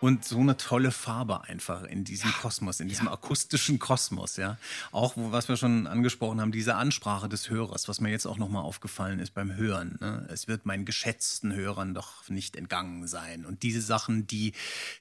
Und 0.00 0.24
so 0.24 0.38
eine 0.38 0.56
tolle 0.56 0.92
Farbe 0.92 1.44
einfach 1.44 1.82
in 1.84 2.04
diesem 2.04 2.30
Kosmos, 2.32 2.80
in 2.80 2.88
diesem 2.88 3.08
akustischen 3.08 3.78
Kosmos, 3.78 4.36
ja. 4.36 4.56
Auch, 4.92 5.14
was 5.16 5.48
wir 5.48 5.56
schon 5.56 5.86
angesprochen 5.86 6.40
haben, 6.40 6.52
diese 6.52 6.76
Ansprache 6.76 7.28
des 7.28 7.50
Hörers, 7.50 7.88
was 7.88 8.00
mir 8.00 8.10
jetzt 8.10 8.26
auch 8.26 8.38
nochmal 8.38 8.62
aufgefallen 8.62 9.18
ist 9.18 9.34
beim 9.34 9.56
Hören. 9.56 9.98
Ne? 10.00 10.28
Es 10.32 10.46
wird 10.46 10.66
meinen 10.66 10.84
geschätzten 10.84 11.52
Hörern 11.54 11.94
doch 11.94 12.28
nicht 12.28 12.56
entgangen 12.56 13.06
sein. 13.08 13.44
Und 13.44 13.62
diese 13.62 13.80
Sachen, 13.80 14.26
die, 14.26 14.52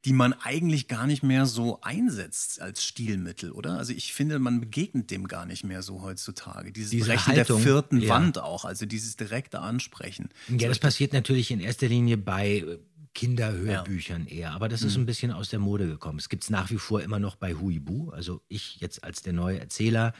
die 0.05 0.13
man 0.13 0.33
eigentlich 0.33 0.87
gar 0.87 1.05
nicht 1.05 1.21
mehr 1.21 1.45
so 1.45 1.79
einsetzt 1.81 2.61
als 2.61 2.83
Stilmittel, 2.83 3.51
oder? 3.51 3.77
Also 3.77 3.93
ich 3.93 4.13
finde, 4.13 4.39
man 4.39 4.59
begegnet 4.59 5.11
dem 5.11 5.27
gar 5.27 5.45
nicht 5.45 5.63
mehr 5.63 5.83
so 5.83 6.01
heutzutage. 6.01 6.71
Dieses 6.71 6.91
Diese 6.91 7.05
Brechen 7.05 7.35
Haltung, 7.35 7.57
der 7.57 7.65
vierten 7.65 8.01
ja. 8.01 8.09
Wand 8.09 8.39
auch, 8.39 8.65
also 8.65 8.85
dieses 8.85 9.15
direkte 9.15 9.59
Ansprechen. 9.59 10.29
Ja, 10.47 10.67
das 10.69 10.79
passiert 10.79 11.13
natürlich 11.13 11.51
in 11.51 11.59
erster 11.59 11.87
Linie 11.87 12.17
bei 12.17 12.79
Kinderhörbüchern 13.17 14.27
eher, 14.27 14.51
aber 14.51 14.69
das 14.69 14.83
ist 14.83 14.95
Mhm. 14.95 15.03
ein 15.03 15.05
bisschen 15.07 15.31
aus 15.31 15.49
der 15.49 15.57
Mode 15.59 15.87
gekommen. 15.87 16.19
Es 16.19 16.29
gibt 16.29 16.43
es 16.43 16.49
nach 16.51 16.69
wie 16.69 16.77
vor 16.77 17.01
immer 17.01 17.17
noch 17.17 17.35
bei 17.35 17.55
Huibu. 17.55 18.11
Also 18.11 18.41
ich 18.47 18.79
jetzt 18.79 19.03
als 19.03 19.23
der 19.23 19.33
neue 19.33 19.59
Erzähler 19.59 20.13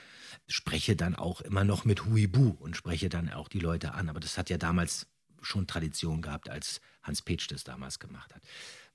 spreche 0.47 0.95
dann 0.95 1.13
auch 1.15 1.41
immer 1.41 1.63
noch 1.63 1.85
mit 1.85 2.05
Huibu 2.05 2.55
und 2.59 2.75
spreche 2.75 3.07
dann 3.09 3.29
auch 3.31 3.49
die 3.49 3.59
Leute 3.59 3.93
an. 3.93 4.09
Aber 4.09 4.19
das 4.19 4.37
hat 4.39 4.49
ja 4.49 4.57
damals 4.57 5.05
schon 5.43 5.67
Tradition 5.67 6.23
gehabt, 6.23 6.49
als 6.49 6.81
Hans 7.03 7.21
Petsch 7.21 7.47
das 7.51 7.63
damals 7.63 7.99
gemacht 7.99 8.33
hat. 8.33 8.41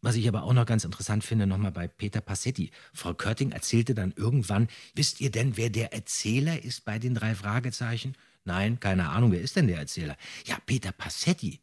Was 0.01 0.17
ich 0.17 0.27
aber 0.27 0.43
auch 0.43 0.53
noch 0.53 0.67
ganz 0.67 0.83
interessant 0.85 1.23
finde, 1.23 1.47
nochmal 1.47 1.71
bei 1.71 1.87
Peter 1.87 2.21
Passetti. 2.21 2.73
Frau 2.93 3.15
Körting 3.15 3.53
erzählte 3.53 3.95
dann 3.95 4.13
irgendwann, 4.17 4.67
wisst 4.97 5.21
ihr 5.21 5.31
denn, 5.31 5.57
wer 5.57 5.71
der 5.71 5.93
Erzähler 5.93 6.61
ist 6.65 6.85
bei 6.85 6.99
den 6.99 7.15
drei 7.15 7.37
Fragezeichen? 7.37 8.17
Nein, 8.45 8.81
keine 8.81 9.11
Ahnung, 9.11 9.31
wer 9.31 9.41
ist 9.41 9.55
denn 9.55 9.69
der 9.69 9.79
Erzähler? 9.79 10.17
Ja, 10.45 10.59
Peter 10.67 10.91
Passetti. 10.91 11.61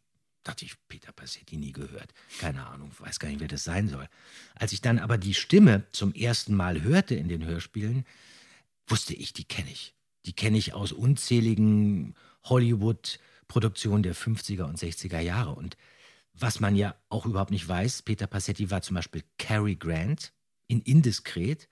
Dachte 0.50 0.66
ich, 0.66 0.74
Peter 0.88 1.12
Passetti 1.12 1.58
nie 1.58 1.74
gehört. 1.74 2.12
Keine 2.39 2.66
Ahnung, 2.66 2.91
weiß 2.97 3.20
gar 3.20 3.30
nicht, 3.30 3.39
wer 3.39 3.47
das 3.47 3.64
sein 3.64 3.88
soll. 3.88 4.10
Als 4.56 4.74
ich 4.74 4.82
dann 4.82 4.97
aber 4.97 5.20
die 5.20 5.36
Stimme 5.36 5.84
zum 5.91 6.12
ersten 6.12 6.56
Mal 6.56 6.82
hörte 6.82 7.14
in 7.14 7.28
den 7.28 7.45
Hörspielen, 7.45 8.04
wusste 8.88 9.14
ich, 9.14 9.32
die 9.32 9.43
kenne 9.43 9.70
ich. 9.70 9.93
Die 10.26 10.34
kenne 10.34 10.58
ich 10.58 10.74
aus 10.74 10.91
unzähligen 10.91 12.16
Hollywood-Produktionen 12.45 14.02
der 14.02 14.16
50er 14.16 14.64
und 14.64 14.80
60er 14.80 15.20
Jahre. 15.20 15.52
Und 15.52 15.78
was 16.34 16.60
man 16.60 16.76
ja 16.76 16.95
auch 17.10 17.28
überhaupt 17.28 17.52
nicht 17.52 17.68
weiß, 17.68 18.02
Peter 18.02 18.26
Passetti 18.26 18.72
war 18.72 18.82
zum 18.82 18.95
Beispiel 18.95 19.24
Cary 19.38 19.76
Grant 19.76 20.34
in 20.66 20.82
Indiskret. 20.82 21.70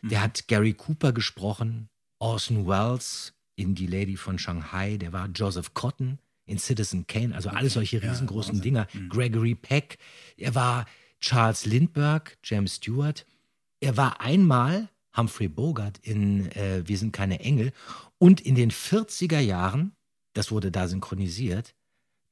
Der 0.00 0.22
hat 0.22 0.48
Gary 0.48 0.72
Cooper 0.72 1.12
gesprochen, 1.12 1.90
Orson 2.20 2.66
Welles 2.66 3.34
in 3.54 3.74
Die 3.74 3.86
Lady 3.86 4.16
von 4.16 4.38
Shanghai, 4.38 4.96
der 4.96 5.12
war 5.12 5.26
Joseph 5.26 5.74
Cotton 5.74 6.18
in 6.46 6.58
Citizen 6.58 7.06
Kane, 7.06 7.34
also 7.34 7.48
alles 7.48 7.74
solche 7.74 8.02
riesengroßen 8.02 8.60
Dinger. 8.60 8.86
Gregory 9.08 9.54
Peck, 9.54 9.98
er 10.36 10.54
war 10.54 10.86
Charles 11.20 11.64
Lindbergh, 11.66 12.32
James 12.44 12.76
Stewart. 12.76 13.24
Er 13.80 13.96
war 13.96 14.20
einmal 14.20 14.88
Humphrey 15.16 15.48
Bogart 15.48 15.98
in 16.02 16.50
äh, 16.52 16.82
Wir 16.86 16.98
sind 16.98 17.12
keine 17.12 17.40
Engel 17.40 17.72
und 18.18 18.40
in 18.40 18.54
den 18.54 18.70
40er 18.70 19.38
Jahren, 19.40 19.92
das 20.34 20.50
wurde 20.50 20.70
da 20.70 20.88
synchronisiert, 20.88 21.74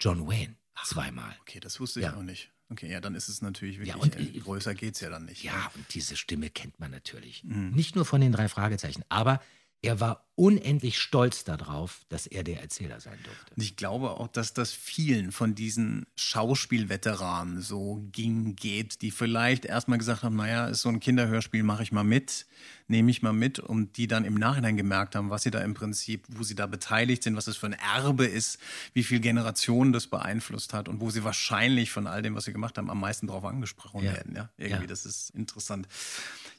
John 0.01 0.27
Wayne 0.27 0.57
zweimal. 0.85 1.37
Okay, 1.43 1.61
das 1.61 1.79
wusste 1.81 2.01
ich 2.01 2.07
Ja. 2.07 2.17
auch 2.17 2.23
nicht. 2.23 2.51
Okay, 2.71 2.91
ja, 2.91 3.01
dann 3.01 3.15
ist 3.15 3.29
es 3.29 3.41
natürlich 3.43 3.79
wirklich, 3.79 3.95
und- 3.97 4.17
äh, 4.19 4.25
größer 4.41 4.75
geht's 4.75 5.01
ja 5.01 5.11
dann 5.11 5.27
nicht. 5.27 5.45
Ja, 5.45 5.71
und 5.77 5.85
diese 5.95 6.17
Stimme 6.17 6.51
kennt 6.51 6.81
man 6.81 6.91
natürlich. 6.91 7.45
Mhm. 7.45 7.71
Nicht 7.71 7.95
nur 7.95 8.05
von 8.05 8.21
den 8.21 8.33
drei 8.33 8.49
Fragezeichen, 8.49 9.05
aber 9.11 9.41
er 9.83 10.01
war 10.01 10.27
unendlich 10.43 10.99
stolz 10.99 11.45
darauf, 11.45 12.01
dass 12.09 12.27
er 12.27 12.43
der 12.43 12.61
Erzähler 12.61 12.99
sein 12.99 13.17
durfte. 13.23 13.55
Und 13.55 13.63
ich 13.63 13.77
glaube 13.77 14.11
auch, 14.11 14.27
dass 14.27 14.53
das 14.53 14.73
vielen 14.73 15.31
von 15.31 15.55
diesen 15.55 16.05
Schauspielveteranen 16.17 17.61
so 17.63 18.05
ging, 18.11 18.57
geht, 18.57 19.03
die 19.03 19.13
vielleicht 19.13 19.65
erstmal 19.65 19.99
gesagt 19.99 20.25
haben, 20.25 20.35
naja, 20.37 20.67
ist 20.67 20.81
so 20.81 20.89
ein 20.89 20.99
Kinderhörspiel, 20.99 21.63
mache 21.63 21.85
ich 21.85 21.93
mal 21.93 22.03
mit, 22.03 22.47
nehme 22.89 23.11
ich 23.13 23.23
mal 23.23 23.33
mit 23.33 23.61
und 23.61 23.97
die 23.97 24.09
dann 24.09 24.25
im 24.25 24.35
Nachhinein 24.35 24.77
gemerkt 24.77 25.15
haben, 25.15 25.31
was 25.31 25.43
sie 25.43 25.51
da 25.53 25.61
im 25.61 25.75
Prinzip, 25.75 26.25
wo 26.29 26.43
sie 26.43 26.57
da 26.57 26.67
beteiligt 26.67 27.23
sind, 27.23 27.37
was 27.37 27.47
es 27.47 27.57
für 27.57 27.67
ein 27.67 27.73
Erbe 27.75 28.25
ist, 28.27 28.59
wie 28.95 29.05
viel 29.05 29.21
Generationen 29.21 29.93
das 29.93 30.09
beeinflusst 30.09 30.73
hat 30.75 30.89
und 30.89 31.01
wo 31.01 31.11
sie 31.11 31.23
wahrscheinlich 31.23 31.91
von 31.93 32.07
all 32.09 32.21
dem, 32.23 32.35
was 32.35 32.45
sie 32.45 32.53
gemacht 32.53 32.79
haben, 32.79 32.91
am 32.91 32.99
meisten 33.01 33.29
drauf 33.29 33.45
angesprochen 33.45 34.03
Ja. 34.05 34.13
werden. 34.15 34.35
Ja, 34.35 34.51
irgendwie, 34.59 34.83
Ja. 34.83 34.87
das 34.89 35.07
ist 35.07 35.31
interessant. 35.31 35.87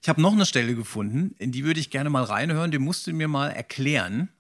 Ich 0.02 0.10
habe 0.10 0.22
noch 0.22 0.34
eine 0.34 0.46
Stelle 0.46 0.76
gefunden, 0.76 1.36
in 1.40 1.52
die 1.52 1.64
würde 1.66 1.80
ich 1.80 1.90
gerne 1.90 2.10
mal 2.10 2.24
reinhören. 2.24 2.72
Die 2.72 2.80
musst 2.80 3.08
du 3.08 3.14
mir 3.14 3.28
mal 3.28 3.50
erklären, 3.50 3.73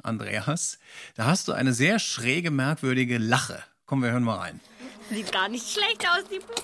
Andreas. 0.03 0.77
Da 1.15 1.25
hast 1.25 1.47
du 1.47 1.53
eine 1.53 1.73
sehr 1.73 1.99
schräge, 1.99 2.51
merkwürdige 2.51 3.17
Lache. 3.17 3.63
Komm, 3.85 4.01
wir 4.03 4.11
hören 4.11 4.23
mal 4.23 4.37
rein. 4.37 4.59
Sieht 5.09 5.31
gar 5.31 5.49
nicht 5.49 5.69
schlecht 5.69 6.05
aus, 6.07 6.23
die 6.31 6.39
Puppe. 6.39 6.61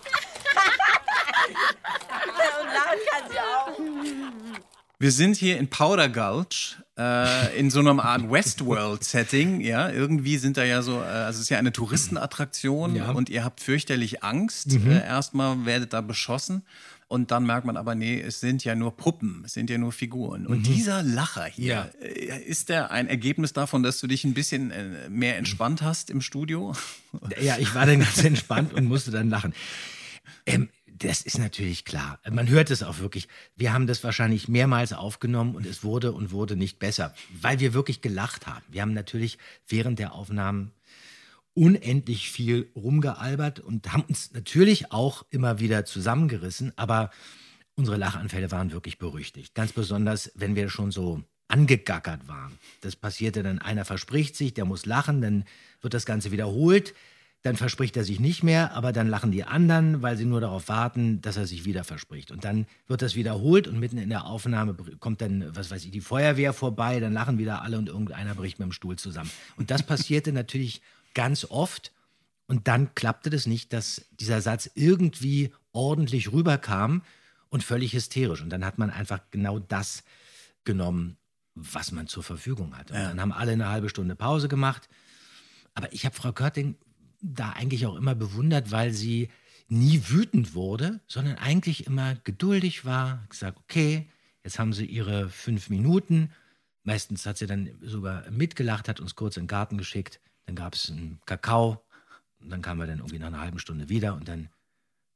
Und 2.61 2.74
lachen 2.74 2.99
kann 3.11 3.32
sie 3.32 3.39
auch. 3.39 4.59
Wir 5.01 5.11
sind 5.11 5.38
hier 5.38 5.57
in 5.57 5.70
Powder 5.70 6.09
Gulch, 6.09 6.76
äh, 6.97 7.57
in 7.57 7.70
so 7.72 7.80
einer 7.80 8.03
Art 8.03 8.30
Westworld-Setting. 8.30 9.61
Ja, 9.61 9.89
irgendwie 9.89 10.38
sind 10.38 10.57
da 10.57 10.63
ja 10.65 10.82
so, 10.82 10.99
äh, 11.01 11.05
also 11.05 11.38
es 11.38 11.43
ist 11.43 11.49
ja 11.49 11.57
eine 11.57 11.72
Touristenattraktion 11.72 12.95
Ja. 12.97 13.11
und 13.11 13.30
ihr 13.30 13.45
habt 13.45 13.61
fürchterlich 13.61 14.24
Angst. 14.24 14.67
Mhm. 14.74 14.91
Äh, 14.91 15.05
erstmal 15.05 15.65
werdet 15.65 15.93
da 15.93 16.01
beschossen 16.01 16.65
und 17.10 17.32
dann 17.32 17.45
merkt 17.45 17.66
man 17.66 17.76
aber, 17.76 17.93
nee, 17.95 18.22
es 18.22 18.39
sind 18.39 18.64
ja 18.64 18.76
nur 18.76 18.95
Puppen, 18.95 19.41
es 19.45 19.53
sind 19.53 19.70
ja 19.70 19.78
nur 19.78 19.91
Figuren. 19.91 20.47
Und 20.47 20.60
Mhm. 20.60 20.64
dieser 20.64 21.03
Lacher 21.03 21.45
hier, 21.45 21.91
Ja. 22.01 22.05
äh, 22.07 22.41
ist 22.45 22.70
der 22.70 22.91
ein 22.91 23.07
Ergebnis 23.07 23.51
davon, 23.51 23.84
dass 23.84 23.99
du 23.99 24.07
dich 24.07 24.24
ein 24.24 24.34
bisschen 24.34 24.72
äh, 24.72 25.10
mehr 25.10 25.38
entspannt 25.38 25.82
hast 25.82 26.10
im 26.10 26.22
Studio? 26.22 26.74
Ja, 27.41 27.57
ich 27.57 27.74
war 27.76 27.86
dann 27.88 27.99
ganz 27.99 28.24
entspannt 28.24 28.72
und 28.74 28.86
musste 28.86 29.10
dann 29.12 29.30
lachen. 29.30 29.53
Ähm, 30.45 30.70
das 30.86 31.22
ist 31.22 31.39
natürlich 31.39 31.86
klar. 31.86 32.20
Man 32.30 32.49
hört 32.49 32.70
es 32.72 32.84
auch 32.84 32.99
wirklich. 32.99 33.28
Wir 33.55 33.72
haben 33.74 33.88
das 33.88 34.03
wahrscheinlich 34.03 34.47
mehrmals 34.47 34.91
aufgenommen 34.93 35.55
und 35.55 35.66
es 35.66 35.84
wurde 35.84 36.12
und 36.12 36.32
wurde 36.32 36.55
nicht 36.57 36.78
besser, 36.78 37.16
weil 37.41 37.60
wir 37.60 37.74
wirklich 37.74 38.01
gelacht 38.01 38.45
haben. 38.47 38.64
Wir 38.70 38.82
haben 38.82 38.93
natürlich 38.93 39.38
während 39.68 39.97
der 39.97 40.14
Aufnahmen 40.14 40.72
unendlich 41.54 42.32
viel 42.32 42.72
rumgealbert 42.76 43.60
und 43.60 43.91
haben 43.91 44.04
uns 44.04 44.32
natürlich 44.34 44.91
auch 44.91 45.26
immer 45.30 45.60
wieder 45.60 45.86
zusammengerissen, 45.86 46.74
aber 46.76 47.12
unsere 47.76 47.97
Lachanfälle 47.97 48.52
waren 48.52 48.72
wirklich 48.72 48.97
berüchtigt. 48.97 49.56
Ganz 49.56 49.74
besonders, 49.74 50.32
wenn 50.36 50.56
wir 50.56 50.70
schon 50.70 50.91
so 50.91 51.24
angegackert 51.47 52.28
waren. 52.28 52.60
Das 52.82 52.95
passierte 52.95 53.43
dann, 53.43 53.60
einer 53.60 53.84
verspricht 53.84 54.36
sich, 54.36 54.54
der 54.54 54.66
muss 54.66 54.86
lachen, 54.86 55.22
dann 55.22 55.45
wird 55.82 55.93
das 55.93 56.06
Ganze 56.06 56.32
wiederholt, 56.32 56.93
dann 57.41 57.56
verspricht 57.56 57.95
er 57.95 58.04
sich 58.04 58.20
nicht 58.20 58.43
mehr, 58.43 58.74
aber 58.74 58.91
dann 58.91 59.08
lachen 59.08 59.32
die 59.32 59.45
anderen, 59.45 60.02
weil 60.02 60.18
sie 60.18 60.26
nur 60.26 60.41
darauf 60.41 60.68
warten, 60.68 61.22
dass 61.22 61.38
er 61.38 61.47
sich 61.47 61.64
wieder 61.64 61.86
verspricht. 61.86 62.32
Und 62.32 62.43
dann 62.43 62.68
wird 62.88 63.02
das 63.02 63.16
wiederholt 63.16 63.68
und 63.68 63.80
mitten 63.80 63.97
in 63.97 64.10
der 64.10 64.26
Aufnahme 64.26 64.76
kommt 65.00 65.22
dann, 65.22 65.56
was 65.56 65.72
weiß 65.72 65.86
ich, 65.86 65.91
die 65.91 66.02
Feuerwehr 66.02 66.52
vorbei, 66.52 67.00
dann 67.00 67.14
lachen 67.14 67.38
wieder 67.38 67.62
alle 67.62 67.78
und 67.78 67.88
irgendeiner 67.88 68.36
bricht 68.36 68.60
mit 68.60 68.68
dem 68.68 68.72
Stuhl 68.74 68.97
zusammen. 68.97 69.32
Und 69.56 69.72
das 69.72 69.84
passierte 69.84 70.34
natürlich 70.34 70.82
ganz 71.14 71.45
oft. 71.45 71.91
Und 72.47 72.68
dann 72.68 72.95
klappte 72.95 73.30
das 73.30 73.45
nicht, 73.45 73.74
dass 73.74 74.05
dieser 74.20 74.41
Satz 74.41 74.70
irgendwie 74.74 75.53
ordentlich 75.72 76.32
rüberkam 76.32 77.03
und 77.49 77.64
völlig 77.64 77.93
hysterisch. 77.93 78.41
Und 78.41 78.49
dann 78.49 78.66
hat 78.66 78.78
man 78.78 78.89
einfach 78.89 79.20
genau 79.32 79.60
das 79.60 80.03
genommen, 80.64 81.18
was 81.55 81.91
man 81.91 82.07
zur 82.07 82.24
Verfügung 82.24 82.76
hatte. 82.78 82.93
Und 82.93 82.99
dann 82.99 83.22
haben 83.22 83.32
alle 83.32 83.51
eine 83.51 83.70
halbe 83.70 83.89
Stunde 83.89 84.16
Pause 84.16 84.47
gemacht. 84.47 84.89
Aber 85.74 85.91
ich 85.93 86.05
habe 86.05 86.16
Frau 86.16 86.32
Körting 86.32 86.76
da 87.22 87.51
eigentlich 87.51 87.86
auch 87.86 87.95
immer 87.95 88.16
bewundert, 88.16 88.72
weil 88.72 88.93
sie 88.93 89.30
nie 89.68 90.01
wütend 90.07 90.55
wurde, 90.55 90.99
sondern 91.07 91.36
eigentlich 91.36 91.86
immer 91.86 92.16
geduldig 92.24 92.86
war, 92.86 93.26
gesagt, 93.30 93.60
okay, 93.60 94.10
jetzt 94.43 94.57
haben 94.57 94.74
sie 94.74 94.86
ihre 94.86 95.30
fünf 95.30 95.70
Minuten. 95.70 96.32
Meistens 96.84 97.26
hat 97.26 97.38
sie 97.38 97.45
dann 97.45 97.70
sogar 97.82 98.30
mitgelacht, 98.32 98.89
hat 98.89 98.99
uns 98.99 99.16
kurz 99.16 99.38
in 99.38 99.43
den 99.43 99.47
Garten 99.47 99.78
geschickt. 99.78 100.20
Dann 100.50 100.56
gab 100.56 100.74
es 100.74 100.89
einen 100.89 101.20
Kakao. 101.28 101.80
Und 102.41 102.50
dann 102.50 102.64
kamen 102.64 102.80
wir 102.80 102.88
dann 102.88 102.97
irgendwie 102.97 103.20
nach 103.20 103.28
einer 103.28 103.39
halben 103.39 103.60
Stunde 103.60 103.88
wieder 103.88 104.16
und 104.16 104.28
dann 104.28 104.50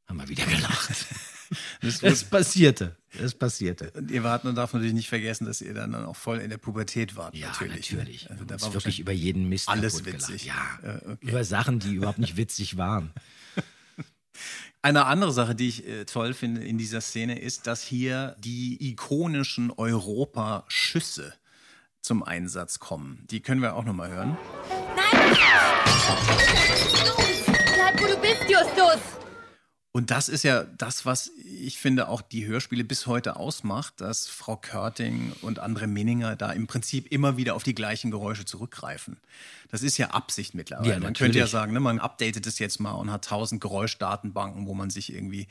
haben 0.06 0.20
wir 0.20 0.30
wieder 0.30 0.46
gelacht. 0.46 1.06
Das, 1.82 2.00
Das 2.00 2.24
passierte. 2.24 2.96
Das 3.20 3.36
passierte. 3.36 3.92
Und 3.92 4.10
ihr 4.10 4.24
wart, 4.24 4.44
man 4.44 4.56
darf 4.56 4.74
natürlich 4.74 4.94
nicht 4.96 5.10
vergessen, 5.10 5.46
dass 5.46 5.62
ihr 5.62 5.74
dann 5.76 5.94
auch 5.94 6.16
voll 6.16 6.40
in 6.40 6.50
der 6.50 6.58
Pubertät 6.58 7.16
wart. 7.16 7.36
Ja, 7.36 7.50
natürlich. 7.50 7.92
natürlich. 7.92 8.32
Also 8.32 8.44
da 8.46 8.60
war 8.60 8.74
wirklich 8.74 9.00
über 9.00 9.12
jeden 9.12 9.50
Mist 9.50 9.70
alles 9.70 10.04
gelacht. 10.04 10.30
witzig. 10.30 10.46
Ja, 10.46 10.80
Äh, 10.82 10.98
okay. 11.12 11.18
über 11.22 11.44
Sachen, 11.44 11.80
die 11.80 11.94
überhaupt 11.94 12.18
nicht 12.18 12.38
witzig 12.38 12.78
waren. 12.78 13.12
Eine 14.82 15.06
andere 15.06 15.32
Sache, 15.32 15.54
die 15.54 15.68
ich 15.68 15.86
äh, 15.88 16.06
toll 16.06 16.34
finde 16.34 16.64
in 16.64 16.78
dieser 16.80 17.02
Szene, 17.02 17.38
ist, 17.40 17.68
dass 17.68 17.84
hier 17.84 18.36
die 18.40 18.90
ikonischen 18.92 19.70
Europa-Schüsse 19.70 21.34
zum 22.02 22.24
Einsatz 22.24 22.80
kommen. 22.80 23.26
Die 23.30 23.42
können 23.42 23.62
wir 23.62 23.76
auch 23.76 23.86
nochmal 23.86 24.10
hören. 24.10 24.38
Bleib, 27.76 28.02
wo 28.02 28.08
du 28.08 28.18
bist, 28.18 28.44
Justus! 28.50 29.23
Und 29.96 30.10
das 30.10 30.28
ist 30.28 30.42
ja 30.42 30.64
das, 30.64 31.06
was 31.06 31.30
ich 31.64 31.78
finde 31.78 32.08
auch 32.10 32.22
die 32.22 32.48
Hörspiele 32.48 32.84
bis 32.84 33.06
heute 33.06 33.36
ausmacht, 33.36 34.02
dass 34.02 34.28
Frau 34.28 34.58
Körting 34.58 35.34
und 35.42 35.60
andere 35.60 35.86
Minninger 35.86 36.36
da 36.36 36.52
im 36.52 36.66
Prinzip 36.66 37.12
immer 37.12 37.38
wieder 37.38 37.54
auf 37.54 37.62
die 37.62 37.76
gleichen 37.76 38.10
Geräusche 38.10 38.44
zurückgreifen. 38.44 39.18
Das 39.70 39.82
ist 39.82 39.98
ja 39.98 40.12
Absicht 40.12 40.54
mittlerweile. 40.54 40.94
Ja, 40.94 41.00
man 41.00 41.14
könnte 41.14 41.40
ja 41.40 41.48
sagen, 41.48 41.74
ne, 41.74 41.80
man 41.80 42.00
updatet 42.00 42.46
es 42.46 42.60
jetzt 42.60 42.80
mal 42.80 42.92
und 42.92 43.12
hat 43.12 43.26
tausend 43.26 43.60
Geräuschdatenbanken, 43.60 44.68
wo 44.68 44.76
man 44.76 44.92
sich 44.92 45.12
irgendwie 45.12 45.48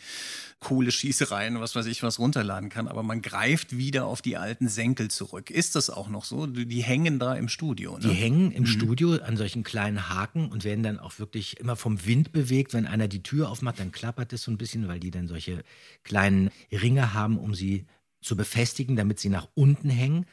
coole 0.61 0.93
Schießereien, 0.93 1.61
was 1.61 1.75
weiß 1.75 1.87
ich, 1.87 2.05
was 2.05 2.21
runterladen 2.21 2.69
kann. 2.69 2.87
Aber 2.87 3.03
man 3.03 3.21
greift 3.21 3.77
wieder 3.77 4.07
auf 4.07 4.23
die 4.23 4.37
alten 4.37 4.69
Senkel 4.69 5.09
zurück. 5.09 5.51
Ist 5.51 5.75
das 5.75 5.91
auch 5.91 6.09
noch 6.09 6.25
so? 6.25 6.47
Die 6.47 6.83
hängen 6.83 7.19
da 7.19 7.35
im 7.35 7.49
Studio. 7.49 7.99
Ne? 7.99 8.11
Die 8.11 8.15
hängen 8.15 8.53
im 8.53 8.65
Studio 8.65 9.15
an 9.17 9.37
solchen 9.37 9.65
kleinen 9.65 10.09
Haken 10.09 10.51
und 10.51 10.63
werden 10.63 10.85
dann 10.85 11.01
auch 11.01 11.19
wirklich 11.19 11.59
immer 11.59 11.75
vom 11.75 12.07
Wind 12.07 12.33
bewegt. 12.33 12.75
Wenn 12.75 12.87
einer 12.87 13.09
die 13.09 13.25
Tür 13.25 13.51
aufmacht, 13.51 13.81
dann 13.81 13.91
klappert 13.91 14.32
es 14.33 14.43
so 14.43 14.51
ein 14.51 14.59
bisschen, 14.59 14.89
weil 14.89 15.01
die 15.01 15.11
dann 15.11 15.29
solche 15.29 15.63
kleinen 16.03 16.51
Ringe 16.71 17.15
haben, 17.15 17.39
um 17.39 17.55
sie 17.55 17.87
zu 18.21 18.37
befestigen, 18.37 18.97
damit 18.97 19.19
sie 19.19 19.29
nach 19.29 19.49
unten 19.55 19.91
hängen. 19.91 20.27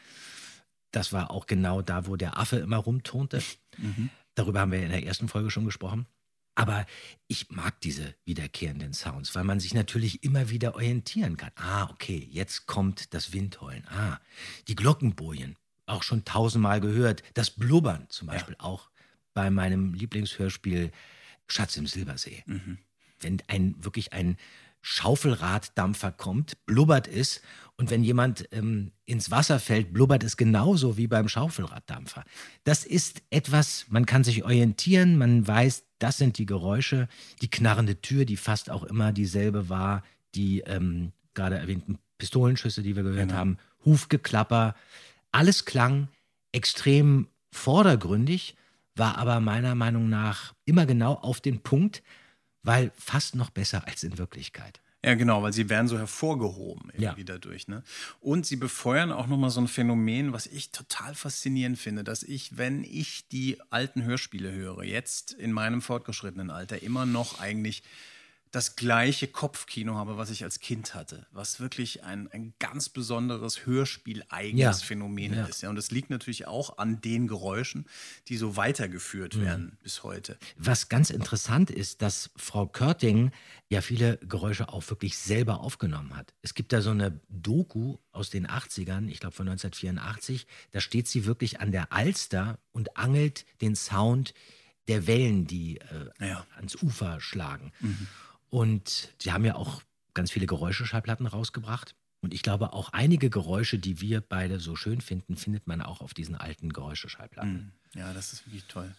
Das 0.91 1.13
war 1.13 1.31
auch 1.31 1.45
genau 1.45 1.81
da, 1.81 2.07
wo 2.07 2.15
der 2.15 2.37
Affe 2.37 2.57
immer 2.57 2.77
rumturnte. 2.77 3.41
Darüber 4.35 4.61
haben 4.61 4.71
wir 4.71 4.81
in 4.83 4.89
der 4.89 5.03
ersten 5.05 5.27
Folge 5.27 5.51
schon 5.51 5.65
gesprochen. 5.65 6.07
Aber 6.55 6.85
ich 7.27 7.49
mag 7.51 7.79
diese 7.81 8.15
wiederkehrenden 8.25 8.93
Sounds, 8.93 9.33
weil 9.33 9.45
man 9.45 9.61
sich 9.61 9.73
natürlich 9.73 10.23
immer 10.23 10.49
wieder 10.49 10.75
orientieren 10.75 11.37
kann. 11.37 11.51
Ah, 11.55 11.89
okay, 11.89 12.27
jetzt 12.31 12.65
kommt 12.67 13.13
das 13.13 13.31
Windheulen. 13.31 13.87
Ah, 13.87 14.19
die 14.67 14.75
Glockenbojen, 14.75 15.55
auch 15.85 16.03
schon 16.03 16.25
tausendmal 16.25 16.81
gehört. 16.81 17.23
Das 17.33 17.49
Blubbern 17.49 18.07
zum 18.09 18.27
Beispiel 18.27 18.55
auch 18.59 18.89
bei 19.33 19.49
meinem 19.49 19.93
Lieblingshörspiel 19.93 20.91
Schatz 21.47 21.77
im 21.77 21.87
Silbersee. 21.87 22.43
Wenn 23.21 23.41
ein 23.47 23.75
wirklich 23.83 24.13
ein 24.13 24.37
Schaufelraddampfer 24.81 26.11
kommt, 26.11 26.65
blubbert 26.65 27.07
es. 27.07 27.41
Und 27.77 27.89
wenn 27.89 28.03
jemand 28.03 28.47
ähm, 28.51 28.91
ins 29.05 29.31
Wasser 29.31 29.59
fällt, 29.59 29.93
blubbert 29.93 30.23
es 30.23 30.37
genauso 30.37 30.97
wie 30.97 31.07
beim 31.07 31.29
Schaufelraddampfer. 31.29 32.23
Das 32.63 32.85
ist 32.85 33.21
etwas, 33.29 33.85
man 33.89 34.05
kann 34.05 34.23
sich 34.23 34.43
orientieren, 34.43 35.17
man 35.17 35.47
weiß, 35.47 35.85
das 35.99 36.17
sind 36.17 36.37
die 36.37 36.45
Geräusche. 36.45 37.07
Die 37.41 37.49
knarrende 37.49 38.01
Tür, 38.01 38.25
die 38.25 38.37
fast 38.37 38.69
auch 38.69 38.83
immer 38.83 39.11
dieselbe 39.11 39.69
war, 39.69 40.03
die 40.35 40.61
ähm, 40.61 41.11
gerade 41.33 41.57
erwähnten 41.57 41.97
Pistolenschüsse, 42.17 42.83
die 42.83 42.95
wir 42.95 43.03
gehört 43.03 43.29
Genau. 43.29 43.33
haben, 43.33 43.57
Hufgeklapper. 43.85 44.75
Alles 45.31 45.65
klang 45.65 46.09
extrem 46.51 47.27
vordergründig, 47.51 48.55
war 48.95 49.17
aber 49.17 49.39
meiner 49.39 49.75
Meinung 49.75 50.09
nach 50.09 50.53
immer 50.65 50.85
genau 50.85 51.13
auf 51.13 51.39
den 51.39 51.59
Punkt, 51.61 52.03
weil 52.69 52.91
fast 52.99 53.33
noch 53.33 53.49
besser 53.49 53.87
als 53.87 54.03
in 54.03 54.19
Wirklichkeit. 54.19 54.79
Ja, 55.03 55.15
genau, 55.15 55.41
weil 55.41 55.53
sie 55.53 55.69
werden 55.69 55.87
so 55.87 55.97
hervorgehoben 55.97 56.91
Ja. 56.95 57.09
irgendwie 57.09 57.23
dadurch. 57.25 57.67
Ne? 57.67 57.81
Und 58.21 58.45
sie 58.45 58.57
befeuern 58.57 59.11
auch 59.11 59.25
nochmal 59.25 59.49
so 59.49 59.59
ein 59.59 59.67
Phänomen, 59.67 60.33
was 60.33 60.45
ich 60.45 60.69
total 60.71 61.15
faszinierend 61.15 61.79
finde, 61.79 62.03
dass 62.03 62.21
ich, 62.21 62.57
wenn 62.57 62.83
ich 62.83 63.27
die 63.29 63.57
alten 63.71 64.03
Hörspiele 64.03 64.51
höre, 64.51 64.83
jetzt 64.83 65.31
in 65.31 65.51
meinem 65.51 65.81
fortgeschrittenen 65.81 66.51
Alter, 66.51 66.83
immer 66.83 67.07
noch 67.07 67.39
eigentlich 67.39 67.81
das 68.51 68.75
gleiche 68.75 69.27
Kopfkino 69.27 69.93
habe, 69.95 70.17
was 70.17 70.31
ich 70.31 70.43
als 70.43 70.59
Kind 70.59 70.95
hatte, 70.95 71.27
was 71.31 71.59
wirklich 71.59 72.03
ein, 72.03 72.27
ein 72.31 72.53
ganz 72.57 72.89
besonderes 72.89 73.65
Hörspiel-eigenes 73.67 74.59
Ja. 74.81 74.85
Phänomen 74.85 75.33
Ja. 75.35 75.45
ist. 75.45 75.61
Ja, 75.61 75.69
und 75.69 75.75
das 75.75 75.91
liegt 75.91 76.09
natürlich 76.09 76.47
auch 76.47 76.79
an 76.79 76.99
den 77.01 77.27
Geräuschen, 77.27 77.85
die 78.27 78.37
so 78.37 78.55
weitergeführt 78.55 79.35
Mhm. 79.35 79.41
werden 79.41 79.77
bis 79.83 80.01
heute. 80.03 80.37
Was 80.57 80.89
ganz 80.89 81.11
interessant 81.11 81.69
ist, 81.69 82.01
dass 82.01 82.31
Frau 82.37 82.65
Körting 82.65 83.31
ja 83.69 83.81
viele 83.81 84.17
Geräusche 84.17 84.69
auch 84.69 84.89
wirklich 84.89 85.17
selber 85.17 85.59
aufgenommen 85.59 86.15
hat. 86.17 86.33
Es 86.41 86.55
gibt 86.55 86.73
da 86.73 86.81
so 86.81 86.89
eine 86.89 87.19
Doku 87.29 87.97
aus 88.11 88.31
den 88.31 88.47
80ern, 88.47 89.09
ich 89.09 89.19
glaube 89.19 89.35
von 89.35 89.47
1984, 89.47 90.47
da 90.71 90.79
steht 90.81 91.07
sie 91.07 91.25
wirklich 91.25 91.59
an 91.59 91.71
der 91.71 91.93
Alster 91.93 92.57
und 92.71 92.97
angelt 92.97 93.45
den 93.61 93.75
Sound 93.75 94.33
der 94.87 95.05
Wellen, 95.05 95.45
die 95.45 95.77
äh, 96.19 96.33
ans 96.55 96.75
Ufer 96.81 97.21
schlagen. 97.21 97.71
Und 98.49 99.13
sie 99.19 99.31
haben 99.31 99.45
ja 99.45 99.55
auch 99.55 99.81
ganz 100.13 100.31
viele 100.31 100.47
Geräuscheschallplatten 100.47 101.27
rausgebracht. 101.27 101.95
Und 102.21 102.33
ich 102.33 102.41
glaube, 102.41 102.73
auch 102.73 102.89
einige 102.89 103.29
Geräusche, 103.29 103.79
die 103.79 104.01
wir 104.01 104.21
beide 104.21 104.59
so 104.59 104.75
schön 104.75 104.99
finden, 105.01 105.37
findet 105.37 105.67
man 105.67 105.81
auch 105.81 106.01
auf 106.01 106.13
diesen 106.13 106.35
alten 106.35 106.73
Geräuscheschallplatten. 106.73 107.71
Ja, 107.95 108.13
das 108.13 108.33
ist 108.33 108.45
wirklich 108.45 108.65
toll. 108.65 108.93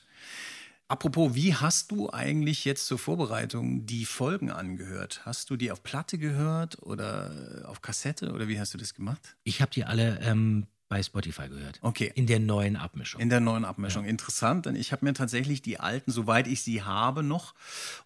Apropos, 0.88 1.34
wie 1.34 1.55
hast 1.55 1.92
du 1.92 2.11
eigentlich 2.11 2.64
jetzt 2.64 2.86
zur 2.86 2.98
Vorbereitung 2.98 3.86
die 3.86 4.05
Folgen 4.05 4.51
angehört? 4.51 5.24
Hast 5.24 5.51
du 5.51 5.57
die 5.57 5.70
auf 5.70 5.84
Platte 5.84 6.18
gehört 6.18 6.82
oder 6.82 7.62
auf 7.66 7.80
Kassette 7.80 8.32
oder 8.32 8.48
wie 8.48 8.59
hast 8.59 8.74
du 8.74 8.78
das 8.78 8.94
gemacht? 8.94 9.36
Ich 9.44 9.61
habe 9.61 9.70
die 9.70 9.84
alle 9.84 10.18
ähm, 10.20 10.66
bei 10.91 11.03
Spotify 11.05 11.49
gehört. 11.49 11.78
Okay. 11.82 12.11
In 12.16 12.26
der 12.26 12.41
neuen 12.41 12.74
Abmischung. 12.76 13.20
In 13.20 13.30
der 13.30 13.38
neuen 13.38 13.64
Abmischung. 13.64 14.05
Interessant, 14.05 14.66
denn 14.66 14.74
ich 14.74 14.91
habe 14.91 15.05
mir 15.07 15.14
tatsächlich 15.14 15.62
die 15.62 15.78
alten, 15.78 16.11
soweit 16.11 16.49
ich 16.49 16.62
sie 16.62 16.82
habe 16.82 17.22
noch, 17.22 17.55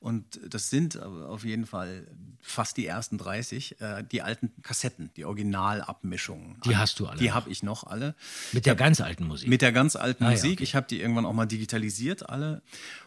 und 0.01 0.39
das 0.47 0.69
sind 0.69 1.03
auf 1.03 1.45
jeden 1.45 1.65
Fall 1.65 2.07
fast 2.43 2.77
die 2.77 2.87
ersten 2.87 3.17
30, 3.17 3.81
äh, 3.81 4.05
die 4.05 4.21
alten 4.21 4.53
Kassetten, 4.63 5.11
die 5.17 5.25
Originalabmischungen. 5.25 6.61
Die 6.67 6.77
hast 6.77 7.01
du 7.01 7.07
alle 7.07 7.19
Die 7.19 7.33
habe 7.33 7.49
ich 7.49 7.63
noch 7.63 7.85
alle. 7.85 8.15
Mit 8.53 8.67
der 8.67 8.75
ganz 8.75 9.01
alten 9.01 9.25
Musik. 9.27 9.49
Mit 9.49 9.63
der 9.63 9.73
ganz 9.73 9.97
alten 9.97 10.23
Ah, 10.25 10.29
ja, 10.29 10.37
Musik. 10.37 10.53
okay. 10.59 10.63
Ich 10.65 10.75
habe 10.75 10.87
die 10.87 11.01
irgendwann 11.01 11.25
auch 11.25 11.33
mal 11.33 11.47
digitalisiert, 11.47 12.29
alle. 12.29 12.61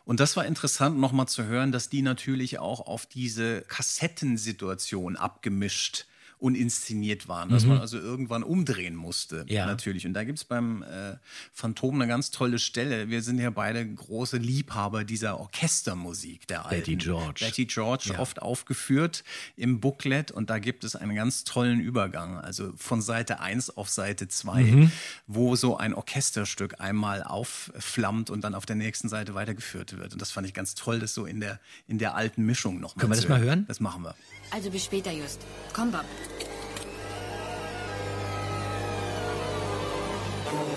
Und 0.06 0.20
das 0.20 0.36
war 0.36 0.46
interessant, 0.48 0.98
nochmal 0.98 1.28
zu 1.28 1.46
hören, 1.46 1.72
dass 1.72 1.88
die 1.88 2.02
natürlich 2.02 2.58
auch 2.58 2.80
auf 2.88 3.06
diese 3.06 3.62
Kassettensituation 3.68 5.16
abgemischt 5.18 6.08
uninszeniert 6.40 7.28
waren, 7.28 7.50
dass 7.50 7.64
Mhm. 7.64 7.70
man 7.70 7.80
also 7.80 7.98
irgendwann 8.00 8.44
umdrehen 8.44 8.96
musste. 8.96 9.46
Ja. 9.48 9.66
Natürlich. 9.66 10.06
Und 10.06 10.14
da 10.14 10.24
gibt 10.24 10.38
es 10.40 10.46
beim 10.46 10.84
äh, 10.84 11.16
Phantom 11.54 11.96
eine 11.96 12.08
ganz 12.08 12.32
tolle 12.32 12.60
Stelle. 12.60 13.10
Wir 13.10 13.22
sind 13.22 13.40
ja 13.40 13.50
beide 13.50 13.86
große 13.86 14.38
Liebhaber 14.38 15.04
dieser 15.04 15.40
Orchestermusik 15.40 16.48
der 16.48 16.66
alten. 16.66 16.76
Betty 16.80 16.96
George. 16.98 17.46
Betty 17.46 17.66
George, 17.66 18.12
Ja. 18.14 18.20
oft 18.20 18.42
aufgeführt 18.42 19.24
im 19.56 19.80
Booklet. 19.80 20.32
Und 20.32 20.50
da 20.50 20.60
gibt 20.60 20.84
es 20.84 20.96
einen 20.96 21.16
ganz 21.16 21.44
tollen 21.44 21.80
Übergang, 21.80 22.38
also 22.38 22.72
von 22.78 23.02
Seite 23.02 23.40
1 23.40 23.72
auf 23.78 23.90
Seite 23.90 24.28
2, 24.28 24.62
Mhm. 24.64 24.92
wo 25.28 25.56
so 25.56 25.78
ein 25.78 25.94
Orchesterstück 25.94 26.80
einmal 26.80 27.24
aufflammt 27.24 28.30
und 28.30 28.42
dann 28.44 28.54
auf 28.56 28.66
der 28.66 28.76
nächsten 28.76 29.10
Seite 29.10 29.34
weitergeführt 29.34 29.98
wird. 29.98 30.14
Und 30.14 30.22
das 30.22 30.32
fand 30.32 30.46
ich 30.48 30.54
ganz 30.54 30.76
toll, 30.76 31.00
das 31.00 31.14
so 31.14 31.26
in 31.26 31.40
der, 31.40 31.60
in 31.88 31.98
der 31.98 32.16
alten 32.16 32.46
Mischung 32.46 32.80
noch 32.80 32.96
Können 32.96 33.12
wir 33.12 33.16
das 33.16 33.28
mal 33.28 33.40
hören? 33.42 33.66
Das 33.68 33.80
machen 33.80 34.04
wir. 34.04 34.16
Also 34.52 34.70
bis 34.70 34.86
später, 34.86 35.12
Just. 35.12 35.42
Komm, 35.74 35.92
Bob. 35.92 36.06
Thank 40.50 40.70
you. 40.72 40.77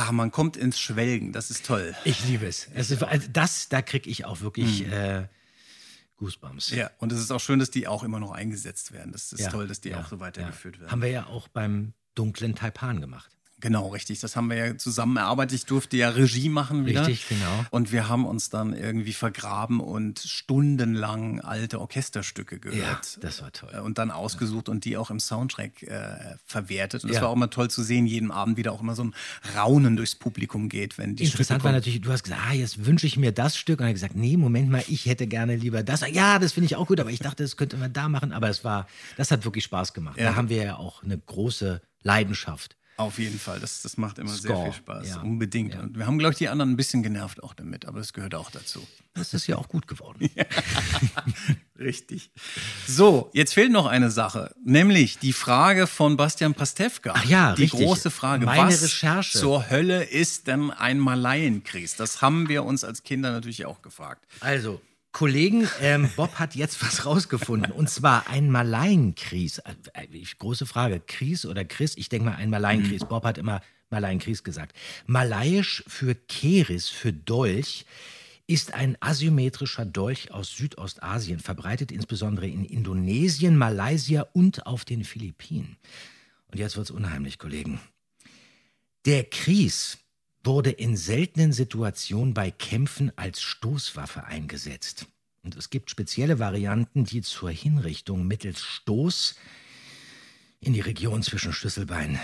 Ah, 0.00 0.12
man 0.12 0.30
kommt 0.30 0.56
ins 0.56 0.78
Schwelgen, 0.78 1.32
das 1.32 1.50
ist 1.50 1.66
toll. 1.66 1.94
Ich 2.04 2.24
liebe 2.26 2.46
es. 2.46 2.68
also 2.74 2.96
das, 3.32 3.68
da 3.68 3.82
kriege 3.82 4.08
ich 4.08 4.24
auch 4.24 4.40
wirklich 4.40 4.86
Mhm. 4.86 4.92
äh, 4.92 5.28
Goosebumps. 6.18 6.70
Ja, 6.70 6.90
und 6.98 7.12
es 7.12 7.18
ist 7.20 7.30
auch 7.30 7.40
schön, 7.40 7.58
dass 7.58 7.70
die 7.70 7.86
auch 7.88 8.02
immer 8.04 8.20
noch 8.20 8.32
eingesetzt 8.32 8.92
werden. 8.92 9.12
Das 9.12 9.32
ist 9.32 9.40
Ja, 9.40 9.50
toll, 9.50 9.66
dass 9.68 9.80
die 9.80 9.90
ja, 9.90 10.00
auch 10.00 10.08
so 10.08 10.20
weitergeführt 10.20 10.78
werden. 10.80 10.90
Haben 10.90 11.02
wir 11.02 11.10
ja 11.10 11.26
auch 11.26 11.48
beim 11.48 11.94
dunklen 12.14 12.54
Taipan 12.54 13.00
gemacht. 13.00 13.37
Genau, 13.60 13.88
richtig. 13.88 14.20
Das 14.20 14.36
haben 14.36 14.48
wir 14.50 14.56
ja 14.56 14.76
zusammen 14.78 15.16
erarbeitet. 15.16 15.54
Ich 15.58 15.66
durfte 15.66 15.96
ja 15.96 16.10
Regie 16.10 16.48
machen 16.48 16.86
wieder. 16.86 17.06
Richtig, 17.06 17.28
genau. 17.28 17.64
Und 17.70 17.90
wir 17.90 18.08
haben 18.08 18.24
uns 18.24 18.50
dann 18.50 18.72
irgendwie 18.72 19.12
vergraben 19.12 19.80
und 19.80 20.20
stundenlang 20.20 21.40
alte 21.40 21.80
Orchesterstücke 21.80 22.58
gehört. 22.58 22.78
Ja, 23.16 23.20
das 23.20 23.42
war 23.42 23.52
toll. 23.52 23.70
Äh, 23.72 23.80
Und 23.80 23.98
dann 23.98 24.10
ausgesucht 24.10 24.68
und 24.68 24.84
die 24.84 24.96
auch 24.96 25.10
im 25.10 25.18
Soundtrack 25.20 25.82
äh, 25.82 26.36
verwertet. 26.44 27.04
Und 27.04 27.10
es 27.10 27.16
Ja. 27.16 27.22
war 27.22 27.30
auch 27.30 27.34
immer 27.36 27.50
toll 27.50 27.68
zu 27.70 27.82
sehen, 27.82 28.06
jeden 28.06 28.30
Abend 28.30 28.56
wieder 28.56 28.72
auch 28.72 28.80
immer 28.80 28.94
so 28.94 29.04
ein 29.04 29.14
Raunen 29.56 29.96
durchs 29.96 30.14
Publikum 30.14 30.68
geht, 30.68 30.98
wenn 30.98 31.16
die 31.16 31.24
Interessant 31.24 31.60
Stücke 31.60 31.64
war 31.64 31.72
natürlich, 31.72 32.00
du 32.00 32.10
hast 32.12 32.24
gesagt, 32.24 32.40
ah, 32.48 32.52
jetzt 32.52 32.84
wünsche 32.86 33.06
ich 33.06 33.16
mir 33.16 33.32
das 33.32 33.56
Stück. 33.56 33.80
Und 33.80 33.86
er 33.86 33.88
hat 33.88 33.94
gesagt, 33.94 34.14
nee, 34.16 34.36
Moment 34.36 34.70
mal, 34.70 34.84
ich 34.88 35.06
hätte 35.06 35.26
gerne 35.26 35.56
lieber 35.56 35.82
das. 35.82 36.02
Ja, 36.10 36.38
das 36.38 36.52
finde 36.52 36.66
ich 36.66 36.76
auch 36.76 36.86
gut, 36.86 37.00
aber 37.00 37.10
ich 37.10 37.20
dachte, 37.20 37.42
das 37.42 37.56
könnte 37.56 37.76
man 37.76 37.92
da 37.92 38.08
machen. 38.08 38.32
Aber 38.32 38.48
es 38.48 38.62
war, 38.64 38.86
das 39.16 39.30
hat 39.30 39.44
wirklich 39.44 39.64
Spaß 39.64 39.94
gemacht. 39.94 40.16
Ja. 40.18 40.30
Da 40.30 40.36
haben 40.36 40.48
wir 40.48 40.62
ja 40.62 40.76
auch 40.76 41.02
eine 41.02 41.18
große 41.18 41.80
Leidenschaft. 42.02 42.76
Auf 42.98 43.20
jeden 43.20 43.38
Fall, 43.38 43.60
das, 43.60 43.82
das 43.82 43.96
macht 43.96 44.18
immer 44.18 44.32
sehr 44.32 44.50
Score, 44.50 44.64
viel 44.64 44.72
Spaß. 44.72 45.08
ja. 45.08 45.20
Unbedingt. 45.20 45.76
Und 45.76 45.96
wir 45.96 46.04
haben, 46.04 46.18
glaube 46.18 46.32
ich, 46.32 46.38
die 46.38 46.48
anderen 46.48 46.72
ein 46.72 46.76
bisschen 46.76 47.04
genervt 47.04 47.40
auch 47.44 47.54
damit, 47.54 47.86
aber 47.86 48.00
das 48.00 48.12
gehört 48.12 48.34
auch 48.34 48.50
dazu. 48.50 48.84
Das 49.14 49.34
ist 49.34 49.46
ja 49.46 49.54
auch 49.54 49.68
gut 49.68 49.86
geworden. 49.86 50.28
Richtig. 51.78 52.32
So, 52.88 53.30
jetzt 53.34 53.54
fehlt 53.54 53.70
noch 53.70 53.86
eine 53.86 54.10
Sache, 54.10 54.52
nämlich 54.64 55.20
die 55.20 55.32
Frage 55.32 55.86
von 55.86 56.16
Bastian 56.16 56.54
Pastewka. 56.54 57.12
Ach 57.14 57.24
ja, 57.24 57.54
die 57.54 57.62
richtig. 57.62 57.86
große 57.86 58.10
Frage. 58.10 58.46
Meine 58.46 58.72
was 58.72 58.82
Recherche. 58.82 59.38
zur 59.38 59.70
Hölle 59.70 60.02
ist 60.02 60.48
denn 60.48 60.72
ein 60.72 60.98
Malaienkries? 60.98 61.94
Das 61.94 62.20
haben 62.20 62.48
wir 62.48 62.64
uns 62.64 62.82
als 62.82 63.04
Kinder 63.04 63.30
natürlich 63.30 63.64
auch 63.64 63.80
gefragt. 63.80 64.26
Also, 64.40 64.80
Kollegen, 65.12 65.68
ähm, 65.80 66.08
Bob 66.16 66.34
hat 66.34 66.54
jetzt 66.54 66.82
was 66.82 67.06
rausgefunden. 67.06 67.72
Und 67.72 67.88
zwar 67.90 68.28
ein 68.28 68.50
Malaienkries. 68.50 69.58
Äh, 69.58 69.74
äh, 69.94 70.24
Große 70.38 70.66
Frage, 70.66 71.00
Kries 71.00 71.46
oder 71.46 71.64
Chris? 71.64 71.96
Ich 71.96 72.08
denke 72.08 72.30
mal 72.30 72.36
ein 72.36 72.50
Malaienkries. 72.50 73.04
Bob 73.04 73.24
hat 73.24 73.38
immer 73.38 73.60
Malaienkries 73.90 74.44
gesagt. 74.44 74.76
Malayisch 75.06 75.82
für 75.86 76.14
Keris, 76.14 76.88
für 76.88 77.12
Dolch, 77.12 77.86
ist 78.46 78.72
ein 78.72 78.96
asymmetrischer 79.00 79.84
Dolch 79.84 80.30
aus 80.30 80.56
Südostasien, 80.56 81.38
verbreitet 81.38 81.92
insbesondere 81.92 82.48
in 82.48 82.64
Indonesien, 82.64 83.56
Malaysia 83.56 84.26
und 84.32 84.66
auf 84.66 84.84
den 84.84 85.04
Philippinen. 85.04 85.76
Und 86.50 86.58
jetzt 86.58 86.76
wird's 86.76 86.90
unheimlich, 86.90 87.38
Kollegen. 87.38 87.78
Der 89.04 89.24
Kries 89.24 89.98
wurde 90.48 90.70
in 90.70 90.96
seltenen 90.96 91.52
Situationen 91.52 92.32
bei 92.32 92.50
Kämpfen 92.50 93.12
als 93.16 93.42
Stoßwaffe 93.42 94.24
eingesetzt. 94.24 95.06
Und 95.44 95.54
es 95.54 95.68
gibt 95.70 95.90
spezielle 95.90 96.38
Varianten, 96.38 97.04
die 97.04 97.20
zur 97.20 97.50
Hinrichtung 97.50 98.26
mittels 98.26 98.62
Stoß 98.62 99.36
in 100.60 100.72
die 100.72 100.80
Region 100.80 101.22
zwischen 101.22 101.52
Schlüsselbein 101.52 102.18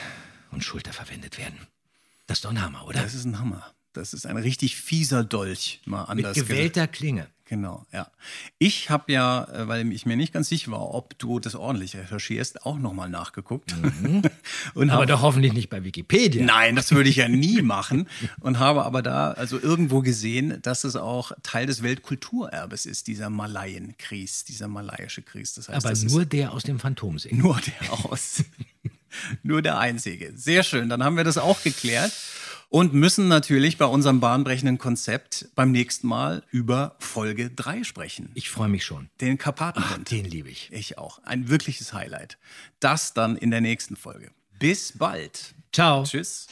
und 0.51 0.65
Schulter 0.65 0.93
verwendet 0.93 1.39
werden. 1.39 1.69
Das 2.27 2.39
ist 2.39 2.47
doch 2.47 2.51
ein 2.51 2.63
Hammer, 2.63 2.87
oder? 2.87 3.03
Das 3.03 3.15
ist 3.15 3.27
ein 3.27 3.39
Hammer. 3.39 3.75
Das 3.95 4.13
ist 4.13 4.27
ein 4.27 4.37
richtig 4.37 4.77
fieser 4.77 5.25
Dolch, 5.25 5.81
mal 5.87 6.01
Mit 6.15 6.25
anders 6.27 6.35
gewählter 6.37 6.87
Klinge. 6.87 7.29
Genau, 7.47 7.85
ja. 7.93 8.11
Ich 8.59 8.89
habe 8.89 9.13
ja, 9.13 9.45
äh, 9.45 9.69
weil 9.69 9.93
ich 9.93 10.07
mir 10.07 10.17
nicht 10.17 10.33
ganz 10.33 10.49
sicher 10.49 10.71
war, 10.73 10.95
ob 10.95 11.19
du 11.19 11.39
das 11.41 11.55
ordentlich 11.55 11.95
recherchierst, 11.95 12.65
auch 12.65 12.79
nochmal 12.79 13.11
nachgeguckt. 13.11 13.75
Und 14.75 14.91
Aber 14.91 15.03
hab- 15.03 15.09
doch 15.09 15.21
hoffentlich 15.23 15.53
nicht 15.53 15.69
bei 15.69 15.85
Wikipedia. 15.85 16.45
Nein, 16.45 16.75
das 16.75 16.91
würde 16.93 17.11
ich 17.11 17.17
ja 17.17 17.29
nie 17.29 17.61
machen. 17.61 18.09
Und 18.41 18.59
habe 18.59 18.85
aber 18.85 19.03
da 19.03 19.33
also 19.33 19.61
irgendwo 19.61 20.01
gesehen, 20.01 20.59
dass 20.63 20.85
es 20.85 20.97
auch 20.97 21.33
Teil 21.43 21.67
des 21.67 21.83
Weltkulturerbes 21.83 22.87
ist, 22.87 23.07
dieser 23.09 23.29
Malaienkries, 23.31 24.45
dieser 24.45 24.67
malayische 24.69 25.21
Kries. 25.23 25.53
Das 25.55 25.69
heißt, 25.69 25.87
Aber 25.87 25.97
nur 25.97 26.25
der 26.25 26.53
aus 26.53 26.63
dem 26.63 26.79
Phantomsee. 26.81 27.35
nur 27.35 27.61
der 27.61 27.93
aus. 27.93 28.43
nur 29.43 29.61
der 29.63 29.79
einzige. 29.79 30.33
Sehr 30.35 30.63
schön. 30.63 30.89
Dann 30.89 31.05
haben 31.05 31.17
wir 31.19 31.25
das 31.25 31.37
auch 31.39 31.63
geklärt. 31.63 32.13
Und 32.69 32.93
müssen 32.93 33.29
natürlich 33.29 33.79
bei 33.79 33.85
unserem 33.85 34.21
bahnbrechenden 34.21 34.79
Konzept 34.79 35.49
beim 35.55 35.71
nächsten 35.71 36.09
Mal 36.09 36.43
über 36.51 36.97
Folge 36.99 37.51
3 37.51 37.85
sprechen. 37.85 38.31
Ich 38.35 38.51
freue 38.51 38.69
mich 38.69 38.85
schon. 38.85 39.09
Den 39.21 39.39
Karpatenhund. 39.39 40.11
Den 40.11 40.25
liebe 40.25 40.49
ich. 40.49 40.71
Ich 40.73 40.99
auch. 40.99 41.23
Ein 41.25 41.49
wirkliches 41.49 41.93
Highlight. 41.93 42.39
Das 42.81 43.15
dann 43.15 43.37
in 43.37 43.51
der 43.51 43.61
nächsten 43.61 43.97
Folge. 43.97 44.31
Bis 44.59 44.93
bald. 44.97 45.55
Ciao. 45.73 46.05
Tschüss. 46.05 46.47